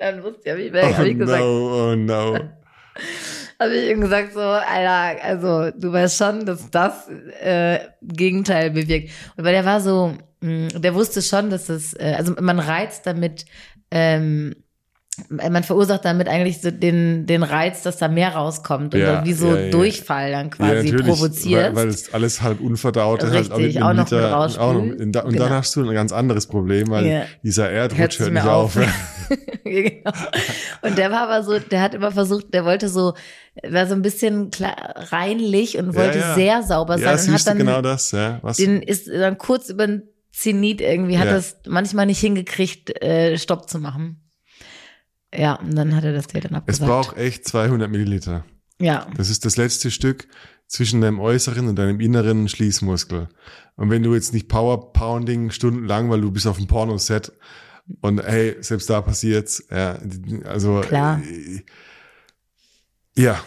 dann 0.02 0.22
wusste 0.22 0.40
ich, 0.44 0.50
hab 0.50 0.58
ich, 0.58 0.72
hab 0.72 0.98
Oh 1.00 1.02
ich 1.04 1.18
gesagt, 1.18 1.40
no, 1.40 1.90
oh 1.92 1.96
no. 1.96 2.38
habe 3.62 3.74
ich 3.76 3.90
ihm 3.90 4.00
gesagt 4.00 4.32
so, 4.32 4.40
Alter, 4.40 5.22
also 5.24 5.70
du 5.70 5.92
weißt 5.92 6.18
schon, 6.18 6.44
dass 6.44 6.70
das 6.70 7.08
äh, 7.40 7.80
Gegenteil 8.02 8.70
bewirkt. 8.70 9.10
Und 9.36 9.44
weil 9.44 9.52
der 9.52 9.64
war 9.64 9.80
so, 9.80 10.16
mh, 10.40 10.68
der 10.80 10.94
wusste 10.94 11.22
schon, 11.22 11.50
dass 11.50 11.66
das, 11.66 11.94
äh, 11.94 12.14
also 12.16 12.34
man 12.40 12.58
reizt 12.58 13.06
damit, 13.06 13.46
ähm, 13.90 14.54
man 15.28 15.62
verursacht 15.62 16.06
damit 16.06 16.26
eigentlich 16.26 16.62
so 16.62 16.70
den, 16.70 17.26
den 17.26 17.42
Reiz, 17.42 17.82
dass 17.82 17.98
da 17.98 18.08
mehr 18.08 18.30
rauskommt 18.34 18.94
und 18.94 19.00
Ja, 19.00 19.16
dann 19.16 19.24
wie 19.26 19.34
so 19.34 19.48
ja, 19.54 19.60
ja. 19.64 19.70
Durchfall 19.70 20.30
dann 20.32 20.48
quasi 20.50 20.90
provoziert. 20.92 21.74
Weil, 21.74 21.76
weil 21.76 21.88
es 21.88 22.14
alles 22.14 22.40
halb 22.40 22.60
unverdaut 22.60 23.22
ist. 23.22 23.30
Halt 23.30 23.50
Richtig, 23.50 23.74
mit 23.74 23.82
auch 23.82 23.92
noch 23.92 24.10
Liter- 24.10 24.38
auch 24.38 24.56
noch, 24.56 24.74
und, 24.80 25.12
da, 25.12 25.20
und 25.20 25.34
Genau. 25.34 25.44
dann 25.44 25.52
hast 25.54 25.76
du 25.76 25.86
ein 25.86 25.94
ganz 25.94 26.12
anderes 26.12 26.46
Problem, 26.46 26.88
weil 26.88 27.06
Ja. 27.06 27.22
dieser 27.42 27.70
Erdrutsch 27.70 28.18
hört 28.20 28.32
nicht 28.32 28.42
nicht 28.42 28.46
auf. 28.46 28.76
auf. 28.78 28.86
genau. 29.64 30.12
Und 30.80 30.96
der 30.96 31.10
war 31.10 31.28
aber 31.28 31.42
so, 31.42 31.58
der 31.58 31.82
hat 31.82 31.94
immer 31.94 32.10
versucht, 32.10 32.54
der 32.54 32.64
wollte 32.64 32.88
so, 32.88 33.12
war 33.68 33.86
so 33.86 33.92
ein 33.94 34.02
bisschen 34.02 34.50
klar, 34.50 34.74
reinlich 35.10 35.76
und 35.76 35.94
wollte 35.94 36.20
ja. 36.20 36.34
sehr 36.34 36.62
sauber 36.62 36.96
sein 36.96 37.18
ja, 37.18 37.22
und 37.24 37.34
hat 37.34 37.46
dann 37.46 37.58
genau 37.58 37.82
das. 37.82 38.12
Ja. 38.12 38.38
Was? 38.40 38.56
den 38.56 38.80
ist 38.80 39.08
dann 39.08 39.36
kurz 39.36 39.68
über 39.68 39.86
den 39.86 40.04
Zenit 40.32 40.80
irgendwie, 40.80 41.18
hat 41.18 41.26
Ja. 41.26 41.34
das 41.34 41.56
manchmal 41.68 42.06
nicht 42.06 42.20
hingekriegt, 42.20 43.02
äh, 43.02 43.36
Stopp 43.36 43.68
zu 43.68 43.78
machen. 43.78 44.18
Ja, 45.34 45.54
und 45.56 45.74
dann 45.74 45.94
hat 45.96 46.04
er 46.04 46.12
das 46.12 46.26
dir 46.26 46.40
dann 46.40 46.52
es 46.52 46.80
abgesagt. 46.80 46.88
braucht 46.90 47.16
echt 47.16 47.46
200 47.48 47.90
Milliliter. 47.90 48.44
ja, 48.78 49.06
Das 49.16 49.30
ist 49.30 49.44
das 49.44 49.56
letzte 49.56 49.90
Stück 49.90 50.28
zwischen 50.66 51.00
deinem 51.00 51.20
äußeren 51.20 51.68
und 51.68 51.76
deinem 51.76 52.00
inneren 52.00 52.48
Schließmuskel. 52.48 53.28
Und 53.76 53.90
wenn 53.90 54.02
du 54.02 54.14
jetzt 54.14 54.32
nicht 54.34 54.48
Power 54.48 54.92
Pounding 54.92 55.50
stundenlang, 55.50 56.10
weil 56.10 56.20
du 56.20 56.30
bist 56.30 56.46
auf 56.46 56.56
dem 56.58 56.66
Pornoset 56.66 57.32
und 58.00 58.22
hey, 58.22 58.56
selbst 58.60 58.88
da 58.90 59.00
passiert's, 59.00 59.64
ja, 59.70 59.98
also 60.44 60.80
Klar. 60.80 61.20
äh, 61.22 61.62
ja. 63.16 63.38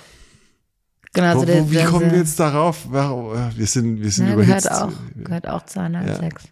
genau. 1.14 1.28
Also 1.40 1.48
wo, 1.48 1.54
wo, 1.68 1.72
wie 1.72 1.84
kommen 1.84 2.12
wir 2.12 2.18
jetzt 2.20 2.40
darauf? 2.40 2.86
Äh, 2.88 3.58
Wir 3.58 3.68
sind, 3.68 4.02
wir 4.02 4.12
sind 4.12 4.28
Ja, 4.28 4.34
überhitzt. 4.34 4.68
gehört 4.68 4.84
auch, 4.84 4.94
gehört 5.24 5.48
auch 5.48 5.66
zu 5.66 5.80
Analsex. 5.80 6.44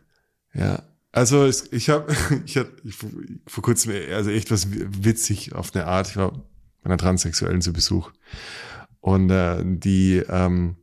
Ja. 0.54 0.82
Also 1.14 1.46
es, 1.46 1.72
ich 1.72 1.90
habe, 1.90 2.14
ich 2.46 2.58
hatte 2.58 2.74
ich, 2.84 2.96
vor 2.96 3.64
kurzem, 3.64 3.94
also 4.12 4.32
echt 4.32 4.52
was 4.52 4.68
witzig 4.72 5.54
auf 5.56 5.74
eine 5.74 5.86
Art. 5.86 6.10
Ich 6.10 6.18
war 6.18 6.32
bei 6.32 6.86
einer 6.86 6.98
Transsexuellen 6.98 7.62
zu 7.62 7.72
Besuch 7.72 8.12
und 9.00 9.30
äh, 9.30 9.64
die, 9.64 10.18
ähm, 10.28 10.76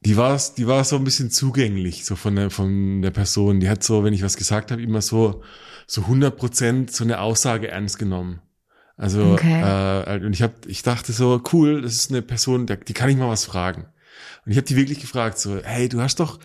die 0.00 0.16
war, 0.16 0.40
die 0.56 0.66
war 0.66 0.84
so 0.84 0.96
ein 0.96 1.04
bisschen 1.04 1.30
zugänglich 1.30 2.04
so 2.04 2.14
von 2.16 2.36
der 2.36 2.50
von 2.50 3.02
der 3.02 3.10
Person. 3.10 3.60
Die 3.60 3.68
hat 3.68 3.82
so, 3.82 4.04
wenn 4.04 4.12
ich 4.14 4.22
was 4.22 4.36
gesagt 4.36 4.70
habe, 4.70 4.82
immer 4.82 5.02
so 5.02 5.42
so 5.86 6.02
100 6.02 6.36
Prozent 6.36 6.92
so 6.92 7.04
eine 7.04 7.20
Aussage 7.20 7.68
ernst 7.68 7.98
genommen. 7.98 8.40
Also 8.96 9.32
Okay. 9.34 9.60
äh, 9.60 10.24
und 10.24 10.32
ich 10.34 10.42
habe, 10.42 10.54
ich 10.66 10.82
dachte 10.82 11.12
so 11.12 11.42
cool, 11.52 11.82
das 11.82 11.94
ist 11.94 12.10
eine 12.10 12.22
Person, 12.22 12.66
die 12.66 12.92
kann 12.92 13.10
ich 13.10 13.16
mal 13.16 13.28
was 13.28 13.44
fragen. 13.44 13.86
Und 14.44 14.52
ich 14.52 14.56
habe 14.56 14.66
die 14.66 14.76
wirklich 14.76 15.00
gefragt 15.00 15.38
so, 15.38 15.58
hey, 15.62 15.88
du 15.88 16.00
hast 16.00 16.20
doch 16.20 16.38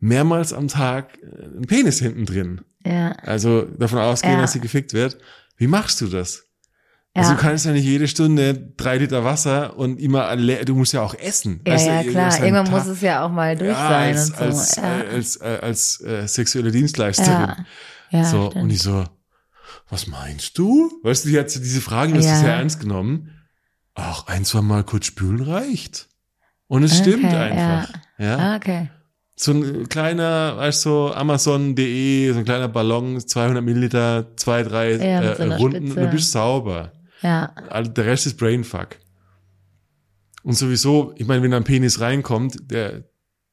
mehrmals 0.00 0.52
am 0.52 0.68
Tag 0.68 1.18
äh, 1.22 1.44
einen 1.44 1.66
Penis 1.66 1.98
hinten 1.98 2.24
drin. 2.26 2.60
Ja. 2.84 3.12
Also 3.22 3.62
davon 3.62 3.98
ausgehen, 3.98 4.34
Ja. 4.34 4.40
dass 4.42 4.52
sie 4.52 4.60
gefickt 4.60 4.92
wird. 4.94 5.18
Wie 5.56 5.66
machst 5.66 6.00
du 6.00 6.06
das? 6.06 6.44
Also 7.14 7.30
Ja. 7.30 7.36
du 7.36 7.42
kannst 7.42 7.66
ja 7.66 7.72
nicht 7.72 7.84
jede 7.84 8.06
Stunde 8.06 8.54
drei 8.76 8.98
Liter 8.98 9.24
Wasser 9.24 9.76
und 9.76 9.98
immer 9.98 10.36
du 10.36 10.74
musst 10.76 10.92
ja 10.92 11.02
auch 11.02 11.14
essen. 11.14 11.60
Ja, 11.66 11.76
du, 11.76 11.82
ja, 11.82 12.02
das 12.02 12.06
klar. 12.12 12.28
ist 12.28 12.38
Irgendwann 12.40 12.64
Tag- 12.66 12.74
muss 12.74 12.86
es 12.86 13.00
ja 13.00 13.24
auch 13.26 13.30
mal 13.30 13.56
durch 13.56 13.70
ja, 13.70 13.88
sein 13.88 14.14
als, 14.16 14.30
und 14.30 14.36
so. 14.36 14.44
als, 14.44 14.76
ja. 14.76 14.82
äh, 15.00 15.08
als, 15.14 15.36
äh, 15.40 15.58
als 15.62 16.00
äh, 16.02 16.26
sexuelle 16.28 16.70
Dienstleisterin. 16.70 17.32
ja. 17.32 17.56
ja, 18.10 18.24
so, 18.24 18.50
stimmt. 18.50 18.62
und 18.64 18.70
ich 18.70 18.82
so, 18.82 19.04
was 19.90 20.06
meinst 20.06 20.56
du? 20.58 20.92
Weißt 21.02 21.24
du, 21.24 21.30
die 21.30 21.38
hat 21.38 21.50
so 21.50 21.58
diese 21.60 21.80
Fragen, 21.80 22.14
hast 22.14 22.24
du 22.24 22.28
Ja. 22.30 22.38
sehr 22.38 22.54
ernst 22.54 22.78
genommen. 22.78 23.30
Ach, 23.94 24.26
ein, 24.28 24.44
zwei 24.44 24.60
Mal 24.60 24.84
kurz 24.84 25.06
spülen 25.06 25.40
reicht. 25.42 26.08
Und 26.68 26.84
es 26.84 26.96
stimmt 26.98 27.24
Okay, 27.24 27.34
einfach. 27.34 27.94
Ja. 28.18 28.36
Ah, 28.36 28.56
okay. 28.56 28.90
So 29.40 29.52
ein 29.52 29.88
kleiner, 29.88 30.56
weißt 30.56 30.84
du, 30.84 30.88
so 30.90 31.12
Amazon.de, 31.14 32.32
so 32.32 32.38
ein 32.40 32.44
kleiner 32.44 32.66
Ballon, 32.68 33.20
200 33.20 33.62
Milliliter, 33.62 34.26
zwei, 34.36 34.64
drei 34.64 34.96
Ja, 34.96 35.22
äh, 35.22 35.36
so 35.36 35.44
Runden, 35.54 35.86
Spitze. 35.86 36.00
und 36.00 36.06
du 36.06 36.10
bist 36.10 36.32
sauber. 36.32 36.92
Ja. 37.22 37.52
Der 37.84 38.04
Rest 38.06 38.26
ist 38.26 38.36
Brainfuck. 38.36 38.96
Und 40.42 40.54
sowieso, 40.54 41.14
ich 41.16 41.26
meine, 41.26 41.42
wenn 41.42 41.52
da 41.52 41.56
ein 41.58 41.64
Penis 41.64 42.00
reinkommt, 42.00 42.56
der 42.70 43.04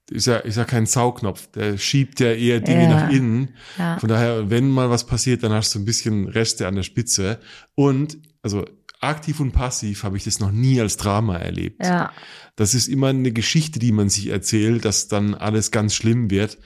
ist 0.09 0.27
ja, 0.27 0.37
ist 0.37 0.55
ja 0.57 0.65
kein 0.65 0.85
Saugnopf, 0.85 1.47
der 1.51 1.77
schiebt 1.77 2.19
ja 2.19 2.31
eher 2.31 2.61
Dinge 2.61 2.83
Ja. 2.83 2.89
nach 2.89 3.09
innen. 3.11 3.49
Ja. 3.77 3.99
Von 3.99 4.09
daher, 4.09 4.49
wenn 4.49 4.69
mal 4.69 4.89
was 4.89 5.05
passiert, 5.05 5.43
dann 5.43 5.51
hast 5.51 5.73
du 5.75 5.79
ein 5.79 5.85
bisschen 5.85 6.27
Reste 6.29 6.67
an 6.67 6.75
der 6.75 6.83
Spitze. 6.83 7.39
Und, 7.75 8.17
also 8.43 8.65
aktiv 9.05 9.39
und 9.39 9.51
passiv 9.51 10.03
habe 10.03 10.17
ich 10.17 10.23
das 10.23 10.39
noch 10.39 10.51
nie 10.51 10.79
als 10.81 10.97
Drama 10.97 11.37
erlebt. 11.37 11.83
Ja. 11.85 12.11
Das 12.55 12.73
ist 12.73 12.87
immer 12.87 13.07
eine 13.07 13.31
Geschichte, 13.31 13.79
die 13.79 13.91
man 13.91 14.09
sich 14.09 14.27
erzählt, 14.27 14.85
dass 14.85 15.07
dann 15.07 15.33
alles 15.35 15.71
ganz 15.71 15.93
schlimm 15.95 16.29
wird. 16.29 16.57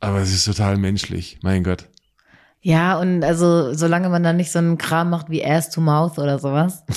Aber 0.00 0.18
es 0.20 0.32
ist 0.32 0.44
total 0.44 0.76
menschlich, 0.76 1.38
mein 1.42 1.64
Gott. 1.64 1.88
Ja, 2.60 2.98
und 2.98 3.22
also, 3.22 3.72
solange 3.74 4.08
man 4.08 4.22
dann 4.22 4.36
nicht 4.36 4.50
so 4.50 4.58
einen 4.58 4.76
Kram 4.78 5.10
macht 5.10 5.30
wie 5.30 5.44
Ass 5.44 5.70
to 5.70 5.80
Mouth 5.80 6.18
oder 6.18 6.38
sowas. 6.38 6.84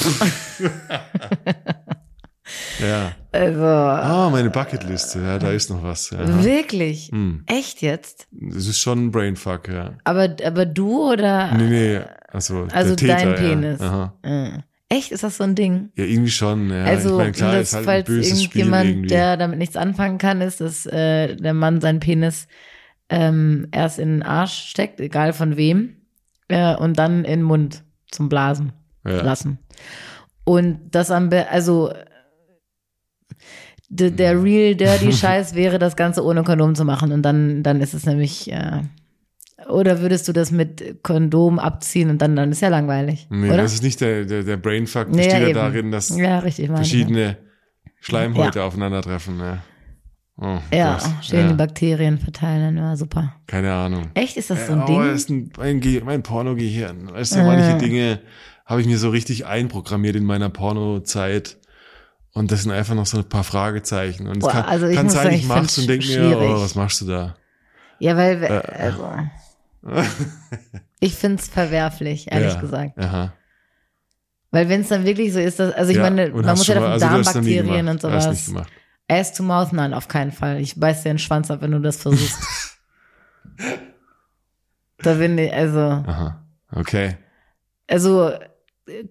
Ja. 2.79 3.11
Also, 3.31 3.63
Ah, 3.63 4.29
meine 4.31 4.49
Bucketliste, 4.49 5.19
ja, 5.21 5.37
da 5.37 5.51
ist 5.51 5.69
noch 5.69 5.83
was. 5.83 6.09
Ja. 6.09 6.43
wirklich? 6.43 7.09
Hm. 7.11 7.43
Echt 7.45 7.81
jetzt? 7.81 8.27
Das 8.31 8.65
ist 8.65 8.79
schon 8.79 9.05
ein 9.05 9.11
Brainfuck, 9.11 9.67
ja. 9.67 9.93
Aber, 10.03 10.35
aber 10.43 10.65
du 10.65 11.11
oder? 11.11 11.53
Nee, 11.55 11.69
nee, 11.69 12.01
also, 12.29 12.67
Also 12.71 12.95
der 12.95 13.07
dein 13.07 13.27
Täter, 13.27 13.33
Penis. 13.39 13.79
Ja. 13.79 14.13
Aha. 14.23 14.63
Echt? 14.89 15.11
Ist 15.11 15.23
das 15.23 15.37
so 15.37 15.43
ein 15.43 15.53
Ding? 15.55 15.91
ja, 15.95 16.03
irgendwie 16.03 16.31
schon, 16.31 16.71
ja. 16.71 16.83
also, 16.83 17.11
ich 17.11 17.17
meine, 17.17 17.31
klar, 17.31 17.53
das, 17.53 17.69
ist 17.69 17.73
halt 17.75 17.83
ein 17.83 17.85
falls 17.85 18.07
böses 18.07 18.43
Spiel 18.43 18.61
irgendjemand, 18.61 18.89
irgendwie. 18.89 19.07
der 19.09 19.37
damit 19.37 19.59
nichts 19.59 19.77
anfangen 19.77 20.17
kann, 20.17 20.41
ist, 20.41 20.61
dass 20.61 20.87
äh, 20.87 21.35
der 21.35 21.53
Mann 21.53 21.79
seinen 21.79 21.99
Penis 21.99 22.47
ähm, 23.09 23.67
erst 23.71 23.99
in 23.99 24.09
den 24.09 24.23
Arsch 24.23 24.69
steckt, 24.69 24.99
egal 24.99 25.33
von 25.33 25.57
wem, 25.57 25.97
äh, 26.47 26.75
und 26.75 26.97
dann 26.97 27.19
in 27.19 27.39
den 27.39 27.43
Mund 27.43 27.83
zum 28.09 28.29
Blasen 28.29 28.73
ja. 29.05 29.21
lassen. 29.21 29.59
Und 30.43 30.79
das 30.91 31.11
am, 31.11 31.29
be 31.29 31.47
also 31.49 31.93
de, 33.89 34.11
der 34.11 34.35
Mhm. 34.35 34.43
real 34.43 34.75
dirty 34.75 35.13
Scheiß 35.13 35.55
wäre, 35.55 35.79
das 35.79 35.95
Ganze 35.95 36.23
ohne 36.23 36.43
Kondom 36.43 36.75
zu 36.75 36.85
machen. 36.85 37.11
Und 37.11 37.23
dann, 37.23 37.63
dann 37.63 37.81
ist 37.81 37.93
es 37.93 38.05
nämlich, 38.05 38.51
äh, 38.51 38.81
oder 39.69 40.01
würdest 40.01 40.27
du 40.27 40.33
das 40.33 40.51
mit 40.51 41.03
Kondom 41.03 41.59
abziehen 41.59 42.09
und 42.09 42.21
dann, 42.21 42.35
dann 42.35 42.51
ist 42.51 42.61
ja 42.61 42.69
langweilig. 42.69 43.27
Nee, 43.29 43.47
oder? 43.49 43.57
das 43.57 43.73
ist 43.73 43.83
nicht 43.83 44.01
der, 44.01 44.25
der, 44.25 44.43
der 44.43 44.57
Brainfuck, 44.57 45.11
besteht 45.11 45.31
ja, 45.31 45.39
ja, 45.47 45.53
darin, 45.53 45.91
dass 45.91 46.15
ja, 46.17 46.39
richtig, 46.39 46.65
ich. 46.65 46.71
verschiedene 46.71 47.37
Schleimhäute 47.99 48.63
aufeinandertreffen. 48.63 49.37
Ne? 49.37 49.59
Oh, 50.41 50.57
Ja, 50.73 50.97
Gott. 50.97 51.25
schön 51.25 51.39
ja. 51.41 51.47
die 51.49 51.53
Bakterien 51.55 52.17
verteilen, 52.17 52.77
ja, 52.77 52.95
super. 52.95 53.35
Keine 53.47 53.73
Ahnung. 53.73 54.09
Echt, 54.13 54.37
ist 54.37 54.49
das 54.49 54.67
so 54.67 54.73
Äh, 54.73 54.75
ein 54.77 54.83
oh, 54.83 54.85
Ding? 54.85 54.99
das 55.01 55.15
ist 55.15 55.29
ein, 55.29 55.51
mein, 55.57 55.79
Ge 55.81 56.01
mein 56.03 56.23
Pornogehirn. 56.23 57.11
Weißt 57.11 57.35
du, 57.35 57.39
Äh. 57.39 57.43
manche 57.43 57.77
Dinge 57.77 58.19
habe 58.65 58.81
ich 58.81 58.87
mir 58.87 58.97
so 58.97 59.09
richtig 59.09 59.45
einprogrammiert 59.45 60.15
in 60.15 60.23
meiner 60.23 60.49
Pornozeit. 60.49 61.57
Und 62.31 62.51
das 62.51 62.63
sind 62.63 62.71
einfach 62.71 62.95
noch 62.95 63.07
so 63.07 63.17
ein 63.17 63.27
paar 63.27 63.43
Fragezeichen. 63.43 64.27
Und 64.27 64.37
es 64.37 64.43
Boah, 64.43 64.51
kann, 64.51 64.63
also 64.65 64.85
ich 64.87 64.95
kann 64.95 65.09
sein, 65.09 65.23
sagen, 65.23 65.35
ich 65.35 65.41
ich 65.41 65.47
mach's 65.47 65.77
und 65.77 65.89
denk 65.89 66.05
mir, 66.07 66.37
oh, 66.39 66.61
was 66.61 66.75
machst 66.75 67.01
du 67.01 67.05
da? 67.07 67.35
Ja, 67.97 68.15
weil, 68.15 68.41
Äh, 68.43 68.47
also, 68.47 69.09
ich 70.99 71.15
find's 71.15 71.47
verwerflich, 71.47 72.31
ehrlich 72.31 72.53
ja. 72.53 72.61
gesagt. 72.61 72.97
Aha. 72.97 73.33
Weil 74.51 74.67
wenn 74.69 74.81
es 74.81 74.89
dann 74.89 75.05
wirklich 75.05 75.31
so 75.31 75.39
ist, 75.39 75.59
dass, 75.59 75.73
also 75.73 75.91
ich 75.91 75.97
Ja, 75.97 76.03
meine, 76.03 76.29
man 76.29 76.45
hast 76.47 76.59
muss 76.59 76.67
ja 76.67 76.75
davon 76.75 76.91
also 76.91 77.09
hast 77.09 77.35
Darmbakterien 77.35 77.87
und 77.87 78.03
Hast 78.03 78.23
sowas. 78.23 78.29
nicht 78.29 78.47
gemacht. 78.47 78.71
Ass 79.07 79.33
to 79.33 79.43
Mouth, 79.43 79.73
nein, 79.73 79.93
auf 79.93 80.07
keinen 80.07 80.31
Fall. 80.31 80.59
Ich 80.59 80.79
beiß 80.79 81.03
dir 81.03 81.09
den 81.09 81.19
Schwanz 81.19 81.49
ab, 81.49 81.61
wenn 81.61 81.71
du 81.71 81.79
das 81.79 81.97
versuchst. 81.97 82.77
da 84.99 85.13
bin 85.15 85.37
ich, 85.37 85.53
also, 85.53 85.79
Aha. 85.79 86.45
Okay. 86.71 87.17
also 87.87 88.31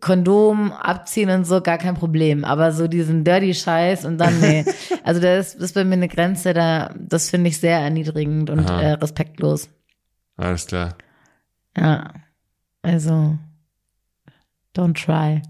Kondom 0.01 0.73
abziehen 0.73 1.31
und 1.31 1.45
so, 1.45 1.61
gar 1.61 1.79
kein 1.79 1.95
Problem. 1.95 2.45
Aber 2.45 2.73
so 2.73 2.89
diesen 2.89 3.25
dirty 3.25 3.55
Scheiß 3.55 4.05
und 4.05 4.19
dann, 4.19 4.41
nee. 4.41 4.65
Also 5.05 5.21
das, 5.21 5.55
das 5.55 5.63
ist 5.63 5.75
bei 5.75 5.85
mir 5.85 5.95
eine 5.95 6.09
Grenze, 6.09 6.53
da, 6.53 6.95
das 6.99 7.31
finde 7.31 7.49
ich 7.49 7.59
sehr 7.61 7.79
erniedrigend 7.79 8.51
und 8.51 8.69
äh, 8.69 8.93
respektlos. 8.93 9.69
Alles 10.39 10.67
klar. 10.67 10.97
Ja. 11.77 12.15
Also, 12.83 13.37
don't 14.75 14.95
try. 14.95 15.43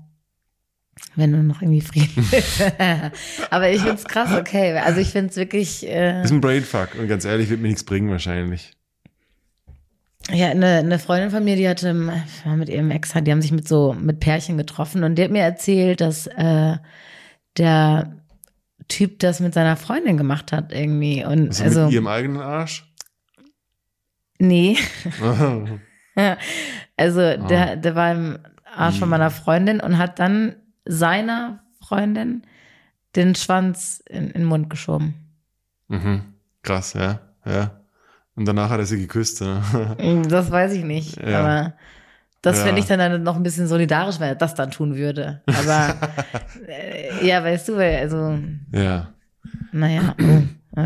Wenn 1.14 1.30
du 1.32 1.43
noch 1.43 1.62
irgendwie 1.62 1.80
Frieden 1.80 2.11
willst. 2.30 2.62
Aber 3.53 3.70
ich 3.70 3.80
find's 3.82 4.05
krass, 4.05 4.32
okay. 4.32 4.76
Also 4.78 5.01
ich 5.01 5.09
find's 5.11 5.36
wirklich, 5.36 5.86
äh, 5.86 6.22
Ist 6.22 6.32
ein 6.32 6.41
Brainfuck. 6.41 6.97
Und 6.99 7.07
ganz 7.07 7.24
ehrlich, 7.24 7.49
wird 7.51 7.61
mir 7.61 7.68
nichts 7.68 7.84
bringen 7.84 8.11
wahrscheinlich. 8.11 8.72
ja, 10.30 10.49
eine, 10.49 10.78
eine 10.78 10.99
Freundin 10.99 11.30
von 11.30 11.45
mir, 11.45 11.55
die 11.57 11.68
hatte 11.68 11.95
war 12.45 12.57
mit 12.57 12.68
ihrem 12.68 12.91
Ex, 12.91 13.12
die 13.12 13.30
haben 13.30 13.43
sich 13.43 13.53
mit 13.53 13.68
so, 13.68 13.95
mit 13.95 14.18
Pärchen 14.20 14.57
getroffen 14.57 15.05
und 15.05 15.14
die 15.16 15.22
hat 15.24 15.30
mir 15.30 15.43
erzählt, 15.43 16.01
dass 16.01 16.26
äh, 16.26 16.76
der 17.57 18.16
Typ 18.89 19.18
das 19.20 19.41
mit 19.41 19.55
seiner 19.55 19.76
Freundin 19.76 20.16
gemacht 20.16 20.51
hat 20.51 20.72
irgendwie. 20.72 21.24
Und 21.24 21.49
Also, 21.49 21.64
also, 21.64 21.84
mit 21.84 21.93
ihrem 21.93 22.07
eigenen 22.09 22.41
Arsch? 22.41 22.88
Nee. 24.39 24.76
Also 26.97 27.20
Ah. 27.20 27.36
der, 27.36 27.76
der 27.76 27.95
war 27.95 28.11
im 28.12 28.39
Arsch 28.76 28.99
von 28.99 29.09
Ih. 29.09 29.11
meiner 29.11 29.30
Freundin 29.30 29.80
und 29.80 29.99
hat 29.99 30.18
dann 30.18 30.57
seiner 30.84 31.61
Freundin 31.80 32.43
den 33.14 33.34
Schwanz 33.36 34.03
in, 34.09 34.26
in 34.28 34.32
den 34.43 34.45
Mund 34.45 34.68
geschoben. 34.70 35.14
mhm. 35.89 36.22
Krass, 36.62 36.93
ja. 36.95 37.20
Ja. 37.47 37.80
Und 38.34 38.47
danach 38.47 38.68
hat 38.70 38.80
er 38.80 38.86
sie 38.86 38.99
geküsst. 38.99 39.41
Ja. 39.41 39.62
Das 40.28 40.51
weiß 40.51 40.72
ich 40.72 40.84
nicht, 40.84 41.16
Ja. 41.22 41.41
aber 41.41 41.74
das 42.43 42.59
Ja. 42.59 42.64
finde 42.64 42.80
ich 42.80 42.86
dann, 42.86 42.99
dann 42.99 43.22
noch 43.22 43.36
ein 43.36 43.43
bisschen 43.45 43.68
solidarisch, 43.68 44.18
wenn 44.20 44.28
er 44.28 44.34
das 44.34 44.55
dann 44.57 44.70
tun 44.72 44.97
würde. 44.97 45.41
Aber 45.47 45.95
äh, 46.68 47.24
ja, 47.26 47.43
weißt 47.45 47.68
du, 47.68 47.76
weil, 47.76 47.97
also, 47.97 48.39
ja. 48.72 49.09
naja. 49.72 50.14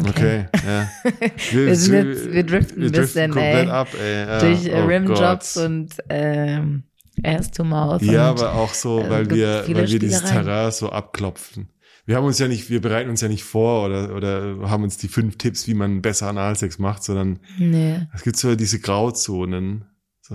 Oh, 0.05 0.09
Okay, 0.09 0.47
ja. 0.67 0.89
Wir 1.53 1.77
sind 1.77 2.09
jetzt- 2.09 2.33
wir 2.33 2.45
driften 2.45 2.83
ein 2.85 2.93
bisschen, 2.93 3.31
komplett 3.33 3.67
ey. 3.67 3.71
ab, 3.71 3.89
ey. 4.01 4.27
Ja. 4.27 4.39
Durch 4.39 4.67
äh, 4.67 4.73
oh 4.83 4.87
Rimjobs 4.87 5.57
und 5.57 5.91
ähm, 6.09 6.85
Ass 7.25 7.51
to 7.51 7.65
Mouth. 7.65 8.03
Ja, 8.03 8.31
aber 8.31 8.55
auch 8.55 8.73
so, 8.75 9.01
äh, 9.01 9.11
weil 9.11 9.31
wir, 9.31 9.65
weil 9.69 9.89
wir 9.89 9.99
dieses. 9.99 10.25
Terrain 10.25 10.71
so 10.73 10.91
abklopfen. 10.91 11.69
Wir 12.05 12.17
haben 12.17 12.25
uns 12.25 12.39
ja 12.41 12.49
nicht, 12.49 12.69
wir 12.69 12.81
bereiten 12.81 13.11
uns 13.11 13.21
ja 13.21 13.29
nicht 13.29 13.45
vor 13.45 13.87
oder, 13.87 14.15
oder 14.17 14.69
haben 14.69 14.83
uns 14.83 14.97
die 14.97 15.07
fünf 15.09 15.39
Tipps, 15.39 15.69
wie 15.69 15.75
man 15.75 16.03
besser 16.03 16.29
Analsex 16.29 16.79
macht, 16.81 17.05
sondern 17.05 17.39
nee. 17.59 18.01
es 18.13 18.23
gibt 18.25 18.37
so 18.37 18.57
diese 18.57 18.81
Grauzonen. 18.81 19.85
So. 20.21 20.35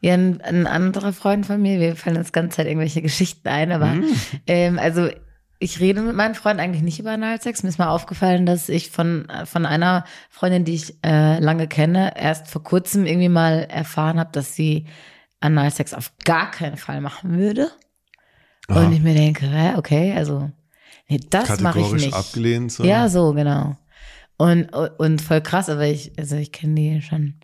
Ja, 0.00 0.14
ein, 0.14 0.40
ein 0.40 0.66
anderer 0.68 1.12
Freund 1.12 1.46
von 1.46 1.60
mir, 1.60 1.80
wir 1.80 1.96
fallen 1.96 2.16
uns 2.16 2.30
ganze 2.32 2.56
Zeit 2.58 2.66
irgendwelche 2.66 3.02
Geschichten 3.02 3.48
ein, 3.48 3.72
aber 3.72 3.86
Mhm. 3.86 4.04
ähm, 4.46 4.78
also 4.78 5.08
ich 5.64 5.80
rede 5.80 6.02
mit 6.02 6.14
meinen 6.14 6.34
Freunden 6.34 6.60
eigentlich 6.60 6.82
nicht 6.82 7.00
über 7.00 7.12
Analsex. 7.12 7.62
Mir 7.62 7.70
ist 7.70 7.78
mal 7.78 7.88
aufgefallen, 7.88 8.44
dass 8.44 8.68
ich 8.68 8.90
von, 8.90 9.26
von 9.46 9.64
einer 9.64 10.04
Freundin, 10.28 10.66
die 10.66 10.74
ich 10.74 10.94
äh, 11.02 11.38
lange 11.38 11.68
kenne, 11.68 12.12
erst 12.18 12.48
vor 12.48 12.62
kurzem 12.62 13.06
irgendwie 13.06 13.30
mal 13.30 13.60
erfahren 13.70 14.20
habe, 14.20 14.30
dass 14.30 14.54
sie 14.54 14.86
Analsex 15.40 15.94
auf 15.94 16.12
gar 16.26 16.50
keinen 16.50 16.76
Fall 16.76 17.00
machen 17.00 17.38
würde. 17.38 17.70
Aha. 18.68 18.84
Und 18.84 18.92
ich 18.92 19.00
mir 19.00 19.14
denke, 19.14 19.74
okay, 19.78 20.12
also 20.14 20.50
nee, 21.08 21.20
das 21.30 21.58
mache 21.60 21.80
ich 21.80 21.92
nicht. 21.92 22.12
abgelehnt. 22.12 22.70
So. 22.70 22.84
Ja, 22.84 23.08
so, 23.08 23.32
genau. 23.32 23.78
Und, 24.36 24.70
und 24.74 25.22
voll 25.22 25.40
krass, 25.40 25.70
aber 25.70 25.86
ich, 25.86 26.12
also 26.18 26.36
ich 26.36 26.52
kenne 26.52 26.74
die 26.74 27.00
schon 27.00 27.36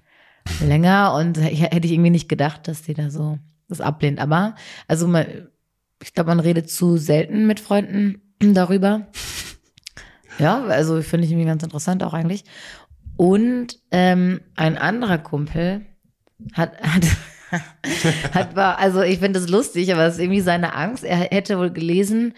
länger 0.63 1.15
und 1.15 1.39
ich, 1.39 1.63
hätte 1.63 1.87
ich 1.87 1.93
irgendwie 1.93 2.11
nicht 2.11 2.29
gedacht, 2.29 2.69
dass 2.69 2.83
die 2.83 2.93
da 2.93 3.09
so 3.11 3.39
das 3.69 3.81
ablehnt. 3.81 4.19
Aber, 4.19 4.57
also 4.89 5.09
man, 5.09 5.25
ich 6.03 6.15
glaube, 6.15 6.29
man 6.29 6.41
redet 6.41 6.71
zu 6.71 6.97
selten 6.97 7.47
mit 7.47 7.61
Freunden 7.61 8.21
darüber. 8.41 9.07
Ja, 10.39 10.65
also 10.65 11.03
finde 11.03 11.27
ich 11.27 11.33
irgendwie 11.33 11.49
ganz 11.49 11.63
interessant 11.63 12.03
auch 12.03 12.15
eigentlich. 12.15 12.45
Und 13.19 13.79
ähm, 13.91 14.41
ein 14.57 14.79
anderer 14.79 15.19
Kumpel 15.19 15.83
hat, 16.55 16.81
hat, 16.83 17.05
hat 18.33 18.57
war, 18.57 18.79
also 18.79 19.03
ich 19.03 19.19
finde 19.19 19.39
das 19.39 19.51
lustig, 19.51 19.93
aber 19.93 20.07
es 20.07 20.15
ist 20.15 20.21
irgendwie 20.21 20.41
seine 20.41 20.75
Angst. 20.75 21.05
Er 21.05 21.19
hätte 21.19 21.59
wohl 21.59 21.71
gelesen, 21.71 22.33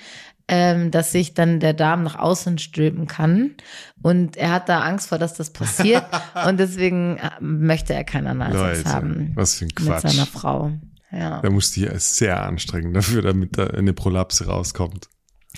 ähm, 0.48 0.90
dass 0.90 1.12
sich 1.12 1.34
dann 1.34 1.60
der 1.60 1.74
Darm 1.74 2.02
nach 2.02 2.16
außen 2.18 2.58
stülpen 2.58 3.06
kann. 3.06 3.54
Und 4.02 4.36
er 4.36 4.50
hat 4.50 4.68
da 4.68 4.80
Angst 4.80 5.08
vor, 5.08 5.18
dass 5.18 5.34
das 5.34 5.50
passiert. 5.50 6.04
und 6.48 6.58
deswegen 6.58 7.18
äh, 7.18 7.30
möchte 7.40 7.94
er 7.94 8.02
keinen 8.02 8.26
Analsex 8.26 8.84
haben. 8.84 9.30
was 9.36 9.54
für 9.54 9.66
ein 9.66 9.68
Mit 9.68 9.76
Quatsch. 9.76 10.08
seiner 10.08 10.26
Frau. 10.26 10.72
Ja. 11.12 11.40
Da 11.40 11.50
musste 11.50 11.80
ich 11.80 12.00
sehr 12.02 12.42
anstrengen 12.42 12.94
dafür, 12.94 13.22
damit 13.22 13.58
da 13.58 13.66
eine 13.66 13.92
Prolapse 13.92 14.46
rauskommt. 14.46 15.08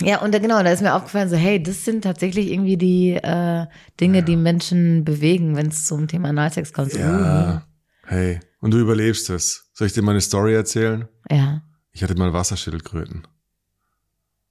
Ja, 0.01 0.23
und 0.23 0.35
da, 0.35 0.39
genau, 0.41 0.61
da 0.63 0.73
ist 0.73 0.83
mir 0.83 0.95
aufgefallen, 0.95 1.29
so, 1.29 1.37
hey, 1.37 1.63
das 1.63 1.85
sind 1.85 2.03
tatsächlich 2.03 2.51
irgendwie 2.51 2.77
die 2.77 3.13
äh, 3.13 3.67
Dinge, 4.01 4.25
die 4.25 4.37
Menschen 4.37 5.05
bewegen, 5.05 5.55
wenn 5.55 5.69
es 5.69 5.87
zum 5.87 6.09
Thema 6.09 6.31
Analsex 6.31 6.73
kommt. 6.73 6.93
So, 6.93 6.99
Ja. 6.99 7.65
Hey, 8.07 8.41
und 8.61 8.73
du 8.73 8.79
überlebst 8.79 9.31
es. 9.31 9.71
Soll 9.73 9.87
ich 9.87 9.93
dir 9.93 10.03
mal 10.03 10.11
eine 10.11 10.21
Story 10.21 10.55
erzählen? 10.55 11.05
uh, 11.31 11.35
ja. 11.35 11.63
Ich 11.93 12.03
hatte 12.03 12.17
mal 12.17 12.33
Wasserschildkröten. 12.33 13.27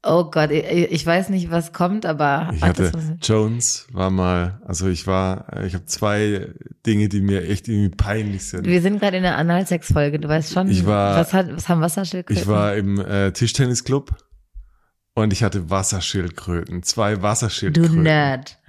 Oh 0.05 0.25
Gott, 0.25 0.51
ich, 0.51 1.05
weiß 1.05 1.29
nicht, 1.29 1.49
was 1.49 1.71
kommt, 1.71 2.05
aber 2.05 2.49
Ich 2.53 2.61
hat 2.61 2.77
hatte, 2.77 3.17
Jones 3.21 3.87
war 3.93 4.09
mal, 4.09 4.61
also 4.65 4.89
ich 4.89 5.07
war, 5.07 5.63
ich 5.63 5.75
habe 5.75 5.85
zwei 5.85 6.49
Dinge, 6.85 7.07
die 7.07 7.21
mir 7.21 7.47
echt 7.47 7.69
irgendwie 7.69 7.95
peinlich 7.95 8.49
sind. 8.49 8.65
wir 8.67 8.81
sind 8.81 8.99
gerade 8.99 9.15
in 9.15 9.23
der 9.23 9.37
Analsex-Folge, 9.37 10.19
du 10.19 10.27
weißt 10.27 10.51
schon, 10.53 10.67
Ich 10.69 10.85
war- 10.85 11.15
was, 11.17 11.31
hat, 11.33 11.55
was 11.55 11.69
haben 11.69 11.79
Wasserschildkröten? 11.79 12.41
Ich 12.43 12.49
war 12.49 12.75
im 12.75 12.99
äh, 12.99 13.31
Tischtennisclub 13.31 14.13
und 15.13 15.31
ich 15.31 15.41
hatte 15.41 15.69
Wasserschildkröten, 15.69 16.83
zwei 16.83 17.15
Du 17.15 17.21
Wasserschildkröten. 17.21 18.03
Nerd. 18.03 18.59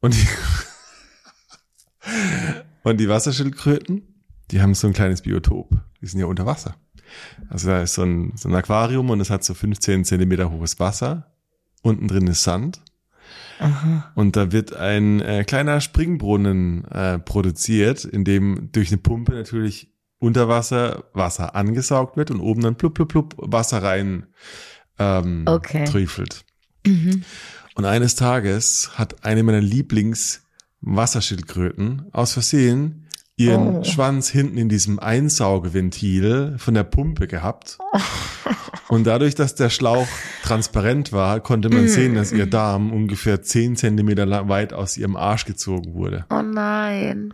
Und 0.00 0.12
die, 0.14 0.28
und 2.82 2.98
die 3.00 3.08
Wasserschildkröten, 3.08 4.02
die 4.50 4.60
haben 4.60 4.74
so 4.74 4.86
ein 4.88 4.92
kleines 4.92 5.22
Biotop. 5.22 5.70
Die 6.02 6.06
sind 6.06 6.20
ja 6.20 6.26
unter 6.26 6.44
Wasser. 6.46 6.74
Also 7.48 7.68
da 7.68 7.82
ist 7.82 7.94
so 7.94 8.02
ein, 8.02 8.32
so 8.36 8.48
ein 8.48 8.54
Aquarium 8.54 9.10
und 9.10 9.20
es 9.20 9.30
hat 9.30 9.44
so 9.44 9.54
15 9.54 10.04
Zentimeter 10.04 10.50
hohes 10.50 10.80
Wasser. 10.80 11.32
Unten 11.82 12.08
drin 12.08 12.26
ist 12.26 12.42
Sand. 12.42 12.82
Aha. 13.58 14.10
Und 14.14 14.36
da 14.36 14.52
wird 14.52 14.74
ein 14.74 15.20
äh, 15.20 15.44
kleiner 15.44 15.80
Springbrunnen 15.80 16.84
äh, 16.86 17.18
produziert, 17.18 18.04
in 18.04 18.24
dem 18.24 18.70
durch 18.72 18.88
eine 18.88 18.98
Pumpe 18.98 19.32
natürlich 19.32 19.92
unter 20.18 20.48
Wasser 20.48 21.04
Wasser 21.14 21.54
angesaugt 21.54 22.16
wird 22.16 22.30
und 22.30 22.40
oben 22.40 22.62
dann 22.62 22.76
plupp, 22.76 22.94
plupp, 22.94 23.08
plupp 23.08 23.34
Wasser 23.38 23.82
rein 23.82 24.26
ähm, 24.98 25.44
Okay. 25.46 25.84
trüffelt. 25.84 26.44
Mhm. 26.86 27.22
Und 27.74 27.84
eines 27.84 28.16
Tages 28.16 28.90
hat 28.94 29.24
eine 29.24 29.42
meiner 29.42 29.60
Lieblings-Wasserschildkröten 29.60 32.06
aus 32.12 32.32
Versehen 32.34 33.06
ihren 33.40 33.76
Oh. 33.78 33.84
Schwanz 33.84 34.28
hinten 34.28 34.58
in 34.58 34.68
diesem 34.68 34.98
Einsaugeventil 34.98 36.54
von 36.58 36.74
der 36.74 36.84
Pumpe 36.84 37.26
gehabt. 37.26 37.78
Und 38.88 39.04
dadurch, 39.06 39.34
dass 39.36 39.54
der 39.54 39.70
Schlauch 39.70 40.08
transparent 40.42 41.12
war, 41.12 41.38
konnte 41.40 41.68
man 41.68 41.86
sehen, 41.88 42.14
dass 42.16 42.32
ihr 42.32 42.46
Darm 42.46 42.92
ungefähr 42.92 43.40
10 43.40 43.76
Zentimeter 43.76 44.48
weit 44.48 44.72
aus 44.72 44.96
ihrem 44.96 45.14
Arsch 45.16 45.44
gezogen 45.44 45.94
wurde. 45.94 46.26
Oh 46.30 46.42
nein. 46.42 47.32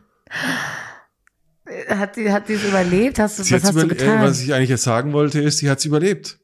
Hat 1.89 2.15
sie, 2.15 2.31
hat 2.31 2.47
sie 2.47 2.55
es 2.55 2.65
überlebt? 2.65 3.19
Hast 3.19 3.39
du, 3.39 3.43
Sie 3.43 3.55
was 3.55 3.65
hast 3.65 3.75
du 3.75 3.81
über- 3.81 3.89
getan? 3.89 4.19
äh, 4.21 4.23
was 4.23 4.41
ich 4.43 4.53
eigentlich 4.55 4.71
jetzt 4.71 4.85
sagen 4.85 5.13
wollte, 5.13 5.41
ist, 5.41 5.59
sie 5.59 5.69
hat 5.71 5.79
es 5.79 5.85
überlebt. 5.87 6.39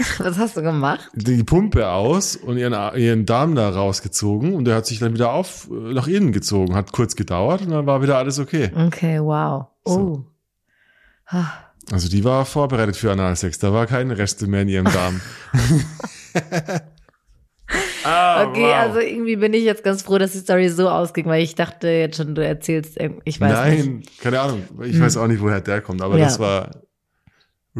was 0.18 0.38
hast 0.38 0.56
du 0.56 0.62
gemacht? 0.62 1.10
Die 1.14 1.42
Pumpe 1.44 1.88
aus 1.88 2.36
und 2.36 2.56
ihren, 2.58 2.74
ihren 2.96 3.26
Darm 3.26 3.54
da 3.54 3.68
rausgezogen 3.70 4.54
und 4.54 4.64
der 4.64 4.76
hat 4.76 4.86
sich 4.86 4.98
dann 4.98 5.14
wieder 5.14 5.32
auf 5.32 5.68
äh, 5.70 5.92
nach 5.94 6.06
innen 6.08 6.32
gezogen. 6.32 6.74
Hat 6.74 6.92
kurz 6.92 7.16
gedauert 7.16 7.62
und 7.62 7.70
dann 7.70 7.86
war 7.86 8.02
wieder 8.02 8.18
alles 8.18 8.38
okay. 8.38 8.70
Okay, 8.86 9.20
wow. 9.20 9.66
Oh. 9.84 9.90
So. 9.92 10.24
Ah. 11.26 11.46
Also 11.92 12.08
die 12.08 12.24
war 12.24 12.44
vorbereitet 12.44 12.96
für 12.96 13.10
Analsex. 13.10 13.58
Da 13.58 13.72
war 13.72 13.86
keine 13.86 14.16
Reste 14.16 14.46
mehr 14.46 14.62
in 14.62 14.68
ihrem 14.68 14.84
Darm. 14.86 15.20
ah, 18.04 18.44
Okay, 18.46 18.62
wow. 18.62 18.74
also 18.74 19.00
irgendwie 19.00 19.36
bin 19.36 19.52
ich 19.54 19.64
jetzt 19.64 19.82
ganz 19.84 20.02
froh, 20.02 20.18
dass 20.18 20.32
die 20.32 20.38
Story 20.38 20.68
so 20.68 20.88
ausging, 20.88 21.26
weil 21.26 21.42
ich 21.42 21.54
dachte 21.54 21.88
jetzt 21.88 22.16
schon, 22.16 22.34
du 22.34 22.44
erzählst, 22.44 22.98
ich 23.24 23.40
weiß 23.40 23.52
Nein, 23.52 23.96
nicht. 23.98 24.20
keine 24.20 24.40
Ahnung. 24.40 24.62
Ich 24.84 25.00
weiß 25.00 25.16
auch 25.16 25.26
nicht, 25.26 25.40
woher 25.40 25.60
der 25.60 25.80
kommt, 25.80 26.02
aber 26.02 26.16
Ja. 26.18 26.24
das 26.26 26.38
war 26.38 26.70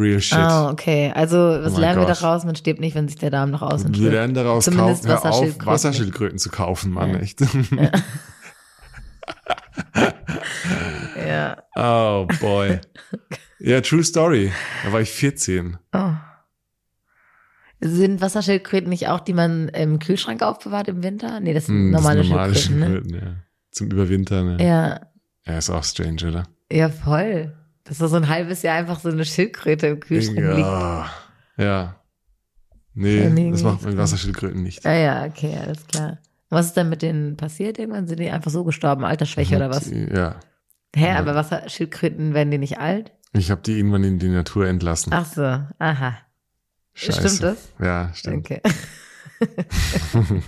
real 0.00 0.20
shit. 0.20 0.38
Ah, 0.38 0.70
okay. 0.70 1.12
Also, 1.14 1.36
was 1.36 1.74
Oh 1.74 1.78
lernen 1.80 2.00
wir 2.00 2.06
Gott. 2.06 2.22
daraus? 2.22 2.44
Man 2.44 2.56
stirbt 2.56 2.80
nicht, 2.80 2.94
wenn 2.94 3.06
sich 3.08 3.18
der 3.18 3.30
Darm 3.30 3.50
nach 3.50 3.62
außen 3.62 3.94
Wir 3.94 4.10
lernen 4.10 4.34
daraus 4.34 4.64
Zumindest 4.64 5.04
kaufen, 5.04 5.08
hör 5.08 5.16
auf, 5.18 5.24
Wasserschildkröten 5.24 5.66
Wasserschildkröten 5.66 6.38
zu 6.38 6.50
kaufen, 6.50 6.92
Mann, 6.92 7.10
Ja. 7.10 7.18
echt. 7.18 7.40
Ja. 11.26 11.56
oh 11.76 12.26
boy. 12.40 12.80
Ja, 13.58 13.80
true 13.80 14.02
story. 14.04 14.52
Da 14.84 14.92
war 14.92 15.00
ich 15.00 15.10
14. 15.10 15.76
Oh. 15.92 16.12
Sind 17.80 18.20
Wasserschildkröten 18.20 18.88
nicht 18.88 19.08
auch, 19.08 19.20
die 19.20 19.32
man 19.32 19.68
im 19.70 19.98
Kühlschrank 19.98 20.42
aufbewahrt 20.42 20.88
im 20.88 21.02
Winter? 21.02 21.40
Nee, 21.40 21.54
das 21.54 21.66
sind 21.66 21.76
Hm, 21.76 21.92
das 21.92 22.02
normale, 22.02 22.22
sind 22.22 22.30
normale 22.30 22.54
Schildkröten, 22.54 22.78
ne? 22.80 22.86
Schildkröten, 23.00 23.26
ja. 23.28 23.34
Zum 23.70 23.90
Überwintern, 23.90 24.56
ne? 24.56 24.64
Ja, 24.66 25.00
Ja, 25.46 25.58
ist 25.58 25.70
auch 25.70 25.84
strange, 25.84 26.28
oder? 26.28 26.44
ja, 26.70 26.88
voll. 26.88 27.56
Dass 27.90 27.98
da 27.98 28.06
so 28.06 28.14
ein 28.16 28.28
halbes 28.28 28.62
Jahr 28.62 28.76
einfach 28.76 29.00
so 29.00 29.08
eine 29.08 29.24
Schildkröte 29.24 29.88
im 29.88 29.98
Kühlschrank 29.98 30.38
liegt. 30.38 30.58
Ja. 30.60 31.10
ja. 31.56 31.96
Nee, 32.94 33.24
Ja, 33.24 33.30
nee, 33.30 33.50
das 33.50 33.64
macht 33.64 33.82
man 33.82 33.90
mit 33.90 33.98
Wasserschildkröten 33.98 34.62
nicht. 34.62 34.86
Ah 34.86 34.94
ja, 34.94 35.24
okay, 35.24 35.56
alles 35.60 35.84
klar. 35.88 36.18
Was 36.50 36.66
ist 36.66 36.76
denn 36.76 36.88
mit 36.88 37.02
denen 37.02 37.36
passiert 37.36 37.80
irgendwann? 37.80 38.06
Sind 38.06 38.20
die 38.20 38.30
einfach 38.30 38.52
so 38.52 38.62
gestorben? 38.62 39.04
Altersschwäche 39.04 39.56
oder 39.56 39.70
was? 39.70 39.90
Ja. 39.90 40.36
Hä, 40.94 41.06
Ja. 41.08 41.16
aber 41.18 41.34
Wasserschildkröten 41.34 42.32
werden 42.32 42.52
die 42.52 42.58
nicht 42.58 42.78
alt? 42.78 43.10
Ich 43.32 43.50
habe 43.50 43.60
die 43.60 43.76
irgendwann 43.78 44.04
in 44.04 44.20
die 44.20 44.28
Natur 44.28 44.68
entlassen. 44.68 45.12
Ach 45.12 45.26
so, 45.26 45.42
aha. 45.80 46.16
Scheiße. 46.94 47.28
Stimmt 47.28 47.42
das? 47.42 47.68
Ja, 47.80 48.12
stimmt. 48.14 48.48
Okay. 48.50 48.60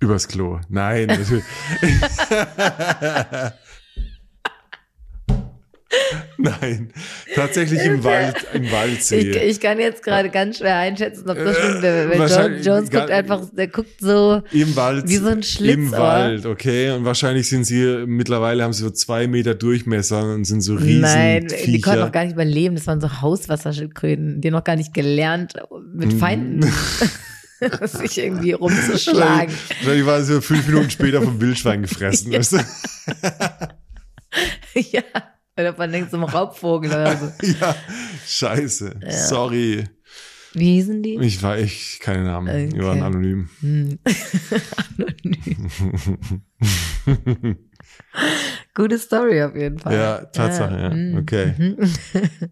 Übers 0.00 0.28
Klo. 0.28 0.60
Nein, 0.68 1.06
natürlich. 1.08 1.42
Nein, 6.42 6.92
tatsächlich 7.34 7.80
im 7.84 8.02
Wald, 8.04 8.34
im 8.52 8.64
Ich, 8.64 8.72
Waldsee. 8.72 9.30
ich 9.44 9.60
kann 9.60 9.78
jetzt 9.78 10.02
gerade 10.02 10.28
ganz 10.28 10.58
schwer 10.58 10.76
einschätzen, 10.76 11.28
ob 11.30 11.36
das 11.38 11.56
Äh, 11.56 11.60
stimmt. 11.60 11.82
Weil 11.82 12.04
Jones, 12.06 12.18
wahrscheinlich 12.18 12.66
Jones 12.66 12.90
guckt 12.90 13.10
einfach, 13.10 13.42
der 13.56 13.68
guckt 13.68 14.00
so, 14.00 14.42
Im 14.50 14.74
Wald. 14.76 15.08
Wie 15.08 15.16
so 15.16 15.28
ein 15.28 15.38
Im 15.38 15.42
Schlitzohr. 15.42 15.98
Wald, 15.98 16.46
okay. 16.46 16.90
Und 16.90 17.04
wahrscheinlich 17.04 17.48
sind 17.48 17.64
sie, 17.64 18.04
mittlerweile 18.06 18.64
haben 18.64 18.72
sie 18.72 18.82
so 18.82 18.90
zwei 18.90 19.26
Meter 19.28 19.54
Durchmesser 19.54 20.34
und 20.34 20.44
sind 20.44 20.62
so 20.62 20.74
riesen 20.74 21.00
nein, 21.02 21.46
die 21.46 21.80
konnten 21.80 21.98
Viecher. 21.98 22.04
noch 22.06 22.12
gar 22.12 22.24
nicht 22.24 22.32
überleben. 22.34 22.74
Das 22.74 22.86
waren 22.86 23.00
so 23.00 23.20
Hauswasserschildkröten. 23.22 24.40
Die 24.40 24.48
haben 24.48 24.54
noch 24.54 24.64
gar 24.64 24.76
nicht 24.76 24.92
gelernt, 24.94 25.54
mit 25.94 26.12
Mhm. 26.12 26.18
Feinden 26.18 26.62
sich 27.84 28.18
irgendwie 28.18 28.52
rumzuschlagen. 28.52 29.54
Wahrscheinlich 29.78 30.06
waren 30.06 30.24
sie 30.24 30.34
so 30.34 30.40
fünf 30.40 30.66
Minuten 30.66 30.90
später 30.90 31.22
vom 31.22 31.40
Wildschwein 31.40 31.82
gefressen, 31.82 32.32
Ja. 32.32 32.38
weißt 32.40 32.52
du? 32.54 32.58
ja. 34.90 35.02
Oder 35.58 35.74
von 35.74 35.92
irgendeinem 35.92 36.24
Raubvogel 36.24 36.90
oder 36.90 37.16
so. 37.16 37.30
Ja, 37.60 37.74
scheiße. 38.26 39.00
Sorry. 39.10 39.84
Wie 40.54 40.74
hießen 40.74 41.02
die? 41.02 41.16
Ich 41.20 41.42
war 41.42 41.56
echt, 41.58 42.00
keine 42.00 42.24
Namen. 42.24 42.70
Die 42.70 42.78
waren 42.80 42.98
Okay. 42.98 43.06
anonym. 43.06 43.48
Hm. 43.60 43.98
Anonym. 44.98 46.38
Gute 48.74 48.98
Story 48.98 49.42
auf 49.42 49.54
jeden 49.56 49.78
Fall. 49.78 49.94
Ja, 49.94 50.18
Tatsache, 50.26 50.74
ja. 50.78 50.90
hm. 50.90 51.16
Okay. 51.18 51.54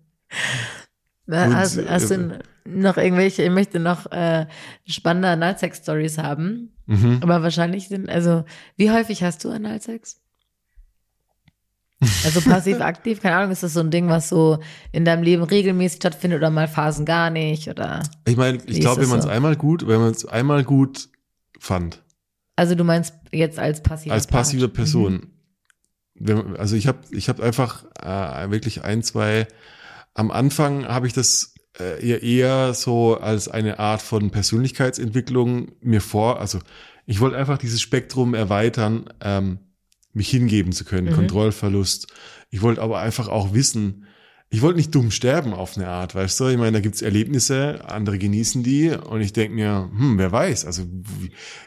Hast, 1.31 1.79
hast 1.89 2.11
du 2.11 2.41
noch 2.65 2.97
irgendwelche, 2.97 3.45
ich 3.45 3.51
möchte 3.51 3.79
noch 3.79 4.11
äh, 4.11 4.47
spannende 4.87 5.29
Analsex-Stories 5.29 6.19
haben, 6.19 6.75
Mhm. 6.87 7.21
aber 7.23 7.43
wahrscheinlich 7.45 7.87
sind, 7.87 8.09
also, 8.09 8.45
wie 8.77 8.91
häufig 8.91 9.23
hast 9.23 9.45
du 9.45 9.51
Analsex? 9.51 10.21
Also 12.25 12.41
passiv-aktiv, 12.41 13.21
keine 13.23 13.37
Ahnung, 13.37 13.53
ist 13.53 13.63
das 13.63 13.75
so 13.75 13.81
ein 13.81 13.91
Ding, 13.91 14.09
was 14.09 14.29
so 14.29 14.59
in 14.93 15.05
deinem 15.05 15.23
Leben 15.23 15.43
regelmäßig 15.43 15.97
stattfindet 15.97 16.39
oder 16.39 16.51
mal 16.51 16.69
Phasen 16.69 17.05
gar 17.05 17.31
nicht 17.31 17.69
oder? 17.69 18.03
Ich 18.27 18.37
meine, 18.37 18.59
ich 18.67 18.81
glaube, 18.81 19.03
wenn 19.03 19.09
man 19.09 19.19
es 19.19 19.25
so? 19.25 19.31
einmal 19.31 19.57
gut, 19.57 19.87
wenn 19.87 20.01
man 20.01 20.11
es 20.11 20.25
einmal 20.25 20.65
gut 20.65 21.09
fand, 21.59 22.03
Also 22.57 22.75
du 22.75 22.85
meinst 22.85 23.15
jetzt 23.33 23.59
als 23.59 23.83
passiver 23.83 24.15
als 24.15 24.27
passive 24.27 24.69
Part. 24.69 24.75
Person. 24.75 25.33
Mhm. 26.15 26.57
Also 26.59 26.77
ich 26.77 26.87
habe 26.87 26.99
ich 27.11 27.29
hab 27.29 27.41
einfach 27.41 27.85
äh, 27.99 28.51
wirklich 28.51 28.85
ein, 28.85 29.03
zwei, 29.03 29.47
am 30.15 30.31
Anfang 30.31 30.87
habe 30.87 31.07
ich 31.07 31.13
das 31.13 31.55
äh, 31.79 32.07
eher, 32.07 32.23
eher 32.23 32.75
so 32.75 33.19
als 33.19 33.49
eine 33.49 33.79
Art 33.79 34.03
von 34.03 34.31
Persönlichkeitsentwicklung 34.31 35.73
mir 35.81 36.01
vor, 36.01 36.41
also 36.41 36.59
ich 37.07 37.21
wollte 37.21 37.37
einfach 37.37 37.59
dieses 37.59 37.81
Spektrum 37.81 38.35
erweitern, 38.35 39.07
ähm, 39.21 39.59
mich 40.13 40.31
hingeben 40.31 40.73
zu 40.73 40.85
können, 40.85 41.13
Kontrollverlust. 41.13 42.09
Ich 42.51 42.63
wollte 42.63 42.83
aber 42.83 43.01
einfach 43.01 43.29
auch 43.29 43.55
wissen, 43.55 44.07
ich 44.53 44.63
wollte 44.63 44.79
nicht 44.79 44.93
dumm 44.95 45.13
sterben 45.13 45.55
auf 45.55 45.77
eine 45.77 45.87
Art, 45.87 46.17
weißt 46.17 46.41
du? 46.41 46.49
Ich 46.49 46.59
meine, 46.59 46.73
da 46.73 46.81
gibt's 46.81 47.03
Erlebnisse, 47.03 47.85
andere 47.89 48.19
genießen 48.19 48.65
die 48.65 48.91
und 48.91 49.21
ich 49.21 49.33
denke 49.33 49.55
mir, 49.55 49.89
hm, 49.97 50.19
wer 50.19 50.33
weiß. 50.33 50.65
Also 50.65 50.83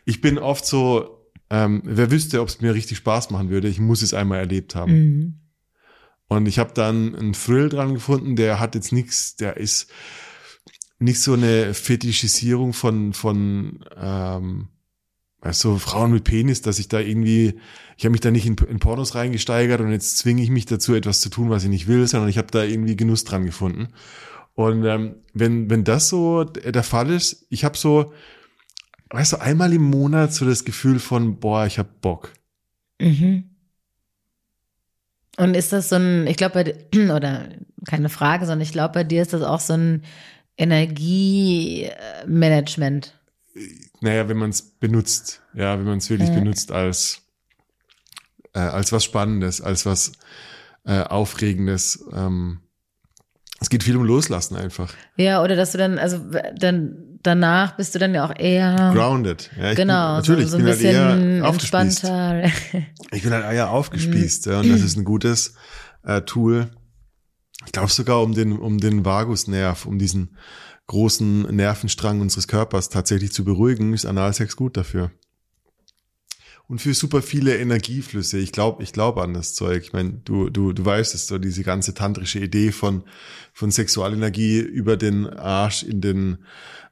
ich 0.03 0.19
bin 0.19 0.37
oft 0.37 0.65
so, 0.65 1.29
ähm, 1.49 1.81
wer 1.85 2.11
wüsste, 2.11 2.41
ob 2.41 2.49
es 2.49 2.59
mir 2.59 2.73
richtig 2.73 2.97
Spaß 2.97 3.29
machen 3.29 3.49
würde, 3.49 3.69
ich 3.69 3.79
muss 3.79 4.01
es 4.01 4.13
einmal 4.13 4.39
erlebt 4.39 4.75
haben. 4.75 4.93
Mhm. 4.93 5.33
Und 6.27 6.45
ich 6.47 6.59
habe 6.59 6.73
dann 6.73 7.15
einen 7.15 7.33
Thrill 7.33 7.69
dran 7.69 7.93
gefunden, 7.93 8.35
der 8.35 8.59
hat 8.59 8.75
jetzt 8.75 8.91
nichts, 8.91 9.37
der 9.37 9.55
ist 9.55 9.89
nicht 10.99 11.21
so 11.21 11.33
eine 11.33 11.73
Fetischisierung 11.73 12.73
von, 12.73 13.13
von 13.13 13.85
ähm, 13.95 14.67
weißt 15.43 15.63
du, 15.65 15.77
Frauen 15.77 16.11
mit 16.11 16.23
Penis, 16.23 16.61
dass 16.61 16.79
ich 16.79 16.87
da 16.87 16.99
irgendwie, 16.99 17.59
ich 17.97 18.05
habe 18.05 18.13
mich 18.13 18.21
da 18.21 18.31
nicht 18.31 18.45
in, 18.45 18.55
in 18.69 18.79
Pornos 18.79 19.13
reingesteigert 19.13 19.81
und 19.81 19.91
jetzt 19.91 20.17
zwinge 20.17 20.41
ich 20.41 20.49
mich 20.49 20.65
dazu, 20.65 20.95
etwas 20.95 21.19
zu 21.19 21.29
tun, 21.29 21.49
was 21.49 21.63
ich 21.63 21.69
nicht 21.69 21.87
will, 21.87 22.07
sondern 22.07 22.29
ich 22.29 22.37
habe 22.37 22.47
da 22.49 22.63
irgendwie 22.63 22.95
Genuss 22.95 23.25
dran 23.25 23.45
gefunden. 23.45 23.89
Und 24.55 24.85
ähm, 24.85 25.15
wenn, 25.33 25.69
wenn 25.69 25.83
das 25.83 26.07
so 26.07 26.45
der 26.45 26.83
Fall 26.83 27.09
ist, 27.09 27.45
ich 27.49 27.65
habe 27.65 27.77
so, 27.77 28.13
weißt 29.09 29.33
du, 29.33 29.41
einmal 29.41 29.73
im 29.73 29.83
Monat 29.83 30.33
so 30.33 30.45
das 30.45 30.63
Gefühl 30.63 30.99
von, 30.99 31.39
boah, 31.39 31.65
ich 31.65 31.77
hab 31.77 31.99
Bock. 32.01 32.31
Mhm. 33.01 33.49
Und 35.37 35.55
ist 35.55 35.73
das 35.73 35.89
so 35.89 35.97
ein, 35.97 36.25
ich 36.27 36.37
glaube, 36.37 36.63
oder 36.95 37.49
keine 37.85 38.07
Frage, 38.07 38.45
sondern 38.45 38.61
ich 38.61 38.71
glaube, 38.71 38.93
bei 38.93 39.03
dir 39.03 39.21
ist 39.21 39.33
das 39.33 39.41
auch 39.41 39.59
so 39.59 39.73
ein 39.73 40.03
Energiemanagement. 40.55 43.13
Naja, 44.03 44.27
wenn 44.27 44.37
man 44.37 44.49
es 44.49 44.61
benutzt, 44.61 45.41
ja, 45.53 45.77
wenn 45.77 45.85
man 45.85 45.97
es 45.99 46.09
wirklich 46.09 46.29
Ja. 46.29 46.35
benutzt 46.35 46.71
als, 46.71 47.21
äh, 48.53 48.59
als 48.59 48.91
was 48.91 49.03
Spannendes, 49.03 49.61
als 49.61 49.85
was 49.85 50.11
äh, 50.85 51.01
Aufregendes. 51.03 52.03
Ähm, 52.13 52.59
es 53.61 53.69
geht 53.69 53.83
viel 53.83 53.95
um 53.95 54.03
Loslassen 54.03 54.57
einfach. 54.57 54.93
Ja, 55.15 55.41
oder 55.41 55.55
dass 55.55 55.71
du 55.71 55.77
dann, 55.77 55.97
also 55.97 56.19
dann 56.57 57.17
danach 57.23 57.77
bist 57.77 57.95
du 57.95 57.99
dann 57.99 58.13
ja 58.13 58.25
auch 58.25 58.35
eher 58.37 58.91
Grounded. 58.93 59.49
Ja, 59.57 59.73
genau, 59.73 60.07
bin, 60.07 60.15
natürlich, 60.17 60.49
so, 60.49 60.57
so 60.57 60.57
ich 60.57 60.63
ein 60.63 60.67
halt 60.67 60.77
bisschen 60.81 61.43
aufgespießt. 61.43 62.03
entspannter. 62.03 62.51
Ich 63.11 63.23
bin 63.23 63.31
halt 63.31 63.45
eher 63.53 63.69
aufgespießt, 63.69 64.47
Mhm. 64.47 64.51
ja, 64.51 64.59
und 64.59 64.69
das 64.69 64.81
ist 64.81 64.97
ein 64.97 65.05
gutes 65.05 65.53
äh, 66.03 66.21
Tool. 66.23 66.71
Ich 67.65 67.71
glaube 67.71 67.89
sogar 67.91 68.21
um 68.21 68.33
den, 68.33 68.51
um 68.59 68.79
den 68.79 69.05
Vagusnerv, 69.05 69.85
um 69.85 69.97
diesen 69.99 70.35
großen 70.93 71.41
Nervenstrang 71.55 72.21
unseres 72.21 72.47
Körpers 72.47 72.89
tatsächlich 72.89 73.33
zu 73.33 73.43
beruhigen, 73.43 73.93
ist 73.93 74.05
Analsex 74.05 74.55
gut 74.55 74.77
dafür. 74.77 75.09
Und 76.67 76.79
für 76.79 76.93
super 76.93 77.23
viele 77.23 77.57
Energieflüsse. 77.57 78.37
Ich 78.37 78.51
glaube, 78.51 78.83
ich 78.83 78.93
glaube 78.93 79.23
an 79.23 79.33
das 79.33 79.55
Zeug. 79.55 79.83
Ich 79.83 79.93
meine, 79.93 80.13
du, 80.23 80.51
du, 80.51 80.71
du 80.71 80.85
weißt 80.85 81.15
es, 81.15 81.27
so 81.27 81.39
diese 81.39 81.63
ganze 81.63 81.95
tantrische 81.95 82.39
Idee 82.39 82.71
von, 82.71 83.03
von 83.53 83.71
Sexualenergie 83.71 84.59
über 84.59 84.95
den 84.95 85.27
Arsch 85.27 85.81
in 85.81 85.99
den, 85.99 86.37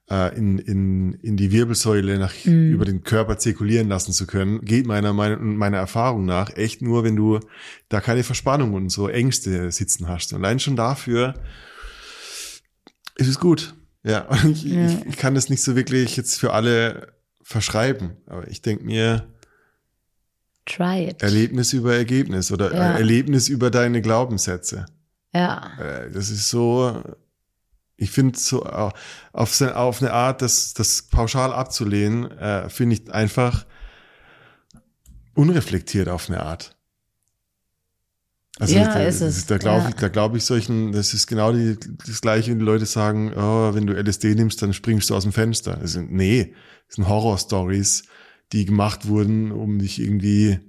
äh, 0.10 0.36
in, 0.36 0.58
in, 0.58 1.14
in 1.14 1.38
die 1.38 1.52
Wirbelsäule 1.52 2.18
nach, 2.18 2.34
über 2.44 2.86
den 2.86 3.04
Körper 3.04 3.38
zirkulieren 3.38 3.88
lassen 3.88 4.14
zu 4.14 4.26
können, 4.26 4.62
geht 4.62 4.88
meiner 4.88 5.14
Meinung, 5.14 5.58
meiner 5.58 5.78
Erfahrung 5.78 6.26
nach 6.26 6.50
echt 6.58 6.82
nur, 6.82 7.04
wenn 7.04 7.16
du 7.16 7.40
da 7.88 8.02
keine 8.02 8.24
Verspannung 8.24 8.74
und 8.74 8.90
so 8.90 9.08
Ängste 9.08 9.72
sitzen 9.72 10.08
hast. 10.08 10.34
Und 10.34 10.44
allein 10.44 10.60
schon 10.60 10.76
dafür 10.76 11.36
ist 13.16 13.28
es 13.28 13.40
gut. 13.40 13.76
Ja, 14.04 14.22
und 14.30 14.52
ich, 14.52 14.64
Ja. 14.64 14.88
ich, 15.08 15.18
kann 15.18 15.36
das 15.36 15.50
nicht 15.50 15.62
so 15.62 15.76
wirklich 15.76 16.18
jetzt 16.18 16.40
für 16.40 16.54
alle 16.54 17.14
verschreiben. 17.44 18.18
Aber 18.26 18.48
ich 18.48 18.62
denke 18.62 18.84
mir, 18.84 19.28
Try 20.66 21.10
it. 21.10 21.22
Erlebnis 21.24 21.74
über 21.74 21.96
Ergebnis 21.96 22.52
oder 22.52 22.74
Ja. 22.74 22.94
äh, 22.94 23.00
Erlebnis 23.00 23.48
über 23.50 23.70
deine 23.72 24.02
Glaubenssätze. 24.02 24.86
Ja. 25.34 25.72
Äh, 25.80 26.12
Das 26.12 26.30
ist 26.30 26.50
so, 26.50 27.02
ich 27.98 28.12
finde 28.12 28.38
so 28.40 28.66
au- 28.66 28.92
auf, 29.34 29.62
auf 29.62 30.02
eine 30.02 30.14
Art, 30.14 30.42
das, 30.42 30.74
das 30.74 31.04
pauschal 31.04 31.52
abzulehnen, 31.54 32.30
äh, 32.32 32.70
finde 32.70 32.96
ich 32.96 33.12
einfach 33.14 33.66
unreflektiert 35.34 36.10
auf 36.10 36.30
eine 36.30 36.42
Art. 36.42 36.76
Also 38.60 38.76
Ja, 38.76 38.94
da, 38.94 39.00
ist 39.04 39.22
es. 39.22 39.46
da 39.48 39.58
glaube 39.58 39.84
Ja. 39.84 39.90
ich, 39.90 39.96
da 39.96 40.08
glaube 40.10 40.38
ich 40.38 40.46
solchen, 40.46 40.92
das 40.92 41.14
ist 41.14 41.28
genau 41.28 41.52
die, 41.54 41.78
das 42.06 42.22
gleiche, 42.22 42.52
wenn 42.52 42.60
die 42.60 42.66
Leute 42.66 42.86
sagen, 42.86 43.34
oh, 43.36 43.74
wenn 43.74 43.88
du 43.88 43.94
LSD 43.94 44.36
nimmst, 44.36 44.62
dann 44.62 44.74
springst 44.74 45.10
du 45.10 45.16
aus 45.16 45.24
dem 45.24 45.32
Fenster. 45.32 45.78
Also, 45.80 46.02
nee, 46.02 46.54
das 46.88 46.96
sind 46.98 47.08
Horror-Stories, 47.08 48.04
die 48.52 48.66
gemacht 48.66 49.08
wurden, 49.08 49.52
um 49.52 49.80
dich 49.80 50.00
irgendwie 50.02 50.60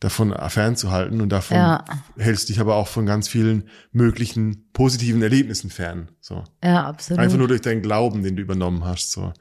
davon 0.00 0.34
fernzuhalten 0.48 1.20
und 1.20 1.28
davon 1.28 1.56
Ja. 1.58 1.84
hältst 2.18 2.48
dich 2.48 2.58
aber 2.58 2.74
auch 2.74 2.88
von 2.88 3.06
ganz 3.06 3.28
vielen 3.28 3.68
möglichen 3.92 4.68
positiven 4.72 5.22
Erlebnissen 5.22 5.70
fern. 5.70 6.08
So. 6.20 6.42
Ja, 6.64 6.86
absolut. 6.86 7.20
Einfach 7.20 7.38
nur 7.38 7.46
durch 7.46 7.60
deinen 7.60 7.82
Glauben, 7.82 8.24
den 8.24 8.34
du 8.34 8.42
übernommen 8.42 8.84
hast. 8.84 9.12
So. 9.12 9.32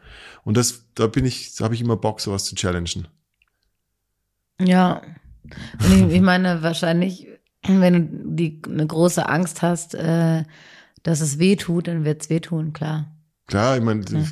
Und 0.43 0.57
das, 0.57 0.83
da 0.93 1.07
bin 1.07 1.25
ich, 1.25 1.55
da 1.55 1.63
habe 1.63 1.73
ich 1.73 1.81
immer 1.81 1.97
Bock, 1.97 2.21
sowas 2.21 2.43
zu 2.45 2.53
challengen. 2.53 3.07
Ja. 4.59 5.01
Und 5.83 6.09
ich, 6.09 6.15
ich 6.17 6.21
meine, 6.21 6.61
wahrscheinlich, 6.61 7.27
wenn 7.67 7.93
du 7.93 8.35
die, 8.35 8.61
eine 8.67 8.87
große 8.87 9.27
Angst 9.27 9.61
hast, 9.61 9.93
äh, 9.95 10.43
dass 11.03 11.21
es 11.21 11.39
weh 11.39 11.55
tut, 11.55 11.87
dann 11.87 12.05
wird 12.05 12.21
es 12.23 12.29
wehtun, 12.29 12.73
klar. 12.73 13.11
Klar, 13.47 13.77
ich 13.77 13.83
meine, 13.83 14.03
Ja. 14.09 14.23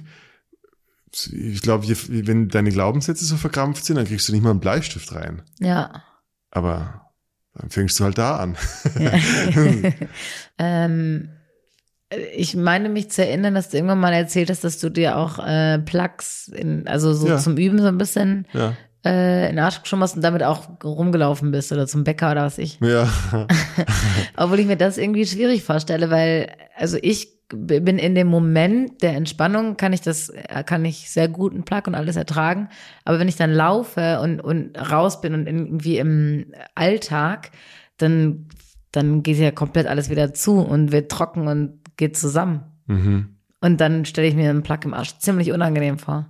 ich, 1.12 1.34
ich 1.34 1.62
glaube, 1.62 1.88
wenn 1.88 2.48
deine 2.50 2.70
Glaubenssätze 2.72 3.26
so 3.26 3.38
verkrampft 3.38 3.84
sind, 3.86 3.96
dann 3.98 4.06
kriegst 4.06 4.28
du 4.28 4.34
nicht 4.34 4.44
mal 4.44 4.52
einen 4.52 4.60
Bleistift 4.60 5.14
rein. 5.14 5.42
Ja. 5.60 6.04
Aber 6.52 7.12
dann 7.56 7.70
fängst 7.70 8.00
du 8.00 8.04
halt 8.06 8.18
da 8.18 8.38
an. 8.38 8.56
ähm, 10.58 11.30
ich 12.36 12.56
meine 12.56 12.90
mich 12.90 13.12
zu 13.12 13.24
erinnern, 13.26 13.54
dass 13.54 13.70
du 13.70 13.78
irgendwann 13.78 14.00
mal 14.00 14.14
erzählt 14.14 14.50
hast, 14.50 14.64
dass 14.64 14.80
du 14.80 14.90
dir 14.90 15.18
auch 15.18 15.38
äh, 15.40 15.78
Plugs, 15.80 16.48
in, 16.48 16.88
also 16.88 17.14
so 17.14 17.28
Ja. 17.28 17.38
zum 17.38 17.58
Üben 17.58 17.78
so 17.80 17.86
ein 17.88 17.98
bisschen 18.00 18.48
ja. 18.54 18.76
Äh, 19.06 19.50
in 19.50 19.56
den 19.56 19.60
Arsch 19.60 19.82
geschoben 19.82 20.04
hast 20.04 20.16
und 20.16 20.22
damit 20.22 20.44
auch 20.44 20.68
rumgelaufen 20.84 21.52
bist 21.52 21.72
oder 21.72 21.88
zum 21.88 22.04
Bäcker 22.04 22.32
oder 22.32 22.44
was 22.44 22.58
ich. 22.58 22.80
Ja. 22.82 23.08
Obwohl 24.38 24.60
ich 24.60 24.68
mir 24.68 24.78
das 24.78 24.98
irgendwie 24.98 25.26
schwierig 25.26 25.64
vorstelle, 25.64 26.10
weil, 26.10 26.52
also 26.76 26.98
ich 27.02 27.40
bin 27.52 27.98
in 27.98 28.14
dem 28.14 28.28
Moment 28.28 29.02
der 29.02 29.16
Entspannung, 29.16 29.76
kann 29.76 29.94
ich 29.94 30.02
das, 30.02 30.30
äh, 30.30 30.64
kann 30.64 30.86
ich 30.86 31.10
sehr 31.10 31.28
gut 31.28 31.54
einen 31.54 31.64
Plug 31.64 31.84
und 31.88 31.96
alles 31.96 32.16
ertragen. 32.16 32.70
Aber 33.06 33.20
wenn 33.20 33.28
ich 33.28 33.38
dann 33.38 33.52
laufe 33.52 34.20
und, 34.22 34.40
und 34.40 34.78
raus 34.78 35.22
bin 35.22 35.34
und 35.34 35.48
irgendwie 35.48 35.98
im 35.98 36.54
Alltag, 36.76 37.52
dann, 37.98 38.48
dann 38.92 39.24
geht 39.24 39.38
ja 39.38 39.52
komplett 39.52 39.88
alles 39.88 40.10
wieder 40.10 40.34
zu 40.34 40.60
und 40.60 40.92
wird 40.92 41.12
trocken 41.12 41.48
und 41.48 41.80
geht 41.98 42.18
zusammen. 42.18 42.64
mhm. 42.88 43.36
Und 43.62 43.82
dann 43.82 44.06
stelle 44.06 44.26
ich 44.26 44.36
mir 44.36 44.50
einen 44.50 44.64
Plug 44.64 44.80
im 44.86 44.94
Arsch 44.94 45.18
ziemlich 45.18 45.52
unangenehm 45.52 46.00
vor. 46.00 46.28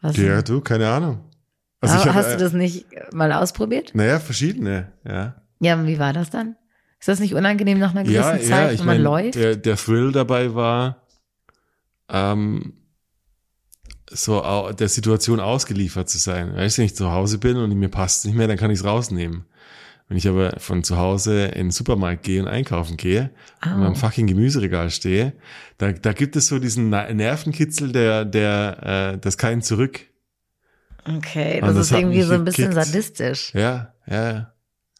Was 0.00 0.16
Ja, 0.16 0.42
du, 0.42 0.60
keine 0.60 0.88
Ahnung. 0.88 1.20
Also 1.80 1.94
Aber 1.94 2.04
hab, 2.06 2.14
hast 2.14 2.26
äh, 2.28 2.36
du 2.36 2.44
das 2.44 2.52
nicht 2.52 2.86
mal 3.12 3.32
ausprobiert? 3.32 3.94
Naja, 3.94 4.18
verschiedene, 4.18 4.92
ja. 5.06 5.34
Ja, 5.60 5.74
und 5.74 5.86
wie 5.86 5.98
war 5.98 6.12
das 6.12 6.30
dann? 6.30 6.56
Ist 7.00 7.08
das 7.08 7.20
nicht 7.20 7.34
unangenehm 7.34 7.78
nach 7.78 7.92
einer 7.92 8.02
gewissen 8.02 8.16
Ja, 8.16 8.38
Zeit, 8.40 8.48
ja, 8.48 8.68
wenn 8.70 8.76
man 8.78 8.86
meine, 8.86 9.02
läuft? 9.02 9.34
der, 9.36 9.56
der 9.56 9.76
Thrill 9.76 10.10
dabei 10.12 10.54
war, 10.54 11.02
ähm, 12.08 12.74
so 14.10 14.72
der 14.72 14.88
Situation 14.88 15.38
ausgeliefert 15.38 16.08
zu 16.08 16.18
sein. 16.18 16.56
Weißt 16.56 16.78
du, 16.78 16.80
wenn 16.80 16.86
ich 16.86 16.96
zu 16.96 17.12
Hause 17.12 17.38
bin 17.38 17.56
und 17.56 17.72
mir 17.78 17.88
passt 17.88 18.20
es 18.20 18.24
nicht 18.24 18.36
mehr, 18.36 18.48
dann 18.48 18.56
kann 18.56 18.70
ich 18.70 18.80
es 18.80 18.84
rausnehmen. 18.84 19.44
Wenn 20.08 20.16
ich 20.16 20.26
aber 20.26 20.54
von 20.58 20.82
zu 20.84 20.96
Hause 20.96 21.46
in 21.46 21.66
den 21.66 21.70
Supermarkt 21.70 22.22
gehe 22.22 22.40
und 22.42 22.48
einkaufen 22.48 22.96
gehe 22.96 23.30
und 23.62 23.82
Au. 23.82 23.86
am 23.86 23.94
fucking 23.94 24.26
Gemüseregal 24.26 24.90
stehe, 24.90 25.34
da, 25.76 25.92
da 25.92 26.12
gibt 26.14 26.34
es 26.34 26.46
so 26.46 26.58
diesen 26.58 26.88
Nervenkitzel, 26.88 27.92
der, 27.92 28.24
der, 28.24 29.12
äh, 29.14 29.18
das 29.18 29.36
kein 29.36 29.60
Zurück. 29.60 30.00
Okay, 31.04 31.60
Und 31.60 31.68
das, 31.68 31.76
das 31.76 31.90
ist 31.90 31.98
irgendwie 31.98 32.22
so 32.22 32.34
ein 32.34 32.44
bisschen 32.44 32.70
gekickt. 32.70 32.86
sadistisch. 32.86 33.54
Ja, 33.54 33.94
ja, 34.06 34.32
ja. 34.32 34.52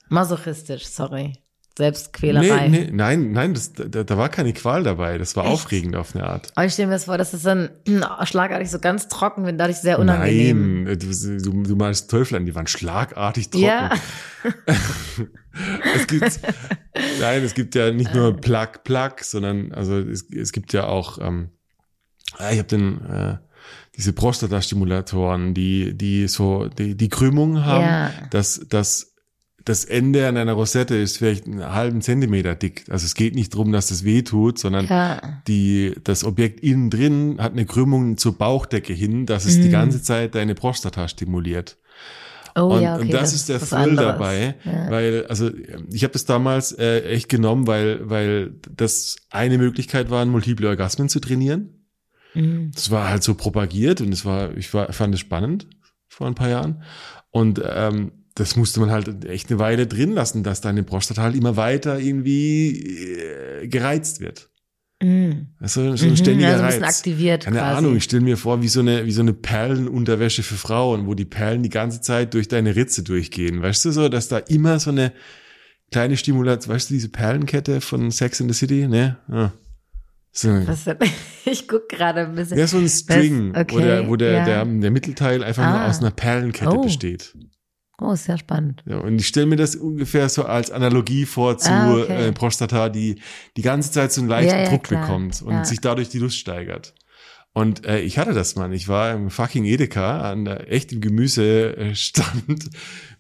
Masochistisch, 0.09 0.87
sorry. 0.87 1.33
Selbstquälerei. 1.79 2.69
Nee, 2.69 2.85
nee, 2.87 2.91
nein, 2.93 3.33
nein, 3.33 3.55
das, 3.55 3.73
da, 3.73 4.03
da 4.05 4.19
war 4.19 4.29
keine 4.29 4.53
Qual 4.53 4.83
dabei. 4.83 5.17
Das 5.17 5.35
war 5.37 5.45
Echt? 5.45 5.53
aufregend 5.55 5.97
auf 5.97 6.15
eine 6.15 6.25
Art. 6.27 6.53
Aber 6.55 6.67
ich 6.67 6.73
stelle 6.75 6.89
mir 6.89 6.95
das 6.95 7.05
vor, 7.05 7.17
dass 7.19 7.33
es 7.33 7.43
dann 7.45 7.71
schlagartig 8.25 8.71
so 8.71 8.79
ganz 8.81 9.09
trocken 9.09 9.47
wird, 9.47 9.59
dadurch 9.59 9.79
sehr 9.79 9.99
unangenehm. 9.99 10.85
Nein, 10.85 10.99
du, 10.99 11.39
du, 11.41 11.63
du 11.63 11.77
malst 11.77 12.11
Teufel 12.11 12.37
an, 12.37 12.47
die 12.47 12.55
waren 12.55 12.67
schlagartig 12.67 13.51
trocken. 13.51 13.65
Ja, 13.65 13.91
Es 15.95 16.07
gibt, 16.07 16.41
nein, 17.21 17.43
es 17.43 17.55
gibt 17.55 17.75
ja 17.75 17.91
nicht 17.91 18.15
nur 18.15 18.37
Plug, 18.37 18.69
Plug, 18.85 19.15
sondern 19.23 19.73
also 19.73 19.99
es, 19.99 20.29
es 20.31 20.53
gibt 20.53 20.73
ja 20.73 20.87
auch, 20.87 21.19
ähm, 21.19 21.51
ah, 22.37 22.51
ich 22.53 22.59
habe 22.59 22.69
den 22.69 23.05
äh, 23.05 23.37
diese 23.97 24.13
Prostata-Stimulatoren, 24.13 25.55
die 25.55 25.97
die 25.97 26.29
so 26.29 26.69
die, 26.69 26.97
die 26.97 27.09
Krümmung 27.09 27.65
haben, 27.65 27.83
Ja. 27.85 28.11
dass 28.31 28.67
dass 28.69 29.15
das 29.69 29.85
Ende 29.85 30.27
an 30.27 30.37
einer 30.37 30.55
Rosette 30.55 30.97
ist 30.97 31.19
vielleicht 31.19 31.47
einen 31.47 31.63
halben 31.73 32.01
Zentimeter 32.01 32.55
dick. 32.55 32.85
Also 32.89 33.05
es 33.05 33.15
geht 33.15 33.35
nicht 33.35 33.55
drum, 33.55 33.71
dass 33.73 33.89
das 33.89 34.03
weh 34.05 34.23
tut, 34.23 34.59
sondern 34.59 34.87
ja. 34.87 35.21
die, 35.47 35.95
das 36.05 36.25
Objekt 36.25 36.61
innen 36.61 36.89
drin 36.91 37.37
hat 37.39 37.53
eine 37.53 37.67
Krümmung 37.67 38.17
zur 38.17 38.39
Bauchdecke 38.39 38.93
hin, 38.93 39.27
dass 39.27 39.45
es 39.45 39.59
Mhm. 39.59 39.63
die 39.63 39.69
ganze 39.69 40.03
Zeit 40.03 40.35
deine 40.35 40.55
Prostata 40.55 41.07
stimuliert. 41.09 41.77
Oh 42.57 42.75
und, 42.75 42.83
ja, 42.83 42.95
okay. 42.97 43.03
und 43.05 43.13
das, 43.13 43.35
ist 43.35 43.49
der 43.49 43.61
Thrill 43.61 43.95
dabei, 43.95 44.57
Ja. 44.65 44.91
weil 44.91 45.27
also 45.29 45.51
ich 45.93 46.03
habe 46.03 46.13
das 46.13 46.25
damals 46.25 46.73
äh, 46.73 47.03
echt 47.03 47.29
genommen, 47.29 47.67
weil 47.67 48.01
weil 48.09 48.55
das 48.75 49.17
eine 49.31 49.59
Möglichkeit 49.59 50.11
war, 50.11 50.25
multiple 50.25 50.67
Orgasmen 50.69 51.09
zu 51.09 51.21
trainieren. 51.21 51.85
Mhm. 52.35 52.73
Das 52.75 52.91
war 52.91 53.11
halt 53.11 53.23
so 53.23 53.35
propagiert 53.35 54.01
und 54.01 54.13
es 54.13 54.25
war 54.25 54.57
ich 54.57 54.73
war, 54.75 54.93
fand 54.93 55.15
es 55.15 55.21
spannend 55.21 55.69
vor 56.09 56.27
ein 56.27 56.35
paar 56.35 56.49
Jahren 56.49 56.83
und 57.31 57.61
ähm, 57.65 58.13
das 58.39 58.57
musste 58.57 58.81
man 58.81 58.91
halt 58.91 59.25
echt 59.27 59.51
eine 59.51 59.59
Weile 59.59 59.87
drin 59.87 60.13
lassen, 60.13 60.43
dass 60.43 60.61
deine 60.61 60.83
Prostata 60.83 61.23
halt 61.23 61.37
immer 61.37 61.57
weiter 61.57 61.99
irgendwie 62.01 62.81
äh, 62.81 63.69
gereizt 63.69 64.21
wird. 64.21 64.49
Mhm. 65.03 65.49
Also 65.61 65.95
so 65.97 66.05
ein 66.07 66.11
Mhm, 66.13 66.17
ständiger 66.17 66.49
also 66.49 66.63
ein 66.63 66.67
bisschen 66.69 66.85
Reiz. 66.85 66.97
aktiviert 66.99 67.45
Keine 67.45 67.59
quasi. 67.59 67.77
Ahnung, 67.79 67.97
ich 67.97 68.05
stelle 68.05 68.23
mir 68.23 68.37
vor, 68.37 68.63
wie 68.63 68.69
so 68.69 68.81
eine, 68.81 69.07
wie 69.07 69.13
so 69.13 69.21
eine 69.21 69.33
Perlenunterwäsche 69.33 70.43
für 70.43 70.57
Frauen, 70.57 71.07
wo 71.07 71.15
die 71.15 71.25
Perlen 71.25 71.63
die 71.63 71.69
ganze 71.69 72.01
Zeit 72.01 72.35
durch 72.35 72.49
deine 72.49 72.75
Ritze 72.75 73.03
durchgehen. 73.05 73.63
Weißt 73.63 73.85
du 73.85 73.91
so, 73.93 74.09
dass 74.09 74.27
da 74.29 74.39
immer 74.39 74.81
so 74.81 74.91
eine 74.91 75.13
kleine 75.93 76.17
Stimulation, 76.17 76.75
weißt 76.75 76.91
du, 76.91 76.95
diese 76.95 77.09
Perlenkette 77.11 77.81
von 77.81 78.11
Sex 78.11 78.41
in 78.41 78.49
the 78.49 78.55
City, 78.55 78.89
ne? 78.89 79.19
Ja. 79.31 79.53
So, 80.33 80.49
Was? 80.67 80.85
Ich 81.45 81.67
guck 81.67 81.89
gerade 81.89 82.27
ein 82.27 82.35
bisschen. 82.35 82.59
ja, 82.59 82.67
so 82.67 82.77
ein 82.79 82.89
String, 82.89 83.55
okay, 83.57 83.67
wo 83.75 83.79
der, 83.79 84.09
wo 84.09 84.17
der, 84.17 84.33
ja. 84.33 84.45
der, 84.45 84.65
der 84.67 84.91
Mittelteil 84.91 85.43
einfach 85.43 85.65
nur 85.65 85.81
Ah. 85.81 85.89
aus 85.89 86.01
einer 86.01 86.11
Perlenkette 86.11 86.71
Oh. 86.77 86.83
besteht. 86.83 87.35
Oh, 88.01 88.15
sehr 88.15 88.39
spannend. 88.39 88.83
Ja, 88.87 88.99
und 88.99 89.19
ich 89.21 89.27
stelle 89.27 89.47
mir 89.47 89.57
das 89.57 89.75
ungefähr 89.75 90.29
so 90.29 90.45
als 90.45 90.71
Analogie 90.71 91.27
vor 91.27 91.59
zu 91.59 91.71
Ah, 91.73 91.95
okay. 91.95 92.29
äh, 92.29 92.33
Prostata, 92.33 92.89
die 92.89 93.21
die 93.57 93.63
ganze 93.63 93.91
Zeit 93.91 94.13
so 94.13 94.21
einen 94.21 94.31
leichten 94.31 94.55
Ja, 94.55 94.63
ja, 94.63 94.69
Druck 94.71 94.85
klar. 94.85 95.01
bekommt 95.03 95.43
und 95.43 95.53
Ja. 95.53 95.65
sich 95.65 95.81
dadurch 95.81 96.09
die 96.09 96.21
Lust 96.21 96.37
steigert. 96.39 96.95
Und 97.55 97.85
äh, 97.87 97.99
ich 98.01 98.19
hatte 98.19 98.35
das, 98.35 98.55
Mann. 98.55 98.73
Ich 98.73 98.87
war 98.87 99.13
im 99.13 99.31
fucking 99.31 99.65
Edeka 99.65 100.31
an 100.31 100.45
der 100.45 100.71
echtem 100.73 101.01
Gemüsestand. 101.01 102.71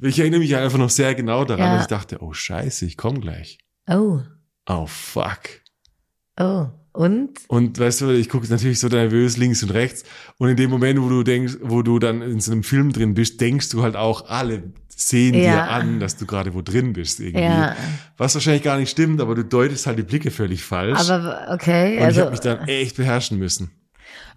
Ich 0.01 0.19
erinnere 0.21 0.41
mich 0.41 0.55
einfach 0.55 0.79
noch 0.79 0.91
sehr 0.91 1.15
genau 1.17 1.45
daran, 1.45 1.73
dass 1.73 1.83
ich 1.83 1.89
dachte, 1.89 2.19
oh 2.23 2.33
scheiße, 2.33 2.87
ich 2.87 2.97
komme 2.97 3.19
gleich. 3.21 3.59
Oh, 3.89 4.21
Oh 4.69 4.87
fuck. 4.87 5.41
oh. 6.39 6.67
Und? 6.99 7.31
Und 7.47 7.79
weißt 7.79 8.01
du, 8.01 8.11
ich 8.11 8.29
gucke 8.29 8.49
natürlich 8.49 8.81
so 8.81 8.89
nervös 8.89 9.37
links 9.37 9.63
und 9.63 9.71
rechts. 9.71 10.03
Und 10.39 10.49
in 10.49 10.57
dem 10.57 10.69
Moment, 10.69 11.01
wo 11.01 11.09
du 11.09 11.23
denkst, 11.23 11.59
wo 11.63 11.83
du 11.83 12.01
dann 12.01 12.23
in 12.23 12.41
so 12.41 12.51
einem 12.51 12.65
Film 12.65 12.93
drin 12.93 13.15
bist, 13.15 13.41
denkst 13.41 13.69
du 13.69 13.85
halt 13.85 13.95
auch, 13.95 14.29
alle 14.29 14.65
sehen 14.89 15.35
dir 15.35 15.43
Ja. 15.45 15.67
an, 15.69 16.01
dass 16.01 16.17
du 16.17 16.27
gerade 16.27 16.55
wo 16.55 16.61
drin 16.61 16.95
bist 16.95 17.21
irgendwie. 17.21 17.45
Ja. 17.45 17.77
Was 18.17 18.35
wahrscheinlich 18.35 18.65
gar 18.65 18.79
nicht 18.79 18.91
stimmt, 18.91 19.21
aber 19.21 19.37
du 19.37 19.45
deutest 19.45 19.87
halt 19.87 19.97
die 19.97 20.03
Blicke 20.03 20.33
völlig 20.33 20.65
falsch. 20.65 21.09
Aber 21.09 21.47
okay, 21.53 21.93
und 21.93 21.99
ich 21.99 22.03
also. 22.05 22.21
habe 22.23 22.31
mich 22.33 22.41
dann 22.41 22.67
echt 22.67 22.97
beherrschen 22.97 23.39
müssen. 23.39 23.71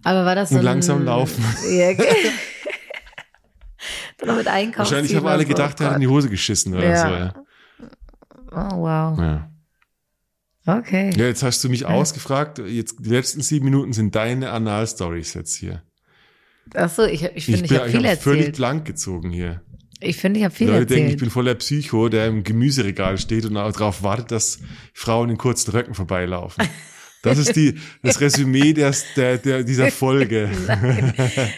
aber 0.04 0.24
war 0.24 0.36
das 0.36 0.50
so 0.50 0.56
und 0.56 0.60
ein, 0.62 0.66
langsam 0.66 1.04
laufen. 1.04 1.44
Ja, 1.68 1.90
okay. 1.90 2.06
dann 4.20 4.38
mit 4.38 4.48
Einkaufen. 4.48 4.92
Wahrscheinlich 4.92 5.16
haben 5.16 5.26
alle 5.26 5.46
gedacht, 5.46 5.80
er 5.82 5.88
hat 5.88 5.96
in 5.96 6.02
die 6.02 6.08
Hose 6.08 6.30
geschissen 6.30 6.76
oder 6.76 6.88
Ja. 6.88 7.08
so. 7.08 7.08
Ja. 7.08 7.34
Oh, 8.52 8.78
wow. 8.82 9.18
Ja. 9.20 9.51
Okay. 10.66 11.10
ja, 11.16 11.26
jetzt 11.26 11.42
hast 11.44 11.64
du 11.64 11.70
mich 11.70 11.86
ausgefragt. 11.86 12.60
Jetzt 12.60 12.98
die 13.00 13.10
letzten 13.10 13.42
sieben 13.42 13.66
Minuten 13.66 13.94
sind 13.94 14.14
deine 14.16 14.52
Anal-Stories 14.52 15.34
jetzt 15.34 15.56
hier. 15.56 15.82
Ach 16.76 16.90
so, 16.90 17.04
ich, 17.04 17.24
ich 17.24 17.36
Ich, 17.36 17.46
finde, 17.46 17.66
ich, 17.66 17.70
bin 17.70 17.80
habe 17.80 17.90
ich 17.90 17.96
viel 17.96 18.08
hab 18.08 18.22
völlig 18.22 18.40
erzählt. 18.42 18.56
blank 18.58 18.86
gezogen 18.86 19.32
hier. 19.32 19.62
Ich 20.00 20.18
finde, 20.18 20.40
ich 20.40 20.46
habe 20.46 20.54
viel 20.54 20.68
Leute 20.68 20.86
denken, 20.86 21.06
ich 21.06 21.14
erzählt. 21.14 21.20
bin 21.20 21.30
voller 21.32 21.56
Psycho, 21.56 22.10
der 22.10 22.28
im 22.28 22.44
Gemüseregal 22.44 23.18
steht 23.18 23.46
und 23.46 23.56
darauf 23.56 24.04
wartet, 24.04 24.32
dass 24.32 24.60
Frauen 24.94 25.30
in 25.30 25.38
kurzen 25.38 25.72
Röcken 25.72 25.94
vorbeilaufen. 25.94 26.64
Das 27.24 27.38
ist 27.38 27.56
die, 27.56 27.76
das 28.02 28.20
Resümee 28.20 28.74
der, 28.74 28.94
der, 29.16 29.38
der, 29.38 29.64
dieser 29.64 29.92
Folge. 29.92 30.50
Nein. 30.68 31.14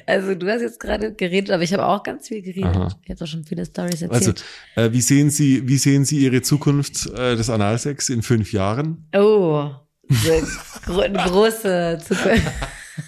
Also 0.05 0.35
du 0.35 0.51
hast 0.51 0.61
jetzt 0.61 0.79
gerade 0.79 1.13
geredet, 1.13 1.51
aber 1.51 1.63
ich 1.63 1.73
habe 1.73 1.85
auch 1.85 2.03
ganz 2.03 2.27
viel 2.27 2.41
geredet. 2.41 2.75
Aha. 2.75 2.87
Ich 3.03 3.09
habe 3.09 3.19
doch 3.19 3.27
schon 3.27 3.45
viele 3.45 3.65
Stories 3.65 4.03
Also, 4.03 4.31
erzählt. 4.31 4.43
äh, 4.75 4.91
wie 4.91 5.01
sehen 5.01 5.29
Sie, 5.29 5.67
wie 5.67 5.77
sehen 5.77 6.03
Sie 6.05 6.17
Ihre 6.17 6.41
Zukunft 6.41 7.07
äh, 7.17 7.35
des 7.35 7.49
Analsex 7.49 8.09
in 8.09 8.21
fünf 8.21 8.51
Jahren? 8.51 9.07
oh, 9.15 9.71
gro 10.85 10.99
eine 10.99 11.17
große 11.17 11.99
Zukunft. 12.05 12.51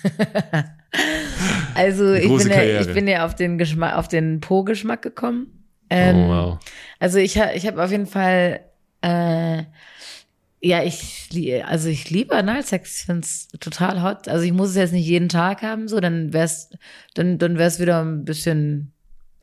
also 1.75 2.13
ich 2.13 2.27
bin, 2.27 2.49
ja, 2.49 2.81
ich 2.81 2.93
bin 2.93 3.07
ja 3.07 3.25
auf 3.25 3.35
den 3.35 3.57
Geschmack, 3.57 3.95
auf 3.97 4.07
den 4.07 4.39
Po-Geschmack 4.39 5.01
gekommen. 5.01 5.47
Ähm, 5.89 6.15
oh, 6.15 6.27
wow. 6.29 6.59
Also 6.99 7.19
ich 7.19 7.37
habe 7.37 7.53
ich 7.53 7.67
hab 7.67 7.77
auf 7.77 7.91
jeden 7.91 8.07
Fall, 8.07 8.61
äh, 9.01 9.63
ja, 10.65 10.81
ich, 10.83 11.29
also 11.67 11.89
ich 11.89 12.09
liebe 12.09 12.35
Analsex. 12.35 12.99
Ich 13.01 13.05
find's 13.05 13.47
total 13.59 14.01
hot. 14.01 14.27
Also 14.27 14.43
ich 14.43 14.51
muss 14.51 14.69
es 14.69 14.75
jetzt 14.75 14.93
nicht 14.93 15.05
jeden 15.05 15.29
Tag 15.29 15.61
haben, 15.61 15.87
so, 15.87 15.99
dann 15.99 16.33
wär's, 16.33 16.71
dann, 17.13 17.37
dann 17.37 17.59
wär's 17.59 17.79
wieder 17.79 18.01
ein 18.01 18.25
bisschen, 18.25 18.91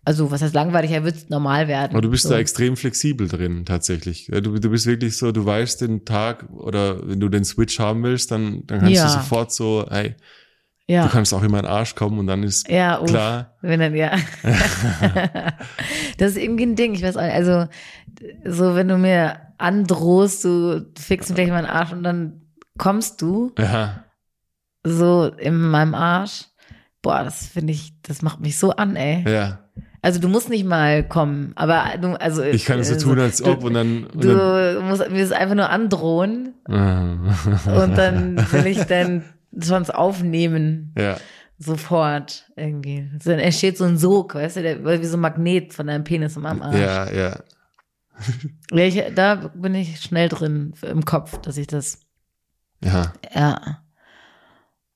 also 0.05 0.33
was 0.33 0.43
heißt 0.43 0.53
langweilig, 0.53 0.91
er 0.91 1.05
wird 1.05 1.31
normal 1.31 1.69
werden. 1.69 1.93
Aber 1.93 2.01
du 2.01 2.11
bist 2.11 2.25
so. 2.25 2.31
da 2.31 2.39
extrem 2.39 2.77
flexibel 2.77 3.29
drin, 3.29 3.65
tatsächlich. 3.65 4.27
Du, 4.33 4.41
du 4.59 4.71
bist 4.71 4.87
wirklich 4.87 5.17
so, 5.17 5.31
du 5.31 5.47
weißt 5.47 5.83
den 5.83 6.05
Tag 6.05 6.51
oder 6.51 7.09
wenn 7.09 7.21
du 7.21 7.29
den 7.29 7.45
Switch 7.45 7.79
haben 7.79 8.03
willst, 8.03 8.33
dann, 8.33 8.67
dann 8.67 8.81
kannst 8.81 8.95
Ja. 8.95 9.05
du 9.07 9.13
sofort 9.13 9.53
so, 9.53 9.87
hey, 9.89 10.17
ja. 10.89 11.05
du 11.05 11.09
kannst 11.09 11.33
auch 11.33 11.45
immer 11.45 11.61
in 11.61 11.67
den 11.67 11.71
Arsch 11.73 11.95
kommen 11.95 12.19
und 12.19 12.27
dann 12.27 12.43
ist 12.43 12.69
Ja, 12.69 13.01
uff. 13.01 13.07
klar. 13.09 13.55
Wenn 13.61 13.79
dann, 13.79 13.95
ja. 13.95 14.17
das 16.19 16.33
ist 16.33 16.37
irgendwie 16.39 16.67
ein 16.67 16.75
Ding, 16.75 16.95
ich 16.95 17.03
weiß 17.03 17.17
auch 17.17 17.23
nicht. 17.23 17.35
Also, 17.35 17.69
so, 18.45 18.75
wenn 18.75 18.89
du 18.89 18.99
mir 18.99 19.37
androhst, 19.63 20.45
du 20.45 20.85
fixst 20.99 21.31
mir 21.31 21.37
gleich 21.37 21.51
meinen 21.51 21.67
Arsch 21.67 21.93
und 21.93 22.03
dann 22.03 22.43
kommst 22.79 23.23
du 23.23 23.53
Ja, 23.59 24.05
so 24.85 25.27
in 25.39 25.61
meinem 25.61 25.95
Arsch. 25.95 26.45
Boah, 27.03 27.25
das 27.25 27.47
finde 27.47 27.73
ich, 27.73 27.95
das 28.03 28.23
macht 28.23 28.41
mich 28.41 28.59
so 28.59 28.71
an, 28.71 28.97
ey. 28.97 29.25
ja. 29.31 29.59
Also 30.05 30.19
du 30.19 30.29
musst 30.29 30.51
nicht 30.51 30.65
mal 30.67 31.07
kommen, 31.07 31.53
aber 31.55 31.85
du, 32.01 32.21
also 32.21 32.43
Ich 32.43 32.65
kann 32.65 32.81
es 32.81 32.89
so 32.89 32.95
also, 32.95 33.09
tun, 33.11 33.21
als 33.21 33.41
ob 33.41 33.61
du, 33.61 33.67
und 33.69 33.75
dann, 33.75 34.05
und 34.07 34.25
du 34.25 34.35
dann 34.35 34.89
musst 34.89 35.09
mir 35.09 35.21
das 35.21 35.31
einfach 35.31 35.55
nur 35.55 35.71
androhen 35.71 36.55
Ah. 36.69 37.19
und 37.85 37.97
dann 37.97 38.37
will 38.53 38.67
ich 38.67 38.83
dann 38.83 39.23
schon 39.61 39.89
aufnehmen 39.91 40.93
ja. 40.99 41.19
sofort 41.57 42.51
irgendwie. 42.57 43.09
So, 43.23 43.31
Dann 43.31 43.39
entsteht 43.39 43.79
so 43.79 43.85
ein 43.85 43.97
Sog, 43.97 44.35
weißt 44.35 44.57
du, 44.57 44.63
der, 44.63 44.85
wie 45.01 45.05
so 45.05 45.17
ein 45.17 45.21
Magnet 45.21 45.73
von 45.73 45.87
deinem 45.87 46.03
Penis 46.03 46.35
in 46.35 46.43
meinem 46.43 46.63
Arsch. 46.63 46.79
Ja, 46.81 47.09
ja. 47.09 47.39
Ja, 48.73 48.85
ich, 48.85 49.03
da 49.15 49.35
bin 49.55 49.75
ich 49.75 50.01
schnell 50.01 50.29
drin 50.29 50.75
im 50.83 51.05
Kopf, 51.05 51.39
dass 51.39 51.57
ich 51.57 51.67
das, 51.67 52.01
Ja. 52.83 53.13
ja. 53.35 53.83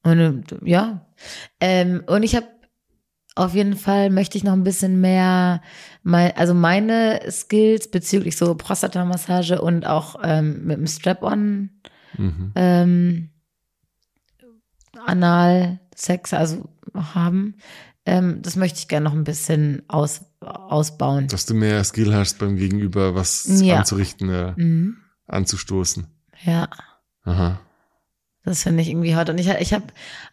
Und 0.02 0.44
ja. 0.62 1.06
Ähm, 1.60 2.04
und 2.06 2.22
ich 2.22 2.36
habe 2.36 2.46
auf 3.34 3.54
jeden 3.54 3.76
Fall 3.76 4.08
möchte 4.08 4.38
ich 4.38 4.44
noch 4.44 4.54
ein 4.54 4.64
bisschen 4.64 5.00
mehr, 5.00 5.60
mein, 6.02 6.34
also 6.36 6.54
meine 6.54 7.20
Skills 7.30 7.90
bezüglich 7.90 8.36
so 8.36 8.54
Prostatamassage 8.54 9.60
und 9.60 9.86
auch 9.86 10.16
ähm, 10.22 10.64
mit 10.64 10.78
dem 10.78 10.86
Strap-on 10.86 11.70
Mhm. 12.18 12.52
ähm, 12.54 13.30
Analsex, 15.04 16.32
also 16.32 16.68
haben. 16.94 17.56
Ähm, 18.06 18.40
das 18.40 18.56
möchte 18.56 18.78
ich 18.78 18.88
gerne 18.88 19.04
noch 19.04 19.12
ein 19.12 19.24
bisschen 19.24 19.82
aus, 19.88 20.22
ausbauen. 20.46 21.28
Dass 21.28 21.46
du 21.46 21.54
mehr 21.54 21.82
Skill 21.84 22.14
hast 22.14 22.38
beim 22.38 22.56
Gegenüber, 22.56 23.14
was 23.14 23.60
Ja. 23.62 23.78
anzurichten, 23.78 24.28
äh, 24.30 24.52
Mhm. 24.56 24.96
anzustoßen. 25.26 26.06
Ja. 26.44 26.68
Aha. 27.24 27.60
Das 28.44 28.62
finde 28.62 28.82
ich 28.82 28.88
irgendwie 28.90 29.16
hot. 29.16 29.28
Und 29.28 29.38
ich, 29.38 29.48
ich 29.48 29.72
habe 29.74 29.86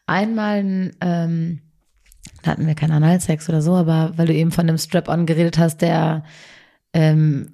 einmal, 0.05 0.59
ein, 0.59 0.95
ähm, 1.01 1.61
da 2.43 2.51
hatten 2.51 2.67
wir 2.67 2.75
keinen 2.75 2.91
Analsex 2.91 3.49
oder 3.49 3.61
so, 3.61 3.73
aber 3.75 4.13
weil 4.17 4.27
du 4.27 4.33
eben 4.33 4.51
von 4.51 4.67
dem 4.67 4.77
Strap-on 4.77 5.25
geredet 5.25 5.57
hast, 5.57 5.77
der 5.81 6.23
ähm, 6.95 7.49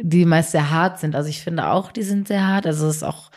die 0.00 0.24
meist 0.24 0.52
sehr 0.52 0.70
hart 0.70 0.98
sind. 0.98 1.14
Also 1.14 1.28
ich 1.28 1.42
finde 1.42 1.68
auch, 1.68 1.92
die 1.92 2.02
sind 2.02 2.26
sehr 2.26 2.46
hart. 2.46 2.66
Also 2.66 2.86
es 2.86 2.96
ist 2.96 3.02
auch 3.02 3.30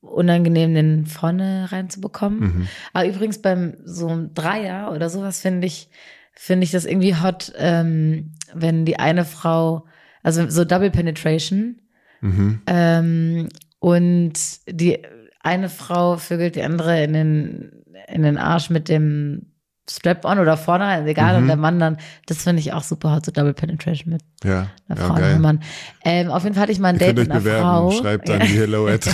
unangenehm, 0.00 0.74
den 0.74 1.04
vorne 1.06 1.70
reinzubekommen. 1.70 2.40
Mhm. 2.40 2.68
Aber 2.94 3.06
übrigens 3.06 3.42
beim 3.42 3.74
so 3.84 4.08
einem 4.08 4.32
Dreier 4.32 4.92
oder 4.92 5.10
sowas 5.10 5.40
finde 5.40 5.66
ich, 5.66 5.90
finde 6.36 6.64
ich 6.64 6.70
das 6.72 6.84
irgendwie 6.84 7.14
hot, 7.16 7.52
ähm, 7.56 8.32
wenn 8.52 8.84
die 8.84 8.98
eine 8.98 9.24
Frau, 9.24 9.86
also 10.22 10.48
so 10.50 10.64
Double 10.64 10.90
Penetration, 10.90 11.80
Mhm. 12.20 12.62
ähm, 12.66 13.48
und 13.80 14.32
die 14.66 14.98
eine 15.40 15.68
Frau 15.68 16.16
vögelt 16.16 16.56
die 16.56 16.62
andere 16.62 17.04
in 17.04 17.12
den, 17.12 17.72
in 18.08 18.22
den 18.22 18.38
Arsch 18.38 18.70
mit 18.70 18.88
dem 18.88 19.50
Strap-on 19.90 20.38
oder 20.38 20.56
vorne 20.56 21.06
egal, 21.06 21.34
Mhm. 21.34 21.42
und 21.42 21.46
der 21.48 21.56
Mann 21.56 21.78
dann, 21.78 21.98
das 22.24 22.42
finde 22.44 22.60
ich 22.60 22.72
auch 22.72 22.82
super 22.82 23.14
hot, 23.14 23.26
so 23.26 23.30
Double 23.32 23.52
Penetration 23.52 24.14
mit 24.14 24.22
Ja, 24.42 24.70
einer 24.88 24.98
ja 25.00 25.06
Frau 25.06 25.14
und 25.16 25.22
einem. 25.22 25.42
Mann. 25.42 25.60
Ähm, 26.02 26.30
auf 26.30 26.42
jeden 26.44 26.54
Fall 26.54 26.62
hatte 26.62 26.72
ich 26.72 26.78
mal 26.78 26.88
ein 26.88 26.94
Ihr 26.94 27.00
Date 27.00 27.18
mit 27.18 27.30
einer 27.30 27.40
bewerben. 27.40 27.62
Frau. 27.62 27.90
Schreibt 27.90 28.30
an 28.30 28.40
die 28.40 28.58
Hello 28.58 28.88
at. 28.88 29.06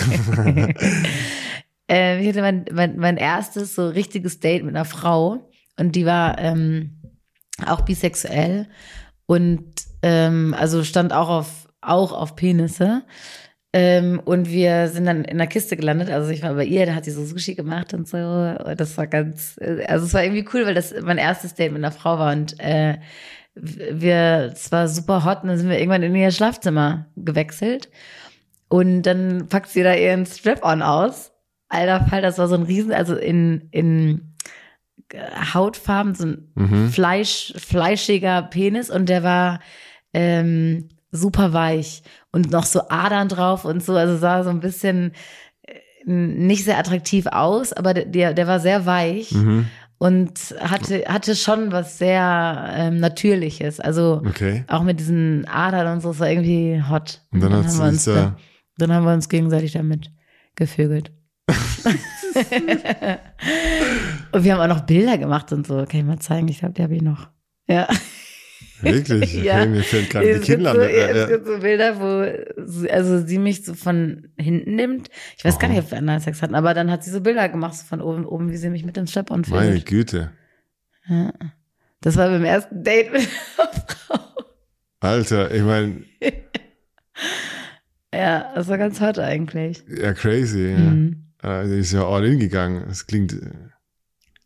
ähm, 1.88 2.20
ich 2.20 2.28
hatte 2.28 2.40
mein, 2.42 2.64
mein, 2.72 2.96
mein 2.96 3.16
erstes 3.16 3.74
so 3.74 3.88
richtiges 3.88 4.38
Date 4.40 4.64
mit 4.64 4.74
einer 4.76 4.84
Frau 4.84 5.50
und 5.78 5.96
die 5.96 6.06
war 6.06 6.38
ähm, 6.38 6.99
auch 7.64 7.82
bisexuell 7.82 8.68
und 9.26 9.64
ähm, 10.02 10.54
also 10.58 10.84
stand 10.84 11.12
auch 11.12 11.28
auf 11.28 11.68
auch 11.80 12.12
auf 12.12 12.36
Penisse. 12.36 13.02
Ähm, 13.72 14.20
und 14.24 14.50
wir 14.50 14.88
sind 14.88 15.06
dann 15.06 15.24
in 15.24 15.38
der 15.38 15.46
Kiste 15.46 15.76
gelandet. 15.76 16.10
Also 16.10 16.30
ich 16.30 16.42
war 16.42 16.54
bei 16.54 16.64
ihr, 16.64 16.86
da 16.86 16.94
hat 16.94 17.04
sie 17.04 17.12
so 17.12 17.24
Sushi 17.24 17.54
gemacht 17.54 17.94
und 17.94 18.08
so. 18.08 18.16
Und 18.16 18.80
das 18.80 18.98
war 18.98 19.06
ganz, 19.06 19.58
äh, 19.60 19.84
also 19.86 20.06
es 20.06 20.14
war 20.14 20.24
irgendwie 20.24 20.46
cool, 20.52 20.66
weil 20.66 20.74
das 20.74 20.92
mein 21.02 21.18
erstes 21.18 21.54
Date 21.54 21.72
mit 21.72 21.80
einer 21.80 21.92
Frau 21.92 22.18
war 22.18 22.32
und 22.32 22.58
äh, 22.58 22.98
wir, 23.54 24.50
es 24.52 24.72
war 24.72 24.88
super 24.88 25.24
hot 25.24 25.42
und 25.42 25.48
dann 25.48 25.58
sind 25.58 25.68
wir 25.68 25.78
irgendwann 25.78 26.02
in 26.02 26.14
ihr 26.14 26.30
Schlafzimmer 26.30 27.06
gewechselt. 27.16 27.90
Und 28.68 29.02
dann 29.02 29.48
packt 29.48 29.68
sie 29.68 29.82
da 29.82 29.94
ihren 29.94 30.26
Strap-on 30.26 30.82
aus. 30.82 31.32
Alter 31.68 32.06
Fall, 32.06 32.22
das 32.22 32.38
war 32.38 32.48
so 32.48 32.54
ein 32.56 32.62
Riesen, 32.62 32.92
also 32.92 33.16
in, 33.16 33.68
in 33.70 34.29
Hautfarben, 35.54 36.14
so 36.14 36.26
ein 36.26 36.52
Mhm. 36.54 36.88
Fleisch, 36.90 37.52
fleischiger 37.56 38.42
Penis 38.42 38.90
und 38.90 39.08
der 39.08 39.22
war 39.22 39.60
ähm, 40.14 40.88
super 41.10 41.52
weich 41.52 42.02
und 42.32 42.50
noch 42.50 42.64
so 42.64 42.88
Adern 42.88 43.28
drauf 43.28 43.64
und 43.64 43.82
so, 43.82 43.94
also 43.96 44.16
sah 44.16 44.44
so 44.44 44.50
ein 44.50 44.60
bisschen 44.60 45.12
äh, 45.62 45.74
nicht 46.06 46.64
sehr 46.64 46.78
attraktiv 46.78 47.26
aus, 47.26 47.72
aber 47.72 47.94
der, 47.94 48.34
der 48.34 48.46
war 48.46 48.60
sehr 48.60 48.86
weich 48.86 49.32
Mhm. 49.32 49.66
und 49.98 50.38
hatte, 50.60 51.04
hatte 51.08 51.34
schon 51.36 51.72
was 51.72 51.98
sehr 51.98 52.70
ähm, 52.76 52.98
Natürliches. 53.00 53.80
Also 53.80 54.22
Okay. 54.26 54.64
auch 54.68 54.82
mit 54.82 55.00
diesen 55.00 55.46
Adern 55.48 55.94
und 55.94 56.00
so, 56.00 56.10
es 56.10 56.20
war 56.20 56.30
irgendwie 56.30 56.82
hot. 56.88 57.22
Und 57.32 57.40
dann 57.42 57.52
hat 57.52 57.64
haben 57.64 57.70
sie 57.70 57.78
wir 57.82 57.88
uns 57.88 58.04
da- 58.04 58.36
dann 58.78 58.92
haben 58.92 59.04
wir 59.04 59.12
uns 59.12 59.28
gegenseitig 59.28 59.72
damit 59.72 60.10
gevögelt. 60.54 61.12
und 64.32 64.44
wir 64.44 64.52
haben 64.54 64.60
auch 64.60 64.76
noch 64.76 64.86
Bilder 64.86 65.18
gemacht 65.18 65.52
und 65.52 65.66
so. 65.66 65.76
Kann 65.78 66.00
ich 66.00 66.04
mal 66.04 66.18
zeigen? 66.18 66.48
Ich 66.48 66.58
glaube, 66.60 66.74
die 66.74 66.82
habe 66.82 66.94
ich 66.94 67.02
noch. 67.02 67.28
Ja. 67.68 67.88
Wirklich? 68.82 69.34
Okay, 69.36 69.44
Ja. 69.46 69.66
mir 69.66 69.82
fällt 69.82 70.08
gerade 70.10 70.34
die 70.38 70.40
Kinnlande. 70.40 70.82
so, 70.82 70.88
äh, 70.88 71.10
es 71.10 71.28
gibt 71.28 71.46
so 71.46 71.58
Bilder, 71.58 72.00
wo 72.00 72.64
sie, 72.64 72.90
also 72.90 73.18
sie 73.26 73.38
mich 73.38 73.64
so 73.64 73.74
von 73.74 74.28
hinten 74.38 74.74
nimmt. 74.74 75.08
Ich 75.36 75.44
weiß 75.44 75.58
gar 75.58 75.68
Aha. 75.68 75.76
nicht, 75.76 75.84
ob 75.84 75.90
wir 75.90 75.98
anderen 75.98 76.20
Sex 76.20 76.40
hatten, 76.42 76.54
aber 76.54 76.72
dann 76.72 76.90
hat 76.90 77.04
sie 77.04 77.10
so 77.10 77.20
Bilder 77.20 77.48
gemacht 77.50 77.74
so 77.74 77.84
von 77.84 78.00
oben, 78.00 78.24
oben, 78.24 78.50
wie 78.50 78.56
sie 78.56 78.70
mich 78.70 78.84
mit 78.84 78.96
dem 78.96 79.06
Strap-on 79.06 79.44
Meine 79.48 79.72
filmt. 79.72 79.86
Güte. 79.86 80.30
Ja. 81.08 81.32
Das 82.00 82.16
war 82.16 82.30
beim 82.30 82.44
ersten 82.44 82.82
Date 82.82 83.12
mit 83.12 83.20
einer 83.58 83.68
Frau. 84.06 84.18
Alter, 85.00 85.54
ich 85.54 85.62
meine, 85.62 86.04
Ja, 88.14 88.52
das 88.54 88.68
war 88.68 88.78
ganz 88.78 89.00
hot 89.00 89.18
eigentlich. 89.18 89.84
ja, 89.88 90.12
crazy. 90.14 90.70
Ja. 90.72 90.78
Mhm. 90.78 91.19
Äh, 91.42 91.64
Die 91.66 91.78
ist 91.78 91.92
ja 91.92 92.06
all 92.06 92.24
in 92.26 92.38
gegangen. 92.38 92.84
Es 92.90 93.06
klingt, 93.06 93.36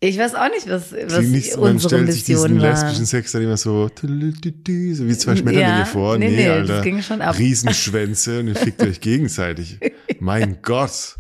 Ich 0.01 0.19
weiß 0.19 0.35
auch 0.35 0.49
nicht, 0.51 0.69
was, 0.69 0.93
was 0.93 1.23
nicht 1.25 1.53
so, 1.53 1.61
man 1.63 1.73
unsere 1.73 1.95
stellt 1.95 2.13
sich 2.13 2.25
diesen 2.25 2.61
war. 2.61 2.71
lesbischen 2.71 3.07
Sex 3.07 3.33
dann 3.33 3.43
immer 3.43 3.57
so, 3.57 3.89
tüdelütüdü, 3.89 4.95
so 4.95 5.07
wie 5.09 5.17
zwei 5.17 5.35
Schmetterlinge 5.37 5.79
Ja, 5.81 5.85
vor. 5.85 6.19
nee, 6.19 6.29
Nee, 6.29 6.37
nee, 6.37 6.49
Alter. 6.49 6.75
das 6.77 6.85
ging 6.85 7.01
schon 7.03 7.21
ab. 7.23 7.39
Riesenschwänze 7.39 8.41
und 8.41 8.49
ihr 8.49 8.57
fickt 8.57 8.83
euch 8.83 9.01
gegenseitig. 9.01 9.79
Mein 10.21 10.59
Gott. 10.63 11.17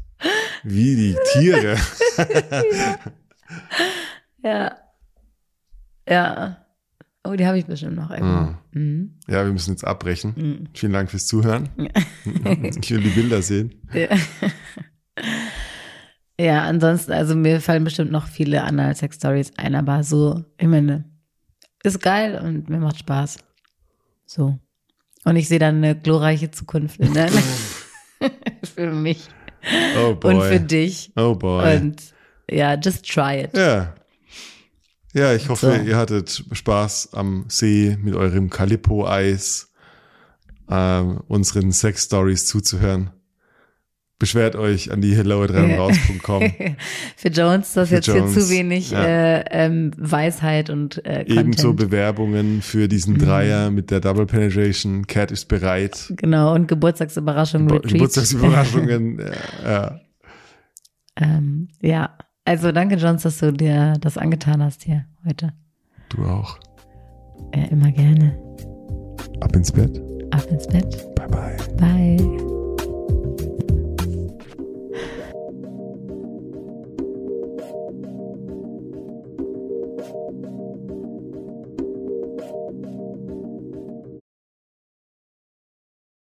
Wie 0.62 0.96
die 0.96 1.16
Tiere. 1.32 1.76
Ja. 4.42 4.76
Ja. 6.08 6.58
Oh, 7.26 7.32
die 7.34 7.46
habe 7.46 7.58
ich 7.58 7.64
bestimmt 7.64 7.96
noch 7.96 8.10
irgendwo. 8.10 8.54
Mhm. 8.72 9.14
Ja, 9.26 9.44
wir 9.44 9.52
müssen 9.52 9.70
jetzt 9.70 9.84
abbrechen. 9.86 10.34
Mhm. 10.36 10.68
Vielen 10.74 10.92
Dank 10.92 11.10
fürs 11.10 11.26
Zuhören. 11.26 11.68
Ich 12.80 12.90
will 12.90 13.00
die 13.02 13.08
Bilder 13.10 13.40
sehen. 13.42 13.74
Ja. 13.94 14.08
Ja, 16.38 16.62
ansonsten, 16.64 17.12
also 17.12 17.34
mir 17.36 17.60
fallen 17.60 17.84
bestimmt 17.84 18.10
noch 18.12 18.26
viele 18.26 18.62
andere 18.64 18.94
Sex-Stories 18.94 19.52
ein, 19.56 19.74
aber 19.74 20.02
so, 20.02 20.44
ich 20.58 20.66
meine, 20.66 21.04
ist 21.82 22.00
geil 22.00 22.40
und 22.42 22.68
mir 22.68 22.78
macht 22.78 22.98
Spaß. 22.98 23.38
So. 24.26 24.58
Und 25.24 25.36
ich 25.36 25.48
sehe 25.48 25.58
dann 25.58 25.76
eine 25.76 25.98
glorreiche 25.98 26.50
Zukunft 26.50 26.98
in 27.00 27.12
der 27.14 27.28
für 28.74 28.90
mich 28.90 29.28
Oh 30.04 30.14
boy. 30.14 30.34
und 30.34 30.42
für 30.42 30.60
dich. 30.60 31.12
Oh 31.16 31.34
boy. 31.34 31.76
Und 31.78 32.02
ja, 32.50 32.74
just 32.74 33.08
try 33.08 33.42
it. 33.44 33.56
Ja. 33.56 33.94
Ja, 35.14 35.32
ich 35.32 35.48
hoffe, 35.48 35.76
So. 35.76 35.82
ihr 35.82 35.96
hattet 35.96 36.44
Spaß 36.52 37.14
am 37.14 37.44
See 37.48 37.96
mit 38.02 38.14
eurem 38.16 38.50
Calippo-Eis, 38.50 39.70
ähm, 40.68 41.20
unseren 41.28 41.70
Sex-Stories 41.70 42.46
zuzuhören. 42.46 43.10
Beschwert 44.24 44.56
euch 44.56 44.90
an 44.90 45.02
die 45.02 45.14
hello.raus.com. 45.14 46.42
Für 47.16 47.28
Jones 47.28 47.66
ist 47.68 47.76
das 47.76 47.88
Für 47.90 47.94
jetzt 47.96 48.04
hier 48.06 48.16
Jones, 48.16 48.32
zu 48.32 48.48
wenig 48.48 48.90
ja. 48.90 49.04
äh, 49.04 49.44
ähm, 49.50 49.90
Weisheit 49.98 50.70
und 50.70 51.04
äh, 51.04 51.26
Content. 51.26 51.38
Ebenso 51.40 51.74
Bewerbungen 51.74 52.62
für 52.62 52.88
diesen 52.88 53.18
Dreier 53.18 53.70
mit 53.70 53.90
der 53.90 54.00
Double 54.00 54.24
Penetration. 54.24 55.06
Cat 55.06 55.30
ist 55.30 55.44
bereit. 55.48 56.10
Genau, 56.16 56.54
und 56.54 56.68
Geburtstagsüberraschung 56.68 57.66
Bo- 57.66 57.74
Retreat. 57.74 57.92
Geburtstagsüberraschungen. 57.92 59.18
ja, 59.62 59.70
ja. 59.70 60.00
Ähm, 61.20 61.68
ja, 61.82 62.16
also 62.46 62.72
danke, 62.72 62.94
Jones, 62.94 63.24
dass 63.24 63.36
du 63.40 63.52
dir 63.52 63.92
das 64.00 64.16
angetan 64.16 64.62
hast 64.62 64.84
hier 64.84 65.04
heute. 65.28 65.52
Du 66.08 66.24
auch. 66.24 66.58
Ja, 67.54 67.64
immer 67.64 67.92
gerne. 67.92 68.38
Ab 69.40 69.54
ins 69.54 69.70
Bett. 69.70 70.00
Ab 70.30 70.46
ins 70.50 70.66
Bett. 70.66 71.14
Bye 71.14 71.28
bye. 71.28 71.56
Bye. 71.76 72.53